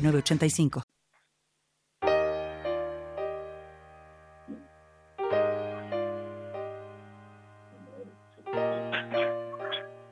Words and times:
906985. 0.00 0.82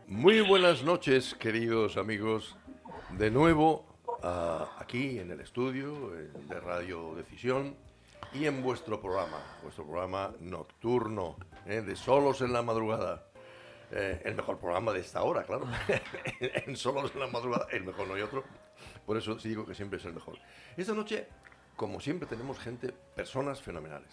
Muy 0.07 0.41
buenas 0.41 0.83
noches, 0.83 1.35
queridos 1.35 1.97
amigos. 1.97 2.57
De 3.17 3.31
nuevo 3.31 3.87
ah, 4.23 4.69
aquí 4.79 5.19
en 5.19 5.31
el 5.31 5.41
estudio 5.41 6.11
de 6.11 6.61
Radio 6.61 7.15
Decisión 7.15 7.77
y 8.35 8.47
en 8.47 8.63
vuestro 8.63 9.01
programa, 9.01 9.39
vuestro 9.63 9.85
programa 9.85 10.33
nocturno 10.41 11.37
eh, 11.67 11.81
de 11.81 11.97
Solos 11.97 12.41
en 12.43 12.53
la 12.53 12.63
Madrugada. 12.63 13.28
Eh, 13.91 14.21
el 14.25 14.35
mejor 14.35 14.59
programa 14.59 14.93
de 14.93 15.01
esta 15.01 15.23
hora, 15.23 15.45
claro. 15.45 15.67
en 16.41 16.77
Solos 16.77 17.11
en 17.15 17.21
la 17.21 17.27
Madrugada, 17.29 17.67
el 17.71 17.85
mejor 17.85 18.07
no 18.07 18.15
hay 18.15 18.23
otro. 18.23 18.45
Por 19.07 19.17
eso 19.17 19.39
sí 19.39 19.49
digo 19.49 19.65
que 19.67 19.75
siempre 19.75 19.99
es 19.99 20.05
el 20.05 20.13
mejor. 20.13 20.39
Esta 20.77 20.93
noche, 20.95 21.27
como 21.77 21.99
siempre, 22.01 22.29
tenemos 22.29 22.59
gente, 22.59 22.93
personas 22.93 23.63
fenomenales. 23.63 24.11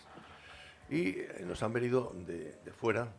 Y 0.89 1.19
eh, 1.19 1.43
nos 1.45 1.61
han 1.63 1.73
venido 1.73 2.13
de, 2.15 2.59
de 2.63 2.71
fuera. 2.71 3.11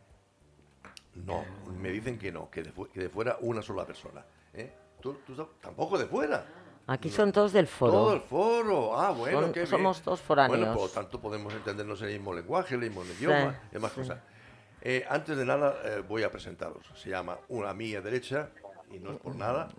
No, 1.15 1.43
me 1.79 1.89
dicen 1.89 2.17
que 2.17 2.31
no, 2.31 2.49
que 2.49 2.63
de, 2.63 2.71
fu- 2.71 2.87
que 2.89 3.01
de 3.01 3.09
fuera 3.09 3.37
una 3.41 3.61
sola 3.61 3.85
persona. 3.85 4.23
¿eh? 4.53 4.71
¿Tú, 5.01 5.13
tú 5.25 5.35
tampoco 5.61 5.97
de 5.97 6.05
fuera. 6.05 6.45
Aquí 6.87 7.09
son 7.09 7.31
todos 7.31 7.51
del 7.53 7.67
foro. 7.67 7.91
Todo 7.91 8.13
el 8.13 8.21
foro. 8.21 8.97
Ah, 8.99 9.11
bueno, 9.11 9.41
Son- 9.41 9.51
qué 9.51 9.59
bien. 9.61 9.69
somos 9.69 10.01
todos 10.01 10.21
foráneos. 10.21 10.57
Bueno, 10.57 10.73
por 10.73 10.83
lo 10.83 10.89
tanto 10.89 11.19
podemos 11.19 11.53
entendernos 11.53 12.01
en 12.01 12.07
el 12.09 12.13
mismo 12.13 12.33
lenguaje, 12.33 12.75
el 12.75 12.81
mismo 12.81 13.03
idioma 13.03 13.59
y 13.69 13.73
demás 13.73 13.91
cosas. 13.91 14.19
Eh, 14.81 15.05
antes 15.09 15.35
de 15.35 15.45
nada, 15.45 15.75
eh, 15.83 16.03
voy 16.07 16.23
a 16.23 16.31
presentaros. 16.31 16.85
Se 16.95 17.09
llama 17.09 17.39
una 17.49 17.71
a 17.71 17.73
mi 17.73 17.91
derecha, 17.91 18.51
y 18.91 18.99
no 18.99 19.11
es 19.11 19.17
por 19.17 19.35
nada, 19.35 19.69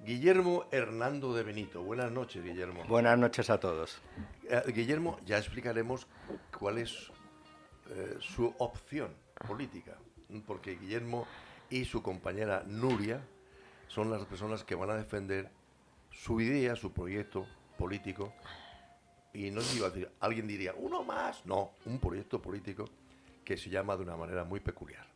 Guillermo 0.00 0.66
Hernando 0.72 1.32
de 1.32 1.44
Benito. 1.44 1.82
Buenas 1.82 2.10
noches, 2.10 2.42
Guillermo. 2.42 2.84
Buenas 2.88 3.16
noches 3.18 3.50
a 3.50 3.60
todos. 3.60 4.02
Eh, 4.48 4.62
Guillermo, 4.74 5.20
ya 5.24 5.38
explicaremos 5.38 6.06
cuál 6.58 6.78
es 6.78 7.12
su 8.18 8.52
opción 8.58 9.14
política, 9.46 9.96
porque 10.44 10.74
Guillermo 10.74 11.24
y 11.70 11.84
su 11.84 12.02
compañera 12.02 12.64
Nuria 12.66 13.20
son 13.86 14.10
las 14.10 14.24
personas 14.24 14.64
que 14.64 14.74
van 14.74 14.90
a 14.90 14.96
defender 14.96 15.50
su 16.10 16.40
idea, 16.40 16.74
su 16.74 16.92
proyecto 16.92 17.46
político. 17.78 18.32
Y 19.32 19.52
no 19.52 19.60
iba 19.76 19.86
a 19.86 19.90
decir, 19.90 20.10
alguien 20.18 20.48
diría, 20.48 20.74
uno 20.76 21.04
más. 21.04 21.46
No, 21.46 21.74
un 21.84 22.00
proyecto 22.00 22.42
político 22.42 22.86
que 23.46 23.56
se 23.56 23.70
llama 23.70 23.96
de 23.96 24.02
una 24.02 24.16
manera 24.16 24.44
muy 24.44 24.60
peculiar. 24.60 25.06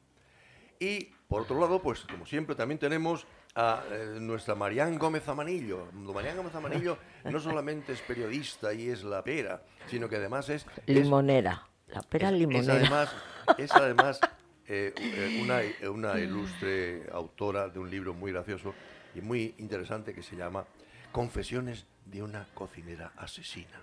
Y 0.79 1.07
por 1.29 1.43
otro 1.43 1.61
lado, 1.61 1.83
pues 1.83 2.01
como 2.03 2.25
siempre 2.25 2.55
también 2.55 2.79
tenemos 2.79 3.27
a 3.55 3.83
eh, 3.91 4.17
nuestra 4.21 4.55
Marián 4.55 4.99
Gómez 4.99 5.29
Amanillo. 5.29 5.89
Marián 5.93 6.37
Gómez 6.39 6.55
Amanillo 6.55 6.97
no 7.25 7.39
solamente 7.41 7.93
es 7.93 8.01
periodista 8.01 8.73
y 8.73 8.89
es 8.89 9.03
la 9.03 9.23
pera, 9.23 9.63
sino 9.89 10.09
que 10.09 10.17
además 10.17 10.49
es... 10.49 10.65
es- 10.87 10.95
Limonera. 10.95 11.67
La 11.89 12.01
pera 12.03 12.29
es- 12.31 12.35
limonera. 12.39 12.63
Es 12.63 12.81
además, 12.81 13.15
es 13.59 13.73
además 13.73 14.21
eh, 14.69 14.95
eh, 14.97 15.41
una, 15.43 15.91
una 15.91 16.19
ilustre 16.21 17.07
autora 17.13 17.69
de 17.69 17.79
un 17.81 17.91
libro 17.91 18.15
muy 18.15 18.31
gracioso 18.33 18.73
y 19.15 19.21
muy 19.21 19.55
interesante 19.59 20.15
que 20.15 20.23
se 20.23 20.37
llama 20.37 20.65
Confesiones 21.13 21.85
de 22.07 22.23
una 22.23 22.47
cocinera 22.55 23.13
asesina. 23.17 23.83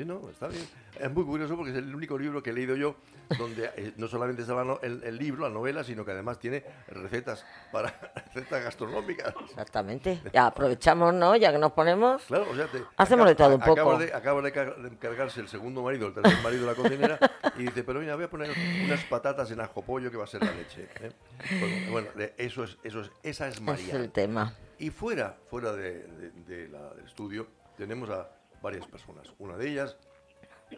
Sí, 0.00 0.06
no, 0.06 0.30
está 0.30 0.48
bien. 0.48 0.64
Es 0.98 1.10
muy 1.12 1.24
curioso 1.24 1.56
porque 1.56 1.72
es 1.72 1.76
el 1.76 1.94
único 1.94 2.16
libro 2.18 2.42
que 2.42 2.50
he 2.50 2.52
leído 2.54 2.74
yo 2.74 2.96
donde 3.36 3.70
eh, 3.76 3.92
no 3.98 4.08
solamente 4.08 4.40
está 4.42 4.54
el, 4.82 5.02
el 5.04 5.18
libro, 5.18 5.42
la 5.46 5.52
novela, 5.52 5.84
sino 5.84 6.06
que 6.06 6.12
además 6.12 6.38
tiene 6.38 6.64
recetas 6.88 7.44
para 7.70 7.88
recetas 8.34 8.64
gastronómicas. 8.64 9.34
Exactamente. 9.50 10.22
Ya 10.32 10.46
aprovechamos, 10.46 11.12
¿no? 11.12 11.36
Ya 11.36 11.52
que 11.52 11.58
nos 11.58 11.72
ponemos. 11.72 12.22
Claro, 12.24 12.46
o 12.50 12.54
sea, 12.54 12.66
te- 12.68 12.82
Hacemos 12.96 13.26
de 13.26 13.34
todo 13.34 13.54
un 13.56 13.62
acaba 13.62 13.98
poco. 13.98 14.16
acaba 14.16 14.40
de 14.40 14.52
car- 14.52 14.76
de 14.78 14.88
encargarse 14.88 15.40
el 15.40 15.48
segundo 15.48 15.82
marido, 15.82 16.06
el 16.06 16.14
tercer 16.14 16.42
marido 16.42 16.62
de 16.62 16.66
la 16.68 16.74
cocinera, 16.74 17.18
y 17.58 17.64
dice, 17.64 17.84
pero 17.84 18.00
mira, 18.00 18.14
voy 18.16 18.24
a 18.24 18.30
poner 18.30 18.50
unas 18.84 19.04
patatas 19.04 19.50
en 19.50 19.60
ajo 19.60 19.82
pollo 19.82 20.10
que 20.10 20.16
va 20.16 20.24
a 20.24 20.28
ser 20.28 20.42
la 20.42 20.52
leche. 20.54 20.88
¿eh? 21.00 21.12
Bueno, 21.60 21.92
bueno, 21.92 22.08
eso 22.38 22.64
es, 22.64 22.78
eso 22.82 23.02
es, 23.02 23.10
esa 23.22 23.48
es 23.48 23.56
Es 23.56 23.60
María. 23.60 23.96
el 23.96 24.10
tema. 24.12 24.54
Y 24.78 24.88
fuera, 24.88 25.36
fuera 25.50 25.72
de, 25.74 26.04
de- 26.04 26.30
de 26.46 26.68
la- 26.68 26.94
del 26.94 27.04
estudio, 27.04 27.46
tenemos 27.76 28.08
a 28.08 28.30
varias 28.62 28.86
personas. 28.86 29.32
Una 29.38 29.56
de 29.56 29.68
ellas 29.70 29.96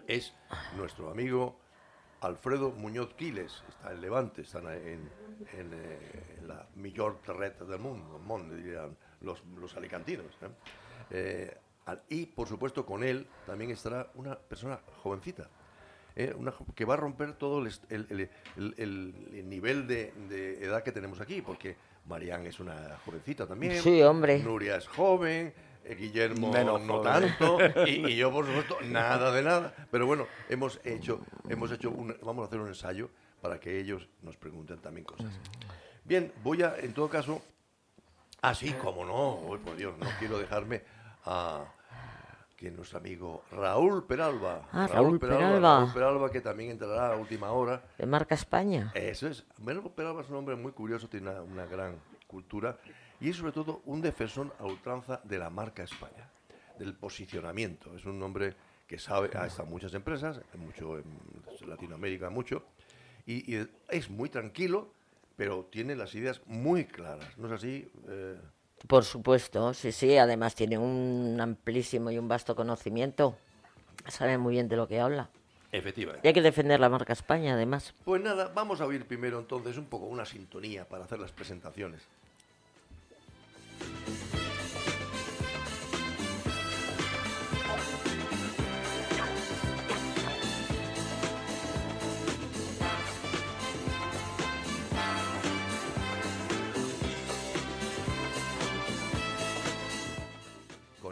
es 0.07 0.33
nuestro 0.77 1.11
amigo 1.11 1.59
Alfredo 2.21 2.71
Muñoz 2.71 3.15
Quiles. 3.15 3.63
Está 3.69 3.93
en 3.93 4.01
Levante, 4.01 4.43
está 4.43 4.59
en, 4.59 5.11
en, 5.55 5.71
eh, 5.73 6.37
en 6.39 6.49
la 6.49 6.67
mejor 6.77 7.21
terreta 7.23 7.65
del 7.65 7.79
mundo, 7.81 8.19
mundo, 8.19 8.55
dirían 8.55 8.97
los, 9.21 9.43
los 9.59 9.77
alicantinos. 9.77 10.27
¿eh? 10.43 10.49
Eh, 11.11 11.59
y, 12.09 12.27
por 12.27 12.47
supuesto, 12.47 12.87
con 12.87 13.03
él 13.03 13.27
también 13.45 13.71
estará 13.73 14.09
una 14.15 14.39
persona 14.39 14.79
jovencita. 15.03 15.49
¿eh? 16.15 16.33
una 16.37 16.53
que 16.75 16.85
va 16.85 16.95
a 16.95 16.99
romper 16.99 17.33
todo 17.33 17.59
el, 17.67 17.73
el- 17.89 18.07
el- 18.11 18.31
el- 18.57 18.75
el- 18.79 19.29
el 19.35 19.49
nivel 19.49 19.87
de, 19.87 20.13
de 20.29 20.63
edad 20.65 20.83
que 20.83 20.93
tenemos 20.93 21.21
aquí, 21.21 21.41
porque 21.43 21.75
Marián 22.07 22.47
es 22.47 22.61
una 22.61 22.99
jovencita 23.05 23.47
también. 23.47 23.81
Sí, 23.83 24.01
hombre. 24.03 24.39
Nuria 24.41 24.77
es 24.77 24.87
joven, 24.87 25.53
Guillermo 25.85 26.53
Menos 26.53 26.81
no 26.83 27.01
tanto, 27.01 27.59
y, 27.87 28.07
y 28.07 28.17
yo, 28.17 28.33
por 28.33 28.47
supuesto, 28.47 28.79
nada 28.85 29.33
de 29.33 29.43
nada. 29.43 29.75
Pero 29.91 30.07
bueno, 30.07 30.27
hemos 30.49 30.81
hecho, 30.85 31.21
hemos 31.49 31.71
hecho 31.73 31.91
un, 31.91 32.17
vamos 32.23 32.45
a 32.45 32.47
hacer 32.47 32.61
un 32.61 32.69
ensayo 32.69 33.11
para 33.41 33.59
que 33.59 33.79
ellos 33.81 34.09
nos 34.23 34.37
pregunten 34.37 34.79
también 34.79 35.05
cosas. 35.05 35.33
Bien, 36.05 36.33
voy 36.43 36.63
a, 36.63 36.77
en 36.79 36.95
todo 36.95 37.09
caso, 37.09 37.43
así 38.41 38.73
como 38.73 39.05
no, 39.05 39.37
uy, 39.49 39.59
por 39.59 39.77
Dios, 39.77 39.97
no 39.99 40.07
quiero 40.19 40.39
dejarme 40.39 40.83
a 41.25 41.65
que 42.57 42.71
nuestro 42.71 42.99
amigo 42.99 43.43
Raúl 43.51 44.07
Peralba. 44.07 44.69
Ah, 44.73 44.87
Raúl 44.87 45.19
Peralba. 45.19 45.81
Raúl 45.81 45.93
Peralba, 45.93 46.31
que 46.31 46.41
también 46.41 46.71
entrará 46.71 47.13
a 47.13 47.17
última 47.17 47.51
hora. 47.51 47.83
De 47.99 48.07
marca 48.07 48.37
España. 48.37 48.93
Eso 48.95 49.27
es. 49.27 49.45
Raúl 49.65 49.91
Peralba 49.91 50.23
es 50.23 50.29
un 50.29 50.37
hombre 50.37 50.55
muy 50.55 50.71
curioso, 50.73 51.09
tiene 51.09 51.31
una, 51.31 51.43
una 51.43 51.67
gran 51.67 51.97
cultura 52.29 52.79
y 53.23 53.31
es 53.31 53.37
sobre 53.37 53.53
todo 53.53 53.81
un 53.87 54.03
defensor 54.03 54.55
a 54.59 54.65
ultranza 54.65 55.21
de 55.23 55.39
la 55.39 55.49
marca 55.49 55.85
España, 55.85 56.29
del 56.79 56.93
posicionamiento. 56.95 57.95
Es 57.97 58.05
un 58.05 58.21
hombre 58.23 58.55
que 58.87 58.99
sabe, 58.99 59.31
ha 59.35 59.47
estado 59.47 59.69
en 59.69 59.71
muchas 59.71 59.95
empresas, 59.95 60.41
mucho 60.59 60.99
en 60.99 61.05
Latinoamérica 61.69 62.31
mucho, 62.31 62.65
y, 63.25 63.55
y 63.55 63.67
es 63.89 64.11
muy 64.11 64.29
tranquilo, 64.29 64.93
pero 65.37 65.69
tiene 65.71 65.95
las 65.95 66.15
ideas 66.17 66.43
muy 66.47 66.85
claras. 66.85 67.39
¿No 67.39 67.47
es 67.47 67.53
así? 67.53 67.89
eh? 68.09 68.37
Por 68.89 69.05
supuesto, 69.05 69.73
sí, 69.73 69.93
sí. 69.93 70.17
Además 70.17 70.57
tiene 70.57 70.77
un 70.77 71.39
amplísimo 71.41 72.11
y 72.11 72.19
un 72.19 72.27
vasto 72.27 72.57
conocimiento. 72.57 73.37
Sabe 74.09 74.37
muy 74.37 74.55
bien 74.55 74.69
de 74.69 74.77
lo 74.77 74.89
que 74.89 74.99
habla. 74.99 75.31
Efectivamente. 75.71 76.27
Y 76.27 76.29
hay 76.29 76.35
que 76.35 76.43
defender 76.43 76.81
la 76.81 76.89
marca 76.89 77.13
España, 77.13 77.55
además. 77.55 77.95
Pues 78.05 78.21
nada, 78.21 78.51
vamos 78.53 78.81
a 78.81 78.87
oír 78.87 79.07
primero 79.07 79.39
entonces 79.39 79.79
un 79.79 79.87
poco 79.87 80.07
una 80.07 80.27
sintonía 80.27 80.87
para 80.87 81.05
hacer 81.05 81.21
las 81.21 81.31
presentaciones. 81.31 82.03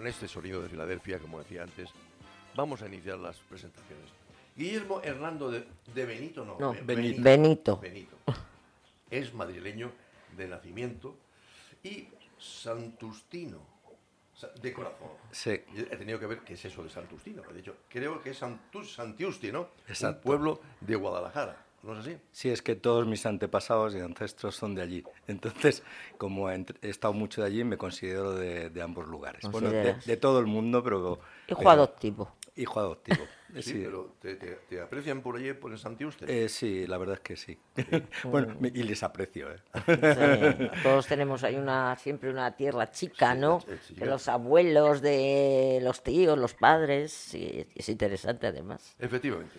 Con 0.01 0.07
este 0.07 0.27
sonido 0.29 0.63
de 0.63 0.69
Filadelfia, 0.71 1.19
como 1.19 1.41
decía 1.41 1.63
antes, 1.63 1.91
vamos 2.57 2.81
a 2.81 2.87
iniciar 2.87 3.19
las 3.19 3.37
presentaciones. 3.37 4.07
Guillermo 4.57 5.03
Hernando 5.05 5.51
de, 5.51 5.67
de 5.95 6.07
Benito, 6.07 6.43
no, 6.43 6.59
No, 6.59 6.73
Be- 6.73 6.81
Benito. 6.81 7.23
Benito. 7.23 7.77
Benito. 7.77 8.17
Es 9.11 9.35
madrileño 9.35 9.93
de 10.39 10.49
nacimiento 10.49 11.19
y 11.83 12.09
santustino, 12.39 13.59
sa- 14.35 14.49
de 14.49 14.73
corazón. 14.73 15.11
Sí. 15.33 15.51
He 15.77 15.97
tenido 15.99 16.19
que 16.19 16.25
ver 16.29 16.39
qué 16.47 16.55
es 16.55 16.65
eso 16.65 16.83
de 16.83 16.89
Santustino. 16.89 17.43
De 17.43 17.61
hecho, 17.61 17.77
creo 17.91 18.23
que 18.23 18.31
es 18.31 18.39
Santus, 18.39 18.95
Santiusti, 18.95 19.53
¿no? 19.53 19.69
Exacto. 19.87 20.17
Un 20.17 20.23
pueblo 20.23 20.61
de 20.81 20.97
Guadalajara. 20.97 21.63
¿No 21.83 21.95
es 21.95 22.01
así? 22.01 22.17
Sí, 22.33 22.51
es 22.51 22.61
que 22.61 22.77
todos 22.77 23.07
mis 23.07 23.25
antepasados 23.25 23.95
y 23.95 24.01
ancestros 24.01 24.55
son 24.55 24.75
de 24.75 24.83
allí. 24.83 25.05
Entonces, 25.27 25.83
como 26.19 26.51
he, 26.51 26.65
estado 26.83 27.15
mucho 27.15 27.41
de 27.41 27.47
allí, 27.47 27.65
me 27.65 27.79
considero 27.79 28.35
de, 28.35 28.69
de 28.71 28.83
ambos 28.83 29.07
lugares. 29.07 29.43
Bueno, 29.51 29.71
de, 29.71 30.17
todo 30.19 30.41
el 30.41 30.47
mundo, 30.47 30.83
pero... 30.85 31.21
Hijo 31.49 31.59
pero- 31.61 31.71
adoptivo. 31.71 32.37
Hijo 32.57 32.81
adoptivo. 32.81 33.25
Sí, 33.53 33.63
sí. 33.63 33.83
pero 33.85 34.15
te, 34.21 34.37
te- 34.37 34.61
te 34.69 34.81
aprecian 34.81 35.23
por 35.23 35.35
allí, 35.35 35.53
por 35.55 35.73
el 35.73 35.79
Santiuste. 35.79 36.45
Eh, 36.45 36.49
sí, 36.49 36.87
la 36.87 36.99
verdad 36.99 37.17
es 37.17 37.21
que 37.21 37.37
sí. 37.37 37.59
bueno, 38.23 38.55
me- 38.61 38.69
y 38.69 38.85
les 38.85 39.03
aprecio, 39.03 39.49
¿eh? 39.51 39.57
Sí, 39.89 40.71
todos 40.85 41.09
tenemos 41.09 41.43
ahí 41.43 41.57
una 41.57 41.97
siempre 41.97 42.31
una 42.31 42.55
tierra 42.55 42.93
chica, 42.93 43.33
Sí, 43.35 43.41
¿no? 43.41 43.59
De 43.91 44.07
los 44.07 44.29
abuelos, 44.29 45.03
de 45.03 45.81
los 45.83 46.05
tíos, 46.05 46.39
los 46.39 46.55
padres. 46.55 47.11
sí, 47.13 47.67
es 47.75 47.89
interesante 47.89 48.47
además. 48.47 48.95
Efectivamente. 49.01 49.59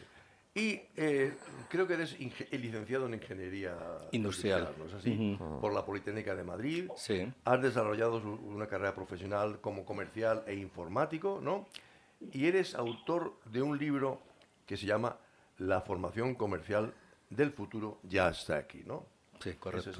Y 0.53 0.81
eh, 0.97 1.33
creo 1.69 1.87
que 1.87 1.93
eres 1.93 2.17
licenciado 2.51 3.05
en 3.05 3.13
Ingeniería 3.13 3.77
Industrial. 4.11 4.73
¿no 4.77 4.85
es 4.85 4.93
así? 4.93 5.37
Por 5.61 5.73
la 5.73 5.85
Politécnica 5.85 6.35
de 6.35 6.43
Madrid. 6.43 6.89
Sí. 6.97 7.31
Has 7.45 7.61
desarrollado 7.61 8.17
una 8.17 8.67
carrera 8.67 8.93
profesional 8.93 9.61
como 9.61 9.85
comercial 9.85 10.43
e 10.47 10.55
informático, 10.55 11.39
¿no? 11.41 11.69
Y 12.33 12.47
eres 12.47 12.75
autor 12.75 13.39
de 13.45 13.61
un 13.61 13.77
libro 13.77 14.21
que 14.65 14.75
se 14.75 14.85
llama 14.85 15.17
La 15.57 15.81
formación 15.81 16.35
comercial 16.35 16.93
del 17.29 17.51
futuro 17.51 17.99
ya 18.03 18.29
está 18.29 18.57
aquí, 18.57 18.83
¿no? 18.85 19.05
Sí, 19.39 19.53
correcto. 19.53 19.89
es- 19.91 19.99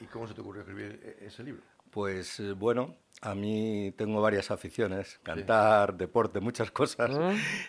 ¿Y 0.00 0.06
cómo 0.06 0.26
se 0.28 0.34
te 0.34 0.40
ocurrió 0.40 0.62
escribir 0.62 1.00
e- 1.20 1.26
ese 1.26 1.42
libro? 1.42 1.62
Pues 1.92 2.40
eh, 2.40 2.52
bueno, 2.52 2.96
a 3.20 3.34
mí 3.34 3.92
tengo 3.98 4.22
varias 4.22 4.50
aficiones, 4.50 5.20
cantar, 5.22 5.94
deporte, 5.98 6.40
muchas 6.40 6.70
cosas, 6.70 7.10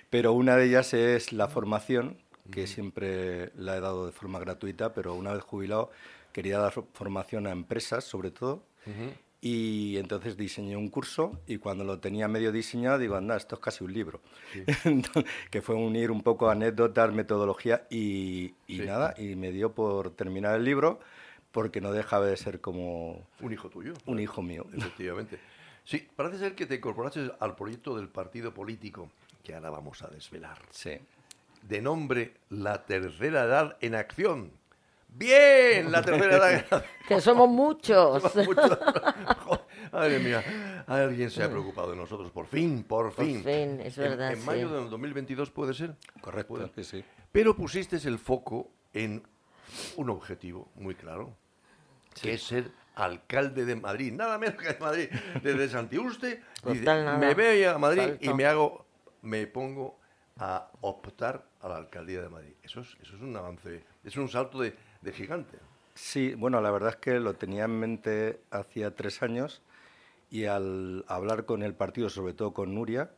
pero 0.10 0.31
una 0.31 0.56
de 0.56 0.66
ellas 0.66 0.94
es 0.94 1.34
la 1.34 1.50
formación, 1.50 2.18
que 2.50 2.66
siempre 2.68 3.52
la 3.56 3.75
he 3.78 3.81
dado 3.81 4.06
de 4.06 4.12
forma 4.14 4.40
gratuita, 4.40 4.94
pero 4.94 5.14
una 5.14 5.34
vez 5.34 5.44
jubilado 5.44 5.92
quería 6.31 6.58
dar 6.58 6.74
formación 6.94 7.48
a 7.48 7.52
empresas 7.52 8.06
sobre 8.06 8.31
todo, 8.31 8.64
y 9.42 9.98
entonces 9.98 10.38
diseñé 10.38 10.78
un 10.78 10.88
curso 10.90 11.42
y 11.48 11.58
cuando 11.58 11.84
lo 11.84 12.00
tenía 12.00 12.30
medio 12.30 12.54
diseñado 12.54 12.98
digo, 12.98 13.16
anda, 13.16 13.36
esto 13.36 13.56
es 13.56 13.62
casi 13.62 13.84
un 13.84 13.92
libro, 13.94 14.22
que 15.52 15.62
fue 15.62 15.75
unir 15.75 16.12
un 16.12 16.22
poco 16.22 16.50
anécdotas, 16.50 17.12
metodología 17.12 17.86
y, 17.90 18.54
y 18.68 18.78
Sí. 18.78 18.86
nada, 18.86 19.14
y 19.18 19.36
me 19.36 19.52
dio 19.52 19.74
por 19.74 20.12
terminar 20.12 20.56
el 20.56 20.64
libro 20.64 21.00
porque 21.53 21.79
no 21.79 21.94
dejaba 21.94 22.25
de 22.25 22.35
ser 22.35 22.59
como 22.59 23.25
Un 23.39 23.53
hijo 23.53 23.69
tuyo. 23.69 23.94
un 24.05 24.19
hijo 24.19 24.41
mío. 24.41 24.65
Efectivamente. 24.73 25.39
Sí, 25.85 26.05
parece 26.15 26.39
ser 26.39 26.55
que 26.55 26.65
te 26.65 26.75
incorporaste 26.75 27.31
al 27.39 27.55
proyecto 27.55 27.95
del 27.95 28.09
partido 28.09 28.53
político, 28.53 29.09
que 29.44 29.53
ahora 29.55 29.69
vamos 29.69 30.01
a 30.01 30.07
desvelar, 30.07 30.57
Sí. 30.71 30.97
de 31.61 31.81
nombre 31.81 32.33
La 32.50 32.83
Tercera 32.85 33.44
Edad 33.44 33.77
en 33.81 33.95
Acción. 33.95 34.51
¡Bien! 35.09 35.91
La 35.91 36.01
Tercera 36.01 36.35
Edad 36.38 36.51
en 36.53 36.57
Acción. 36.61 36.83
Que 37.07 37.21
somos 37.21 37.47
muchos. 37.50 38.23
Mucho- 38.45 38.79
Madre 39.91 40.19
mía, 40.19 40.83
alguien 40.88 41.29
se 41.29 41.44
ha 41.44 41.50
preocupado 41.51 41.91
de 41.91 41.97
nosotros, 41.97 42.31
por 42.31 42.47
fin, 42.47 42.83
por 42.83 43.13
Por 43.13 43.25
fin. 43.25 43.44
fin, 43.44 43.79
es 43.81 43.95
En- 43.97 44.03
verdad, 44.03 44.31
En, 44.33 44.44
mayo 44.45 44.69
sí. 44.69 44.73
del 44.75 44.89
2022 44.89 45.51
puede 45.51 45.73
ser. 45.75 45.95
Correcto, 46.21 46.55
Puede. 46.55 46.83
sí. 46.83 47.03
Pero 47.31 47.55
pusiste 47.55 47.97
el 47.97 48.17
foco 48.17 48.71
en 48.94 49.21
un 49.97 50.09
objetivo 50.09 50.69
muy 50.75 50.95
claro, 50.95 51.35
que 52.21 52.33
es 52.33 52.44
ser 52.44 52.71
alcalde 52.95 53.65
de 53.65 53.75
Madrid, 53.75 54.13
nada 54.13 54.38
menos 54.38 54.56
que 54.56 54.74
de 54.74 54.80
Madrid, 54.80 55.10
desde 55.44 55.69
Santiuste. 55.69 56.42
Me 56.63 57.33
voy 57.33 57.63
a 57.63 57.77
Madrid 57.77 58.13
y 58.19 58.33
me 58.33 58.45
hago, 58.45 58.86
me 59.21 59.48
pongo 59.48 60.00
a 60.38 60.69
optar 60.81 61.45
a 61.62 61.69
la 61.69 61.77
alcaldía 61.77 62.21
de 62.21 62.30
Madrid. 62.30 62.54
Eso 62.63 62.81
es, 62.81 62.98
eso 63.01 63.15
es 63.15 63.21
un 63.21 63.36
avance, 63.36 63.83
es 64.04 64.18
un 64.18 64.30
salto 64.30 64.60
de, 64.60 64.75
de 65.01 65.12
gigante. 65.13 65.57
Sí, 65.95 66.33
bueno, 66.33 66.60
la 66.62 66.71
verdad 66.71 66.89
es 66.89 66.95
que 66.95 67.19
lo 67.19 67.36
tenía 67.36 67.65
en 67.65 67.80
mente 67.80 68.42
hacía 68.50 68.95
tres 68.95 69.21
años 69.21 69.62
y 70.31 70.45
al 70.45 71.06
hablar 71.07 71.45
con 71.45 71.62
el 71.62 71.75
partido, 71.75 72.10
sobre 72.10 72.33
todo 72.33 72.54
con 72.54 72.74
Nuria, 72.74 73.12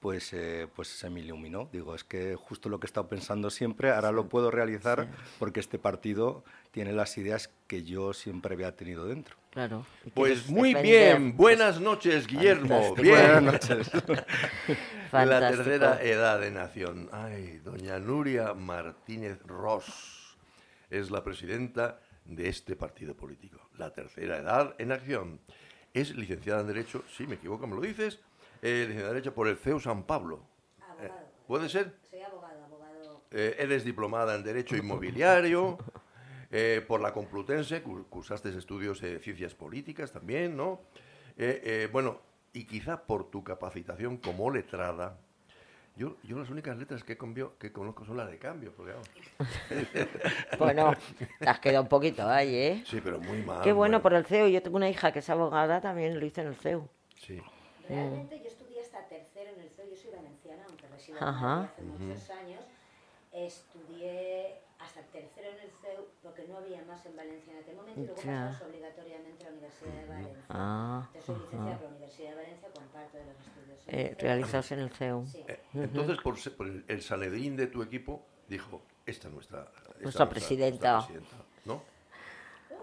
pues, 0.00 0.32
eh, 0.32 0.66
pues 0.74 0.88
se 0.88 1.10
me 1.10 1.20
iluminó. 1.20 1.68
Digo, 1.72 1.94
es 1.94 2.04
que 2.04 2.34
justo 2.34 2.68
lo 2.68 2.80
que 2.80 2.86
he 2.86 2.88
estado 2.88 3.06
pensando 3.08 3.50
siempre, 3.50 3.90
ahora 3.90 4.10
lo 4.12 4.28
puedo 4.28 4.50
realizar 4.50 5.08
porque 5.38 5.60
este 5.60 5.78
partido 5.78 6.42
tiene 6.70 6.92
las 6.92 7.16
ideas 7.18 7.50
que 7.66 7.84
yo 7.84 8.12
siempre 8.14 8.54
había 8.54 8.74
tenido 8.74 9.06
dentro. 9.06 9.36
Claro. 9.50 9.84
Pues 10.14 10.48
muy 10.48 10.74
defender. 10.74 11.18
bien, 11.18 11.36
buenas 11.36 11.80
noches 11.80 12.26
Guillermo, 12.26 12.68
Fantástico. 12.96 13.02
bien. 13.02 13.44
Buenas 13.44 13.68
noches. 13.68 13.90
La 15.12 15.40
tercera 15.50 16.02
edad 16.02 16.40
de 16.40 16.50
nación. 16.50 17.08
Ay, 17.12 17.60
doña 17.64 17.98
Nuria 17.98 18.54
Martínez 18.54 19.38
Ross 19.44 20.36
es 20.88 21.10
la 21.10 21.22
presidenta 21.22 22.00
de 22.24 22.48
este 22.48 22.74
partido 22.76 23.14
político. 23.14 23.60
La 23.76 23.92
tercera 23.92 24.38
edad 24.38 24.74
en 24.78 24.92
acción. 24.92 25.40
Es 25.92 26.14
licenciada 26.14 26.60
en 26.60 26.68
Derecho, 26.68 27.02
si 27.16 27.26
me 27.26 27.34
equivoco, 27.34 27.66
me 27.66 27.74
lo 27.74 27.80
dices, 27.80 28.20
eh, 28.62 28.86
en 28.90 28.96
Derecho 28.96 29.34
por 29.34 29.48
el 29.48 29.56
CEU 29.56 29.80
San 29.80 30.04
Pablo. 30.04 30.42
Eh, 31.00 31.10
¿Puede 31.46 31.68
ser? 31.68 31.94
Soy 32.10 32.20
abogado, 32.20 32.64
abogado. 32.64 33.22
Eh, 33.30 33.56
eres 33.58 33.84
diplomada 33.84 34.34
en 34.34 34.42
Derecho 34.44 34.76
Inmobiliario 34.76 35.78
eh, 36.50 36.84
por 36.86 37.00
la 37.00 37.12
Complutense, 37.12 37.82
cu- 37.82 38.06
cursaste 38.08 38.48
estudios 38.56 39.00
de 39.00 39.18
Ciencias 39.20 39.54
Políticas 39.54 40.12
también, 40.12 40.56
¿no? 40.56 40.80
Eh, 41.36 41.60
eh, 41.64 41.88
bueno, 41.92 42.20
y 42.52 42.64
quizá 42.64 43.02
por 43.04 43.30
tu 43.30 43.42
capacitación 43.44 44.16
como 44.18 44.50
letrada, 44.50 45.16
yo, 45.96 46.16
yo 46.24 46.38
las 46.38 46.50
únicas 46.50 46.76
letras 46.76 47.04
que, 47.04 47.16
convio- 47.16 47.52
que 47.58 47.72
conozco 47.72 48.04
son 48.04 48.16
las 48.16 48.30
de 48.30 48.38
cambio, 48.38 48.72
porque 48.76 48.92
vamos, 48.92 49.08
Bueno, 50.58 50.94
te 51.38 51.48
has 51.48 51.60
quedado 51.60 51.82
un 51.82 51.88
poquito 51.88 52.28
ahí, 52.28 52.54
¿eh? 52.54 52.82
sí, 52.86 53.00
pero 53.02 53.18
muy 53.18 53.42
mal. 53.42 53.62
Qué 53.62 53.72
bueno 53.72 53.98
bueno. 53.98 54.02
por 54.02 54.14
el 54.14 54.24
CEU. 54.26 54.48
Yo 54.48 54.62
tengo 54.62 54.76
una 54.76 54.88
hija 54.90 55.12
que 55.12 55.20
es 55.20 55.30
abogada, 55.30 55.80
también 55.80 56.18
lo 56.18 56.26
hice 56.26 56.42
en 56.42 56.48
el 56.48 56.56
CEU. 56.56 56.88
Sí, 57.16 57.40
Realmente 57.88 58.38
yo 58.40 58.48
estudié 58.48 58.80
hasta 58.82 59.06
tercero 59.08 59.50
en 59.54 59.60
el 59.60 59.70
CEU, 59.70 59.88
yo 59.90 59.96
soy 59.96 60.10
en 61.20 61.28
Ajá. 61.28 61.72
Hace 61.74 61.82
muchos 61.84 62.30
años. 62.30 62.62
Estudié 63.32 64.60
hasta 64.78 65.00
tercero 65.02 65.48
en 65.50 65.60
el 65.60 65.70
CEU 65.80 66.04
porque 66.22 66.44
no 66.48 66.56
había 66.58 66.82
más 66.82 67.04
en 67.06 67.16
Valencia 67.16 67.52
en 67.52 67.58
aquel 67.60 67.76
momento 67.76 68.00
y 68.00 68.06
luego 68.06 68.20
Ya. 68.22 68.48
pasas 68.50 68.68
obligatoriamente 68.68 69.44
a 69.44 69.46
la 69.46 69.52
Universidad 69.52 69.94
de 69.94 70.06
Valencia. 70.08 70.44
Ah, 70.48 71.08
Entonces 71.10 71.26
soy 71.26 71.34
licenciada 71.36 71.78
por 71.78 71.82
la 71.90 71.96
Universidad 71.96 72.30
de 72.30 72.36
Valencia 72.36 72.68
con 72.74 72.84
parte 72.88 73.18
de 73.18 73.24
los 73.26 73.36
estudios. 73.38 73.78
en 73.88 73.94
eh, 73.98 74.08
el 74.10 74.16
CEU. 74.16 74.26
realizados 74.26 74.72
en 74.72 74.78
el 74.80 74.90
CEU. 74.90 75.26
Sí. 75.26 75.44
Eh, 75.46 75.60
entonces 75.74 76.18
por, 76.22 76.56
por 76.56 76.66
el, 76.66 76.84
el 76.88 77.02
Sanedrín 77.02 77.56
de 77.56 77.66
tu 77.68 77.82
equipo 77.82 78.26
dijo, 78.48 78.82
esta 79.06 79.28
es 79.28 79.34
nuestra, 79.34 79.60
esta 79.76 79.92
es 79.96 80.02
Nuestra 80.02 80.28
presidenta. 80.28 80.92
nuestra 80.92 81.14
presidenta", 81.20 81.36
¿no? 81.66 81.82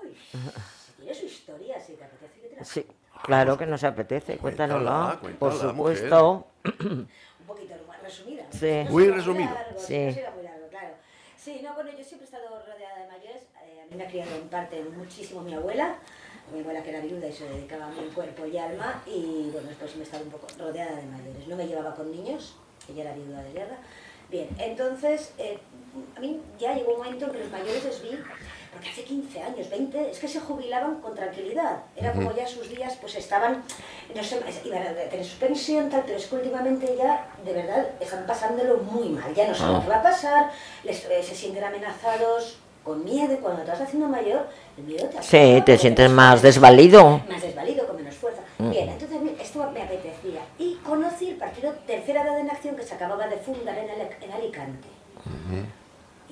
Uy, 0.03 0.15
si 0.15 0.91
tiene 0.93 1.13
su 1.13 1.25
historia, 1.25 1.79
si 1.79 1.93
te 1.93 2.03
apetece 2.03 2.39
que 2.41 2.47
te 2.47 2.55
la 2.55 2.63
Sí, 2.63 2.85
claro 3.23 3.57
que 3.57 3.65
nos 3.65 3.83
apetece, 3.83 4.37
cuéntanosla. 4.37 5.19
Por 5.39 5.53
supuesto. 5.53 6.47
Resumida. 8.07 8.43
Sí. 8.51 8.83
No 8.85 8.91
Muy 8.91 9.09
resumido. 9.09 9.53
largo, 9.53 9.79
Sí. 9.79 9.97
no 10.05 10.13
será 10.13 10.31
muy 10.31 10.43
largo, 10.43 10.67
claro. 10.69 10.93
Sí, 11.37 11.61
no, 11.63 11.73
bueno, 11.75 11.91
yo 11.91 12.03
siempre 12.03 12.27
he 12.27 12.29
estado 12.31 12.59
rodeada 12.65 12.99
de 13.03 13.07
mayores. 13.07 13.43
eh, 13.63 13.81
a 13.81 13.85
mí 13.85 13.95
me 13.95 14.03
ha 14.03 14.07
criado 14.07 14.35
en 14.35 14.49
parte 14.49 14.83
muchísimo 14.83 15.41
mi 15.41 15.53
abuela, 15.53 15.95
mi 16.53 16.59
abuela 16.61 16.81
que 16.83 16.89
era 16.89 16.99
viuda 17.01 17.27
y 17.27 17.33
se 17.33 17.47
dedicaba 17.47 17.87
a 17.87 17.91
en 17.97 18.09
cuerpo 18.11 18.45
y 18.45 18.57
alma. 18.57 19.01
Y 19.05 19.49
bueno, 19.51 19.67
después 19.69 19.95
me 19.95 20.01
he 20.01 20.03
estado 20.03 20.23
un 20.23 20.31
poco 20.31 20.47
rodeada 20.57 20.95
de 20.97 21.03
mayores. 21.05 21.47
No 21.47 21.55
me 21.55 21.67
llevaba 21.67 21.95
con 21.95 22.11
niños, 22.11 22.55
ella 22.89 23.03
era 23.03 23.13
viuda 23.13 23.43
de 23.43 23.53
guerra. 23.53 23.77
Bien, 24.29 24.49
entonces, 24.59 25.33
eh, 25.37 25.57
a 26.15 26.19
mí 26.19 26.41
ya 26.59 26.73
llegó 26.73 26.93
un 26.93 26.97
momento 26.97 27.25
en 27.27 27.31
que 27.31 27.39
los 27.39 27.49
mayores 27.51 27.83
les 27.85 28.01
vi 28.01 28.19
porque 28.71 28.89
hace 28.89 29.03
15 29.03 29.41
años, 29.41 29.69
20, 29.69 30.11
es 30.11 30.19
que 30.19 30.27
se 30.27 30.39
jubilaban 30.39 31.01
con 31.01 31.15
tranquilidad. 31.15 31.77
Era 31.95 32.11
como 32.13 32.31
ya 32.35 32.45
sus 32.47 32.69
días, 32.69 32.95
pues 33.01 33.15
estaban, 33.15 33.63
no 34.15 34.23
sé, 34.23 34.39
iban 34.65 34.83
a 34.83 34.93
tener 35.09 35.25
su 35.25 35.37
pensión, 35.39 35.89
tal, 35.89 36.03
pero 36.05 36.17
es 36.17 36.27
que 36.27 36.35
últimamente 36.35 36.95
ya, 36.97 37.27
de 37.43 37.53
verdad, 37.53 37.87
están 37.99 38.25
pasándolo 38.27 38.77
muy 38.77 39.09
mal. 39.09 39.33
Ya 39.33 39.47
no 39.47 39.55
saben 39.55 39.77
Ah. 39.77 39.81
qué 39.83 39.89
va 39.89 39.95
a 39.97 40.03
pasar, 40.03 40.51
les, 40.83 41.05
eh, 41.05 41.23
se 41.23 41.33
sienten 41.35 41.63
amenazados 41.63 42.59
con 42.83 43.03
miedo, 43.03 43.33
y 43.33 43.37
cuando 43.37 43.63
te 43.63 43.71
vas 43.71 43.81
haciendo 43.81 44.07
mayor, 44.07 44.47
el 44.77 44.83
miedo 44.85 45.05
te 45.07 45.11
Sí, 45.13 45.17
afecta, 45.17 45.37
te 45.39 45.55
porque 45.59 45.77
sientes 45.79 46.09
más 46.09 46.41
desvalido. 46.41 47.21
más 47.29 47.41
desvalido, 47.41 47.85
con 47.85 47.97
menos 47.97 48.15
fuerza. 48.15 48.41
Bien, 48.59 48.89
entonces 48.89 49.17
esto 49.41 49.69
me 49.73 49.81
apetecía. 49.81 50.39
Y 50.57 50.75
conocí 50.85 51.29
el 51.31 51.35
partido 51.35 51.73
Tercera 51.85 52.21
Edad 52.23 52.39
en 52.39 52.49
Acción 52.49 52.75
que 52.77 52.83
se 52.83 52.95
acababa 52.95 53.27
de 53.27 53.37
fundar 53.37 53.77
en, 53.77 53.89
Ale- 53.89 54.15
en 54.21 54.31
Alicante. 54.31 54.87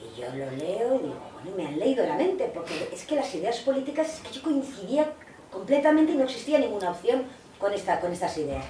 Y 0.05 0.19
yo 0.19 0.27
lo 0.29 0.51
leo 0.51 0.95
y 0.95 0.99
digo, 0.99 1.19
bueno, 1.33 1.57
me 1.57 1.67
han 1.67 1.79
leído 1.79 2.05
la 2.05 2.15
mente, 2.15 2.51
porque 2.53 2.89
es 2.91 3.05
que 3.05 3.15
las 3.15 3.33
ideas 3.33 3.57
políticas, 3.59 4.15
es 4.15 4.19
que 4.19 4.33
yo 4.33 4.41
coincidía 4.43 5.11
completamente 5.51 6.11
y 6.11 6.15
no 6.15 6.25
existía 6.25 6.59
ninguna 6.59 6.91
opción 6.91 7.23
con, 7.57 7.73
esta, 7.73 7.99
con 7.99 8.11
estas 8.11 8.37
ideas. 8.37 8.65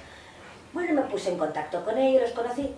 Bueno, 0.72 0.94
me 0.94 1.02
puse 1.08 1.30
en 1.30 1.38
contacto 1.38 1.84
con 1.84 1.98
ellos, 1.98 2.22
los 2.22 2.32
conocí. 2.32 2.74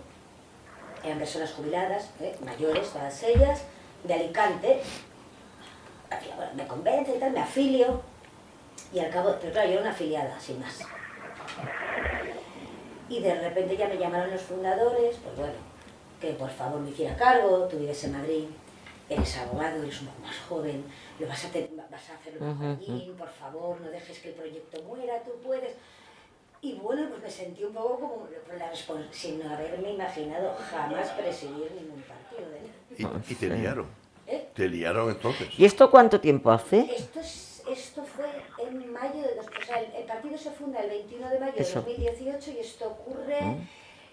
Eran 1.05 1.19
personas 1.19 1.53
jubiladas, 1.53 2.11
¿eh? 2.21 2.37
mayores, 2.45 2.89
todas 2.91 3.23
ellas, 3.23 3.63
de 4.05 4.15
Alicante. 4.15 4.81
Me 6.55 6.67
convence 6.67 7.15
y 7.17 7.19
tal, 7.19 7.33
me 7.33 7.41
afilio. 7.41 8.03
Y 8.93 8.99
al 9.01 9.11
cabo, 9.11 9.35
pero 9.41 9.53
claro, 9.53 9.69
yo 9.69 9.75
era 9.75 9.83
una 9.83 9.91
afiliada, 9.91 10.41
sin 10.41 10.59
más. 10.61 10.81
Y 13.09 13.21
de 13.21 13.35
repente 13.35 13.77
ya 13.77 13.89
me 13.89 13.99
llamaron 13.99 14.31
los 14.31 14.43
fundadores, 14.43 15.17
pues 15.17 15.37
bueno, 15.37 15.68
que 16.21 16.33
por 16.33 16.51
favor 16.51 16.81
me 16.81 16.91
hiciera 16.91 17.17
cargo, 17.17 17.67
tú 17.71 17.79
vives 17.79 18.03
en 18.05 18.13
Madrid, 18.13 18.45
eres 19.09 19.39
abogado, 19.39 19.83
eres 19.83 20.01
un 20.01 20.09
poco 20.09 20.21
más 20.23 20.37
joven, 20.49 20.85
lo 21.19 21.27
vas 21.27 21.45
a, 21.45 21.49
te- 21.51 21.71
vas 21.91 22.11
a 22.11 22.15
hacerlo 22.15 22.45
un 22.47 22.63
allí, 22.63 23.15
por 23.19 23.31
favor, 23.31 23.81
no 23.81 23.89
dejes 23.91 24.19
que 24.19 24.29
el 24.31 24.35
proyecto 24.35 24.83
muera, 24.83 25.23
tú 25.23 25.31
puedes. 25.45 25.75
Y 26.61 26.75
bueno, 26.75 27.09
pues 27.09 27.23
me 27.23 27.31
sentí 27.31 27.63
un 27.63 27.73
poco 27.73 28.01
como 28.01 28.29
la 28.59 28.75
sin 29.13 29.41
haberme 29.43 29.93
imaginado 29.93 30.57
jamás 30.71 31.09
presidir 31.11 31.71
ningún 31.73 32.03
partido 32.03 32.51
de 32.51 32.61
nada. 33.07 33.23
Y, 33.29 33.33
y 33.33 33.37
te 33.37 33.49
liaron. 33.49 33.87
¿Eh? 34.27 34.49
Te 34.55 34.69
liaron 34.69 35.09
entonces. 35.11 35.49
¿Y 35.57 35.65
esto 35.65 35.89
cuánto 35.91 36.21
tiempo 36.21 36.51
hace? 36.51 36.81
Esto, 36.81 37.21
es- 37.21 37.63
esto 37.71 38.03
fue 38.03 38.27
en 38.67 38.93
mayo 38.93 39.23
de 39.23 39.35
dos, 39.37 39.47
o 39.47 39.65
sea, 39.67 39.81
el, 39.81 39.95
el 39.95 40.05
partido 40.05 40.37
se 40.37 40.51
funda 40.51 40.81
el 40.81 40.91
21 40.91 41.29
de 41.31 41.39
mayo 41.39 41.53
Eso. 41.57 41.81
de 41.83 41.93
2018 41.93 42.51
y 42.51 42.59
esto 42.59 42.89
ocurre 42.89 43.39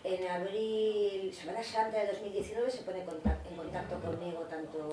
en 0.06 0.28
abril, 0.28 1.34
Semana 1.34 1.64
Santa 1.64 1.98
de 2.00 2.08
2019, 2.08 2.70
se 2.70 2.84
pone 2.84 3.00
en 3.00 3.06
contacto, 3.06 3.50
en 3.50 3.56
contacto 3.56 4.00
conmigo 4.00 4.40
tanto 4.42 4.90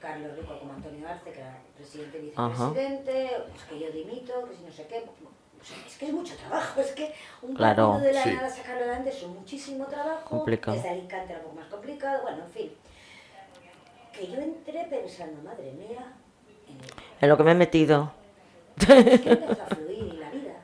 Carlos 0.00 0.36
Rico 0.36 0.58
como 0.58 0.72
Antonio 0.72 1.06
Arce, 1.08 1.30
que 1.32 1.40
era 1.40 1.58
presidente 1.76 2.18
y 2.18 2.32
Ajá. 2.34 2.70
vicepresidente, 2.70 3.30
pues 3.50 3.62
que 3.64 3.78
yo 3.80 3.90
dimito, 3.92 4.48
que 4.48 4.56
si 4.56 4.62
no 4.62 4.72
sé 4.72 4.86
qué. 4.86 5.04
Es 5.86 5.96
que 5.98 6.06
es 6.06 6.12
mucho 6.12 6.34
trabajo, 6.36 6.80
es 6.80 6.92
que 6.92 7.12
un 7.42 7.52
Claro. 7.54 7.88
partido 7.92 8.06
de 8.08 8.12
la 8.14 8.22
Sí. 8.22 8.30
nada 8.30 8.48
sacarlo 8.48 8.82
adelante 8.84 9.10
es 9.10 9.22
un 9.24 9.34
muchísimo 9.34 9.86
trabajo, 9.86 10.28
Complicado. 10.30 10.76
desde 10.76 10.88
Alicante 10.90 11.32
era 11.32 11.40
un 11.40 11.44
poco 11.48 11.56
más 11.56 11.66
complicado, 11.68 12.22
bueno, 12.22 12.44
en 12.44 12.50
fin. 12.50 12.72
Que 14.12 14.26
yo 14.28 14.40
entré 14.40 14.84
pensando, 14.88 15.42
madre 15.42 15.72
mía, 15.72 16.12
en 16.68 16.76
el 16.76 16.90
En 17.20 17.28
lo 17.28 17.36
que 17.36 17.42
me 17.42 17.50
he 17.52 17.54
metido. 17.54 18.12
es 18.78 18.86
que 19.20 19.30
empieza 19.30 19.62
a 19.64 19.66
fluir 19.66 19.98
en 20.10 20.20
la 20.20 20.30
vida. 20.30 20.54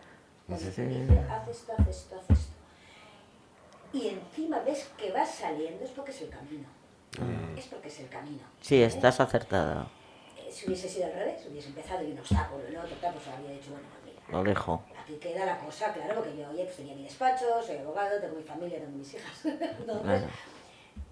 Cuando 0.46 0.70
te 0.70 0.86
dice, 0.86 1.18
haz 1.28 1.48
esto, 1.48 1.72
haz 1.76 1.88
esto, 1.88 2.14
haz 2.16 2.22
esto. 2.22 2.33
Y 3.94 4.08
encima 4.08 4.58
ves 4.60 4.90
que 4.98 5.12
vas 5.12 5.32
saliendo, 5.34 5.84
es 5.84 5.90
porque 5.92 6.10
es 6.10 6.20
el 6.22 6.28
camino. 6.30 6.68
Es 7.56 7.66
porque 7.66 7.88
es 7.88 8.00
el 8.00 8.08
camino. 8.08 8.42
Sí, 8.60 8.82
estás 8.82 9.20
acertada. 9.20 9.86
Eh, 10.36 10.50
Si 10.52 10.66
hubiese 10.66 10.88
sido 10.88 11.06
al 11.06 11.12
revés, 11.12 11.46
hubiese 11.48 11.68
empezado 11.68 12.02
y 12.02 12.10
un 12.12 12.18
obstáculo, 12.18 12.66
el 12.66 12.76
otro, 12.76 12.96
tal, 13.00 13.14
pues 13.14 13.26
habría 13.28 13.50
dicho, 13.52 13.70
bueno, 13.70 13.86
pues 13.92 14.04
mira, 14.14 14.20
Lo 14.38 14.42
dejo. 14.44 14.82
aquí 15.00 15.14
queda 15.14 15.46
la 15.46 15.58
cosa, 15.60 15.92
claro, 15.92 16.14
porque 16.16 16.36
yo, 16.36 16.50
oye, 16.50 16.64
pues 16.64 16.76
tenía 16.76 16.94
mi 16.96 17.04
despacho, 17.04 17.62
soy 17.64 17.76
abogado, 17.78 18.20
tengo 18.20 18.34
mi 18.36 18.42
familia, 18.42 18.78
tengo 18.80 18.96
mis 18.98 19.14
hijas. 19.14 19.32
Entonces, 19.44 20.02
Claro. 20.02 20.26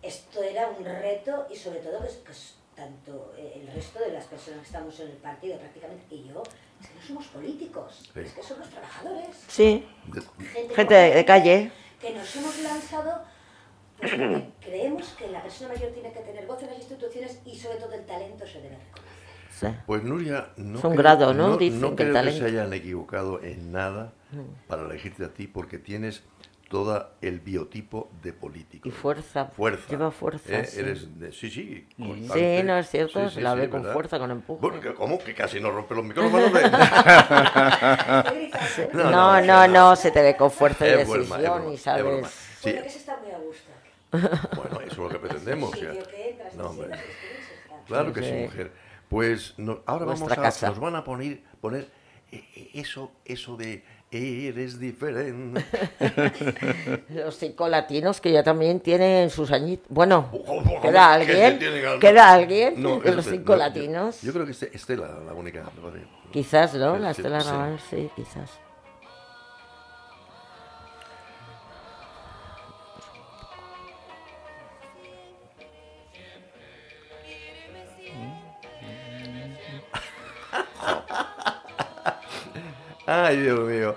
esto 0.02 0.42
era 0.42 0.68
un 0.68 0.84
reto 0.84 1.46
y 1.50 1.56
sobre 1.56 1.78
todo 1.80 2.00
que, 2.02 2.08
es- 2.08 2.16
que 2.16 2.32
es 2.32 2.54
tanto 2.74 3.32
eh, 3.36 3.60
el 3.64 3.72
resto 3.74 4.00
de 4.00 4.10
las 4.12 4.24
personas 4.24 4.60
que 4.60 4.66
estamos 4.66 4.98
en 5.00 5.08
el 5.08 5.16
partido 5.18 5.56
prácticamente 5.58 6.14
y 6.16 6.24
yo, 6.24 6.42
es 6.80 6.88
que 6.88 6.94
no 6.96 7.02
somos 7.06 7.26
políticos, 7.28 8.10
Sí. 8.12 8.20
es 8.20 8.32
que 8.32 8.42
somos 8.42 8.68
trabajadores. 8.70 9.36
Sí, 9.46 9.86
gente 10.74 10.94
de, 10.94 11.14
de 11.14 11.24
calle. 11.24 11.70
Que 12.02 12.12
nos 12.14 12.36
hemos 12.36 12.58
lanzado 12.62 13.22
pues, 13.98 14.10
porque 14.10 14.48
creemos 14.60 15.08
que 15.18 15.28
la 15.28 15.42
persona 15.42 15.72
mayor 15.72 15.92
tiene 15.92 16.12
que 16.12 16.20
tener 16.20 16.46
voz 16.46 16.60
en 16.62 16.68
las 16.70 16.78
instituciones 16.78 17.40
y 17.46 17.56
sobre 17.58 17.76
todo 17.78 17.92
el 17.94 18.04
talento 18.04 18.46
se 18.46 18.60
debe 18.60 18.76
reconocer. 18.76 19.12
Sí. 19.50 19.66
Pues 19.86 20.02
Nuria, 20.02 20.48
no 20.56 20.78
Es 20.78 20.84
un 20.84 20.90
creo- 20.90 21.02
grado, 21.02 21.32
¿no? 21.34 21.48
No, 21.50 21.56
Dicen 21.56 21.80
no 21.80 21.94
que 21.94 22.02
el 22.02 22.10
creo 22.10 22.24
que 22.24 22.32
se 22.32 22.44
hayan 22.46 22.72
equivocado 22.72 23.40
en 23.42 23.70
nada 23.72 24.12
para 24.66 24.82
elegirte 24.86 25.24
a 25.24 25.28
ti 25.32 25.46
porque 25.46 25.78
tienes 25.78 26.24
todo 26.72 27.10
el 27.20 27.40
biotipo 27.40 28.10
de 28.22 28.32
político. 28.32 28.88
Y 28.88 28.92
fuerza. 28.92 29.44
Fuerza. 29.44 29.84
Lleva 29.90 30.10
fuerza, 30.10 30.60
Eh, 30.60 30.64
sí. 30.64 30.80
Eres 30.80 31.20
de- 31.20 31.30
sí, 31.30 31.50
sí. 31.50 31.86
No 31.98 32.14
es 32.78 32.88
cierto, 32.88 33.20
Sí, 33.24 33.28
se 33.28 33.34
sí, 33.36 33.40
la 33.42 33.52
sí, 33.52 33.58
ve 33.60 33.68
con 33.68 33.82
¿verdad? 33.82 33.92
fuerza, 33.92 34.18
con 34.18 34.30
empuje. 34.30 34.58
Bueno, 34.62 34.94
¿cómo? 34.94 35.18
Que 35.18 35.34
casi 35.34 35.60
no 35.60 35.70
rompe 35.70 35.94
los 35.94 36.02
micrófonos. 36.04 36.50
No, 38.94 39.10
no, 39.10 39.12
no, 39.12 39.40
no, 39.42 39.68
no, 39.68 39.96
se 39.96 40.10
te 40.10 40.22
ve 40.22 40.34
con 40.34 40.50
fuerza 40.50 40.86
y 40.86 40.90
Es 40.92 41.06
broma, 41.08 41.36
es 41.36 41.38
decisión 41.42 41.58
broma, 41.58 41.70
y 41.70 41.74
es 41.74 41.84
broma. 41.84 42.28
sabes. 42.28 42.32
Sí, 42.60 42.70
Bueno, 42.70 42.82
que 42.84 42.88
se 42.90 42.98
está 42.98 43.16
muy 43.18 43.30
a 43.32 43.38
gusto. 43.38 43.70
bueno, 44.56 44.80
eso 44.80 44.92
es 44.92 44.98
lo 44.98 45.08
que 45.10 45.18
pretendemos. 45.18 45.74
El 45.74 45.80
ya. 45.82 45.90
sitio 45.92 46.08
que 46.08 46.30
entras, 46.30 46.54
No, 46.54 46.70
hombre. 46.70 46.88
Claro 47.86 48.12
que 48.14 48.22
sí, 48.22 48.32
mujer. 48.32 48.72
Pues 49.10 49.54
no- 49.58 49.82
ahora 49.84 50.06
Nuestra 50.06 50.26
vamos 50.28 50.38
a, 50.38 50.42
casa. 50.42 50.68
nos 50.70 50.78
van 50.80 50.96
a 50.96 51.04
poner, 51.04 51.42
poner 51.60 51.86
eh, 52.30 52.42
eh, 52.56 52.70
eso, 52.74 53.12
eso 53.26 53.56
de 53.58 53.84
eres 54.12 54.78
diferente. 54.78 55.64
Los 57.08 57.36
cinco 57.38 57.68
latinos 57.68 58.20
que 58.20 58.30
ya 58.30 58.42
también 58.42 58.80
tienen 58.80 59.30
sus 59.30 59.50
añitos. 59.50 59.86
Bueno, 59.88 60.28
Ojo, 60.32 60.58
ojo, 60.58 60.80
¿queda 60.82 61.18
que 61.18 61.24
se 61.26 61.44
alguien? 61.46 61.98
¿Queda 62.00 62.32
alguien 62.32 62.82
No, 62.82 63.00
de 63.00 63.08
es 63.08 63.16
los 63.16 63.24
usted, 63.26 63.38
cinco 63.38 63.52
no, 63.52 63.58
yo- 63.58 63.64
latinos? 63.64 64.20
Yo, 64.22 64.32
creo 64.32 64.44
que 64.44 64.52
este- 64.52 64.70
Estela, 64.76 65.18
la 65.26 65.32
única. 65.32 65.64
Quizás, 66.30 66.74
¿no? 66.74 66.94
Sí, 66.96 67.00
La 67.02 67.14
sí, 67.14 67.20
Estela 67.22 67.40
sí. 67.40 67.48
Raval, 67.50 67.80
sí, 67.90 68.10
quizás. 68.16 68.50
Ay, 83.12 83.36
Dios 83.42 83.60
mío. 83.60 83.94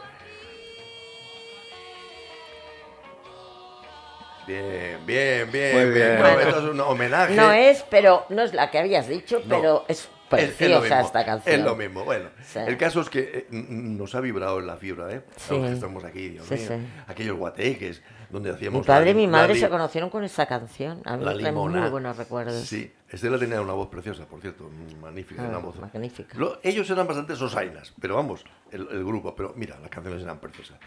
Bien, 4.47 4.99
bien, 5.05 5.51
bien, 5.51 5.73
Muy 5.75 5.83
bien. 5.85 5.93
bien. 5.93 6.15
No, 6.17 6.21
Bueno. 6.33 6.39
esto 6.41 6.57
es 6.59 6.65
un 6.73 6.79
homenaje. 6.81 7.33
No 7.35 7.51
es, 7.51 7.83
pero 7.89 8.25
no 8.29 8.43
es 8.43 8.53
la 8.53 8.69
que 8.69 8.77
habías 8.77 9.07
dicho, 9.07 9.41
No. 9.45 9.55
pero 9.55 9.85
es 9.87 9.99
Es- 9.99 10.03
es 10.05 10.09
preciosa 10.51 10.81
mismo, 10.81 11.05
esta 11.05 11.25
canción. 11.25 11.55
Es 11.55 11.61
lo 11.63 11.75
mismo. 11.75 12.03
Bueno, 12.03 12.29
Sí. 12.43 12.59
el 12.59 12.77
caso 12.77 12.99
es 13.01 13.09
que 13.09 13.19
eh, 13.21 13.47
nos 13.51 14.13
ha 14.15 14.19
vibrado 14.21 14.59
en 14.59 14.67
la 14.67 14.75
fibra, 14.75 15.11
¿eh? 15.13 15.21
Sí. 15.37 15.53
A 15.55 15.57
los 15.57 15.67
que 15.67 15.73
estamos 15.75 16.03
aquí, 16.03 16.29
Dios 16.29 16.45
Sí, 16.47 16.55
mío. 16.55 16.67
sí. 16.67 16.73
Aquellos 17.07 17.37
guateques 17.37 18.01
donde 18.29 18.51
hacíamos. 18.51 18.81
Mi 18.81 18.85
padre 18.87 19.05
la 19.05 19.11
y 19.11 19.15
mi 19.15 19.27
madre 19.27 19.55
se 19.55 19.69
conocieron 19.69 20.09
con 20.09 20.23
esta 20.23 20.45
canción. 20.45 21.01
A 21.05 21.17
mí 21.17 21.23
La 21.25 21.33
me 21.33 21.51
muy 21.51 21.89
buenos 21.89 22.17
recuerdos. 22.17 22.61
Sí, 22.65 22.91
Estela 23.09 23.37
tenía 23.39 23.61
una 23.61 23.73
voz 23.73 23.87
preciosa, 23.89 24.25
por 24.25 24.41
cierto, 24.41 24.69
magnífica, 25.01 25.43
Ah, 25.43 25.49
una 25.49 25.57
voz. 25.59 25.77
magnífica. 25.79 26.37
Lo- 26.37 26.59
ellos 26.63 26.89
eran 26.89 27.07
bastante 27.07 27.35
sosainas, 27.35 27.93
pero 27.99 28.15
vamos, 28.15 28.43
el, 28.71 28.87
el 28.91 29.03
grupo, 29.05 29.35
pero 29.35 29.53
mira, 29.55 29.79
las 29.79 29.89
canciones 29.89 30.21
eran 30.23 30.39
preciosas. 30.39 30.77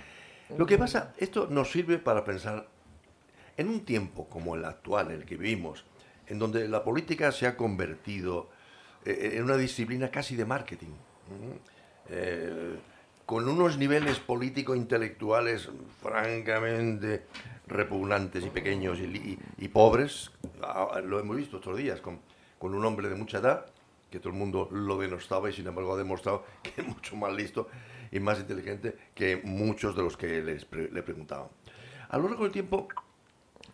Lo 0.57 0.65
que 0.67 0.79
pasa, 0.79 1.13
esto 1.19 1.47
nos 1.51 1.71
sirve 1.71 1.99
para 1.99 2.25
pensar 2.25 2.67
en 3.57 3.69
un 3.69 3.81
tiempo 3.85 4.29
como 4.29 4.55
el 4.55 4.65
actual, 4.65 5.11
el 5.11 5.25
que 5.25 5.37
vivimos, 5.37 5.85
en 6.27 6.39
donde 6.39 6.69
la 6.69 6.83
política 6.85 7.33
se 7.33 7.47
ha 7.47 7.57
convertido 7.57 8.49
eh, 9.05 9.33
en 9.35 9.45
una 9.45 9.57
disciplina 9.57 10.11
casi 10.11 10.37
de 10.37 10.45
marketing, 10.45 10.89
¿m? 11.31 11.59
Eh, 12.11 12.79
con 13.29 13.47
unos 13.47 13.77
niveles 13.77 14.19
político-intelectuales 14.21 15.69
francamente 16.01 17.27
repugnantes 17.67 18.43
y 18.47 18.49
pequeños 18.49 18.99
y, 19.01 19.07
li- 19.07 19.39
y 19.59 19.69
pobres. 19.69 20.31
Ah, 20.63 21.03
Lo 21.05 21.21
hemos 21.21 21.37
visto 21.37 21.59
estos 21.59 21.77
días 21.77 22.01
con, 22.01 22.21
con 22.59 22.75
un 22.75 22.83
hombre 22.87 23.11
de 23.11 23.17
mucha 23.17 23.37
edad, 23.37 23.67
que 24.11 24.19
todo 24.19 24.31
el 24.33 24.39
mundo 24.39 24.71
lo 24.73 24.97
denostaba 24.97 25.51
y 25.51 25.53
sin 25.53 25.67
embargo 25.67 25.93
ha 25.93 25.99
demostrado 25.99 26.43
que 26.63 26.81
es 26.81 26.87
mucho 26.89 27.17
más 27.17 27.31
listo 27.35 27.69
y 28.11 28.19
más 28.19 28.39
inteligente 28.41 28.97
que 29.15 29.43
muchos 29.45 29.95
de 29.95 30.03
los 30.05 30.17
que 30.17 30.41
les 30.41 30.65
pre- 30.65 30.91
le 30.91 31.03
preguntaban. 31.03 31.49
A 32.09 32.17
lo 32.17 32.29
largo 32.31 32.45
del 32.45 32.53
tiempo, 32.53 32.89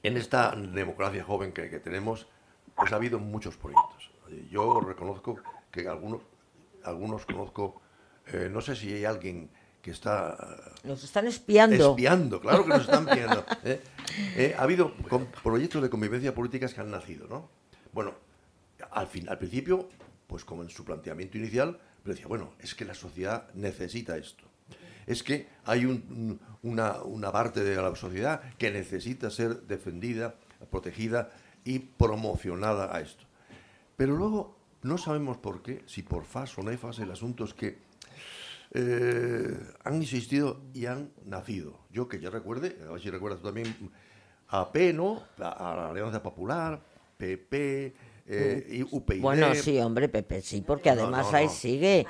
en 0.03 0.17
esta 0.17 0.51
democracia 0.57 1.23
joven 1.23 1.53
que, 1.53 1.71
que 1.71 1.79
tenemos, 1.79 2.27
pues 2.75 2.93
ha 2.93 2.97
habido 2.97 3.21
muchos 3.21 3.57
proyectos. 3.57 4.11
Yo 4.51 4.81
reconozco 4.81 5.37
que 5.71 5.87
algunos, 5.87 6.23
algunos 6.83 7.25
conozco, 7.25 7.81
eh, 8.33 8.49
no 8.51 8.61
sé 8.61 8.77
si 8.77 8.93
hay 8.93 9.05
alguien 9.05 9.51
que 9.83 9.91
está 9.91 10.37
Nos 10.83 11.05
están 11.05 11.27
espiando. 11.27 11.91
espiando, 11.91 12.41
claro 12.41 12.63
que 12.65 12.71
nos 12.71 12.83
están 12.83 13.07
espiando. 13.09 13.45
¿eh? 13.65 13.81
Eh, 14.37 14.55
ha 14.59 14.63
habido 14.63 14.93
proyectos 15.43 15.83
de 15.83 15.91
convivencia 15.91 16.35
políticas 16.35 16.73
que 16.73 16.81
han 16.81 16.91
nacido, 16.91 17.27
¿no? 17.29 17.49
Bueno, 17.93 18.15
al, 18.91 19.07
fin, 19.07 19.29
al 19.29 19.39
principio 19.39 19.89
pues 20.27 20.45
como 20.45 20.63
en 20.63 20.71
su 20.71 20.85
planteamiento 20.85 21.37
inicial, 21.37 21.79
pero 22.03 22.15
decía, 22.15 22.27
bueno, 22.29 22.55
es 22.59 22.75
que 22.75 22.85
la 22.85 22.95
sociedad 22.95 23.53
necesita 23.55 24.17
esto. 24.17 24.45
Es 25.07 25.23
que 25.23 25.49
hay 25.67 25.85
una, 26.63 27.03
una 27.03 27.31
parte 27.31 27.63
de 27.63 27.77
la 27.77 27.95
sociedad 27.95 28.41
que 28.57 28.71
necesita 28.71 29.31
ser 29.31 29.61
defendida, 29.63 30.35
protegida 30.71 31.31
y 31.63 31.79
promocionada 31.79 32.97
a 32.97 33.01
esto. 33.01 33.25
Pero 33.97 34.17
luego 34.17 34.57
no 34.83 34.97
sabemos 34.97 35.37
por 35.37 35.63
qué, 35.63 35.83
si 35.87 36.03
por 36.03 36.25
fas 36.25 36.57
o 36.59 36.63
nefas, 36.63 36.99
el 36.99 37.11
asunto 37.11 37.45
es 37.45 37.53
que 37.53 37.79
eh, 38.75 39.57
han 39.85 39.95
insistido 39.97 40.61
y 40.75 40.87
han 40.87 41.13
nacido. 41.25 41.79
Yo 41.91 42.09
que 42.09 42.21
ya 42.21 42.31
recuerde, 42.31 42.77
a 42.87 42.93
ver 42.93 43.01
si 43.01 43.11
recuerdas 43.11 43.41
tú 43.41 43.47
también, 43.47 43.75
a 44.49 44.71
¿no? 44.93 45.23
a 45.39 45.75
la 45.77 45.91
Alianza 45.91 46.23
Popular, 46.23 46.81
PP, 47.17 47.95
eh, 48.27 48.67
y 48.69 48.83
UPyD. 48.83 49.21
Bueno, 49.21 49.55
sí, 49.55 49.79
hombre, 49.79 50.09
PP, 50.09 50.41
sí, 50.43 50.63
porque 50.67 50.91
además 50.91 51.33
ahí 51.33 51.49
sigue. 51.49 52.07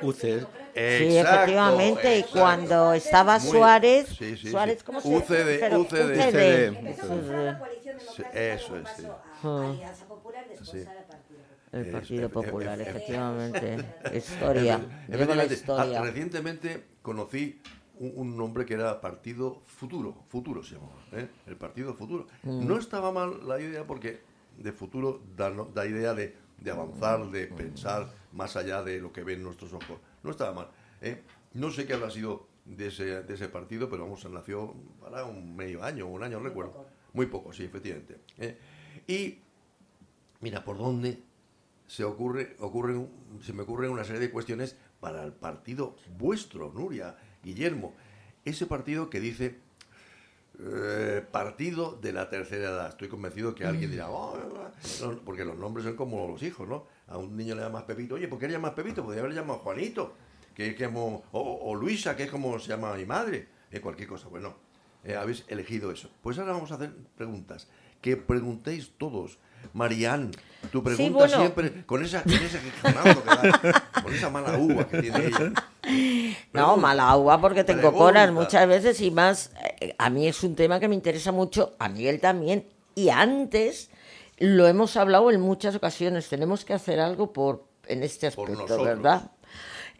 UCE. 0.00 0.40
Sí, 0.74 1.16
efectivamente, 1.16 2.18
y 2.18 2.24
cuando 2.24 2.92
estaba 2.92 3.40
Suárez, 3.40 4.08
Suárez, 4.50 4.82
¿cómo 4.82 5.00
se 5.00 5.08
UCD, 5.08 5.78
UCD. 5.78 6.76
Eso 8.32 8.76
es, 8.76 8.88
sí. 8.96 9.04
El 11.76 11.90
Partido 11.90 12.28
Popular, 12.28 12.80
efectivamente. 12.80 13.76
Historia. 14.14 14.80
la 15.08 15.44
historia. 15.44 16.02
Recientemente 16.02 16.84
conocí 17.02 17.60
un, 17.98 18.36
nombre 18.36 18.64
que 18.64 18.74
era 18.74 19.00
Partido 19.00 19.62
Futuro, 19.64 20.24
Futuro 20.28 20.62
se 20.62 20.74
llamaba, 20.74 21.02
¿eh? 21.12 21.28
el 21.46 21.56
Partido 21.56 21.94
Futuro. 21.94 22.26
Mm. 22.42 22.66
No 22.66 22.78
estaba 22.78 23.12
mal 23.12 23.46
la 23.46 23.60
idea 23.60 23.86
porque 23.86 24.20
de 24.58 24.72
futuro 24.72 25.22
da, 25.36 25.50
da 25.50 25.86
idea 25.86 26.14
de, 26.14 26.34
de, 26.58 26.70
avanzar, 26.70 27.30
de 27.30 27.46
pensar 27.46 28.08
más 28.32 28.56
allá 28.56 28.82
de 28.82 29.00
lo 29.00 29.12
que 29.12 29.22
ven 29.22 29.42
nuestros 29.42 29.72
ojos. 29.72 29.98
No 30.22 30.30
estaba 30.30 30.52
mal. 30.52 30.68
¿eh? 31.00 31.22
No 31.54 31.70
sé 31.70 31.86
qué 31.86 31.94
habrá 31.94 32.10
sido 32.10 32.46
de 32.64 32.88
ese, 32.88 33.22
de 33.22 33.34
ese 33.34 33.48
partido, 33.48 33.88
pero 33.88 34.04
vamos, 34.04 34.28
nació 34.30 34.74
para 35.00 35.24
un 35.24 35.56
medio 35.56 35.82
año, 35.82 36.06
un 36.06 36.22
año, 36.22 36.38
no 36.38 36.44
recuerdo. 36.44 36.86
Muy 37.12 37.26
poco, 37.26 37.52
sí, 37.52 37.64
efectivamente. 37.64 38.18
¿eh? 38.38 38.58
Y 39.06 39.38
mira, 40.40 40.64
¿por 40.64 40.76
dónde 40.76 41.22
se 41.86 42.04
ocurre, 42.04 42.56
ocurre, 42.60 43.06
se 43.42 43.52
me 43.52 43.62
ocurren 43.62 43.90
una 43.90 44.04
serie 44.04 44.20
de 44.20 44.30
cuestiones 44.30 44.76
para 45.00 45.22
el 45.24 45.32
partido 45.32 45.96
vuestro, 46.18 46.72
Nuria, 46.72 47.16
Guillermo? 47.42 47.94
Ese 48.44 48.66
partido 48.66 49.10
que 49.10 49.20
dice 49.20 49.60
eh, 50.58 51.22
partido 51.30 51.98
de 52.00 52.12
la 52.14 52.30
tercera 52.30 52.70
edad. 52.70 52.88
Estoy 52.88 53.08
convencido 53.08 53.54
que 53.54 53.66
alguien 53.66 53.90
dirá, 53.90 54.08
oh, 54.08 54.38
porque 55.24 55.44
los 55.44 55.56
nombres 55.58 55.84
son 55.84 55.96
como 55.96 56.26
los 56.28 56.42
hijos, 56.42 56.66
¿no? 56.66 56.86
A 57.08 57.18
un 57.18 57.36
niño 57.36 57.54
le 57.54 57.60
llamas 57.60 57.82
Pepito, 57.82 58.14
oye, 58.14 58.26
¿por 58.26 58.38
qué 58.38 58.46
le 58.46 58.54
llamas 58.54 58.72
Pepito? 58.72 59.04
Podría 59.04 59.22
haber 59.22 59.34
llamado 59.34 59.58
Juanito, 59.58 60.14
que 60.54 60.68
es 60.68 60.82
como, 60.82 61.24
o, 61.32 61.74
Luisa, 61.74 62.16
que 62.16 62.24
es 62.24 62.30
como 62.30 62.58
se 62.58 62.68
llama 62.68 62.94
mi 62.94 63.04
madre, 63.04 63.48
eh, 63.70 63.80
cualquier 63.80 64.08
cosa. 64.08 64.28
Bueno, 64.28 64.56
eh, 65.04 65.14
habéis 65.14 65.44
elegido 65.48 65.90
eso. 65.90 66.08
Pues 66.22 66.38
ahora 66.38 66.52
vamos 66.52 66.72
a 66.72 66.76
hacer 66.76 66.94
preguntas. 67.16 67.68
Que 68.00 68.16
preguntéis 68.16 68.92
todos. 68.96 69.38
Marianne, 69.72 70.30
tu 70.70 70.82
pregunta 70.82 71.28
siempre 71.28 71.84
con 71.84 72.04
esa, 72.04 72.22
con 72.22 72.32
ese 72.32 72.60
con 74.02 74.14
esa 74.14 74.30
mala 74.30 74.56
uva 74.58 74.88
que 74.88 75.02
tiene 75.02 75.26
ella. 75.26 75.52
No, 76.52 76.76
mala 76.76 77.16
uva 77.16 77.40
porque 77.40 77.64
tengo 77.64 77.92
coras 77.92 78.32
muchas 78.32 78.66
veces 78.66 79.00
y 79.00 79.10
más. 79.10 79.52
Eh, 79.80 79.94
a 79.98 80.10
mí 80.10 80.26
es 80.26 80.42
un 80.42 80.56
tema 80.56 80.80
que 80.80 80.88
me 80.88 80.94
interesa 80.94 81.32
mucho, 81.32 81.76
a 81.78 81.88
Miguel 81.88 82.20
también. 82.20 82.66
Y 82.94 83.10
antes 83.10 83.90
lo 84.38 84.66
hemos 84.66 84.96
hablado 84.96 85.30
en 85.30 85.40
muchas 85.40 85.74
ocasiones. 85.74 86.28
Tenemos 86.28 86.64
que 86.64 86.74
hacer 86.74 87.00
algo 87.00 87.32
por 87.32 87.66
en 87.86 88.02
este 88.02 88.26
aspecto, 88.26 88.82
¿verdad? 88.82 89.30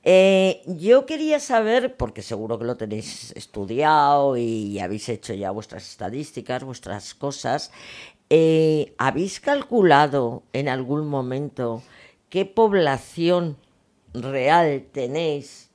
Eh, 0.08 0.62
yo 0.66 1.04
quería 1.04 1.40
saber, 1.40 1.96
porque 1.96 2.22
seguro 2.22 2.60
que 2.60 2.64
lo 2.64 2.76
tenéis 2.76 3.32
estudiado 3.32 4.36
y 4.36 4.78
habéis 4.78 5.08
hecho 5.08 5.34
ya 5.34 5.50
vuestras 5.50 5.88
estadísticas, 5.90 6.62
vuestras 6.62 7.12
cosas, 7.14 7.72
eh, 8.30 8.94
¿habéis 8.98 9.40
calculado 9.40 10.42
en 10.52 10.68
algún 10.68 11.06
momento 11.06 11.82
qué 12.28 12.44
población 12.44 13.56
real 14.12 14.86
tenéis 14.92 15.70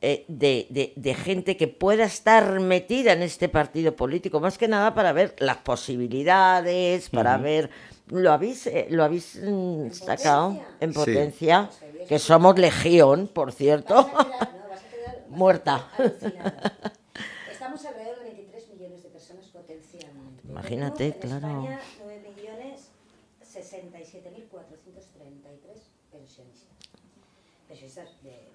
eh, 0.00 0.24
de, 0.26 1.14
gente 1.14 1.56
que 1.56 1.68
pueda 1.68 2.04
estar 2.04 2.58
metida 2.58 3.12
en 3.12 3.22
este 3.22 3.48
partido 3.48 3.94
político? 3.94 4.40
Más 4.40 4.58
que 4.58 4.66
nada 4.66 4.94
para 4.94 5.12
ver 5.12 5.34
las 5.38 5.58
posibilidades, 5.58 7.08
para 7.08 7.36
ver... 7.36 7.70
¿Lo 8.08 8.32
habéis, 8.32 8.66
eh, 8.66 8.88
lo 8.90 9.04
habéis 9.04 9.38
mm, 9.42 9.90
sacado 9.92 10.60
en 10.80 10.92
potencia? 10.92 11.70
Que 12.08 12.18
somos 12.18 12.58
legión, 12.58 13.30
por 13.32 13.52
cierto. 13.52 14.10
Muerta. 15.28 15.88
Estamos 17.50 17.84
alrededor 17.86 18.18
de 18.18 18.32
23 18.32 18.68
millones 18.74 19.02
de 19.02 19.08
personas 19.08 19.46
potencialmente. 19.46 20.41
Imagínate, 20.52 21.06
en 21.06 21.12
claro. 21.12 21.48
España, 21.48 21.80
9 22.04 22.30
millones 22.36 22.80
67.433 23.42 24.52
pensionistas. 26.10 26.76
Pensionistas 27.68 28.22
de 28.22 28.52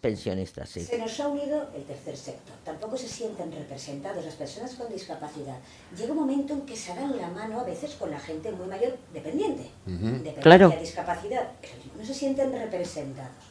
pensionistas. 0.00 0.68
sí. 0.68 0.84
Se 0.84 0.98
nos 0.98 1.18
ha 1.20 1.28
unido 1.28 1.68
el 1.74 1.84
tercer 1.84 2.16
sector. 2.16 2.56
Tampoco 2.64 2.96
se 2.96 3.08
sienten 3.08 3.52
representados 3.52 4.24
las 4.24 4.34
personas 4.34 4.74
con 4.74 4.90
discapacidad. 4.92 5.58
Llega 5.96 6.12
un 6.12 6.18
momento 6.18 6.54
en 6.54 6.62
que 6.62 6.76
se 6.76 6.94
dan 6.94 7.16
la 7.16 7.28
mano 7.28 7.60
a 7.60 7.64
veces 7.64 7.94
con 7.94 8.10
la 8.10 8.18
gente 8.18 8.50
muy 8.52 8.66
mayor 8.66 8.96
dependiente, 9.12 9.70
de 9.86 10.34
claro. 10.40 10.70
discapacidad, 10.80 11.52
no 11.96 12.04
se 12.04 12.14
sienten 12.14 12.52
representados. 12.52 13.44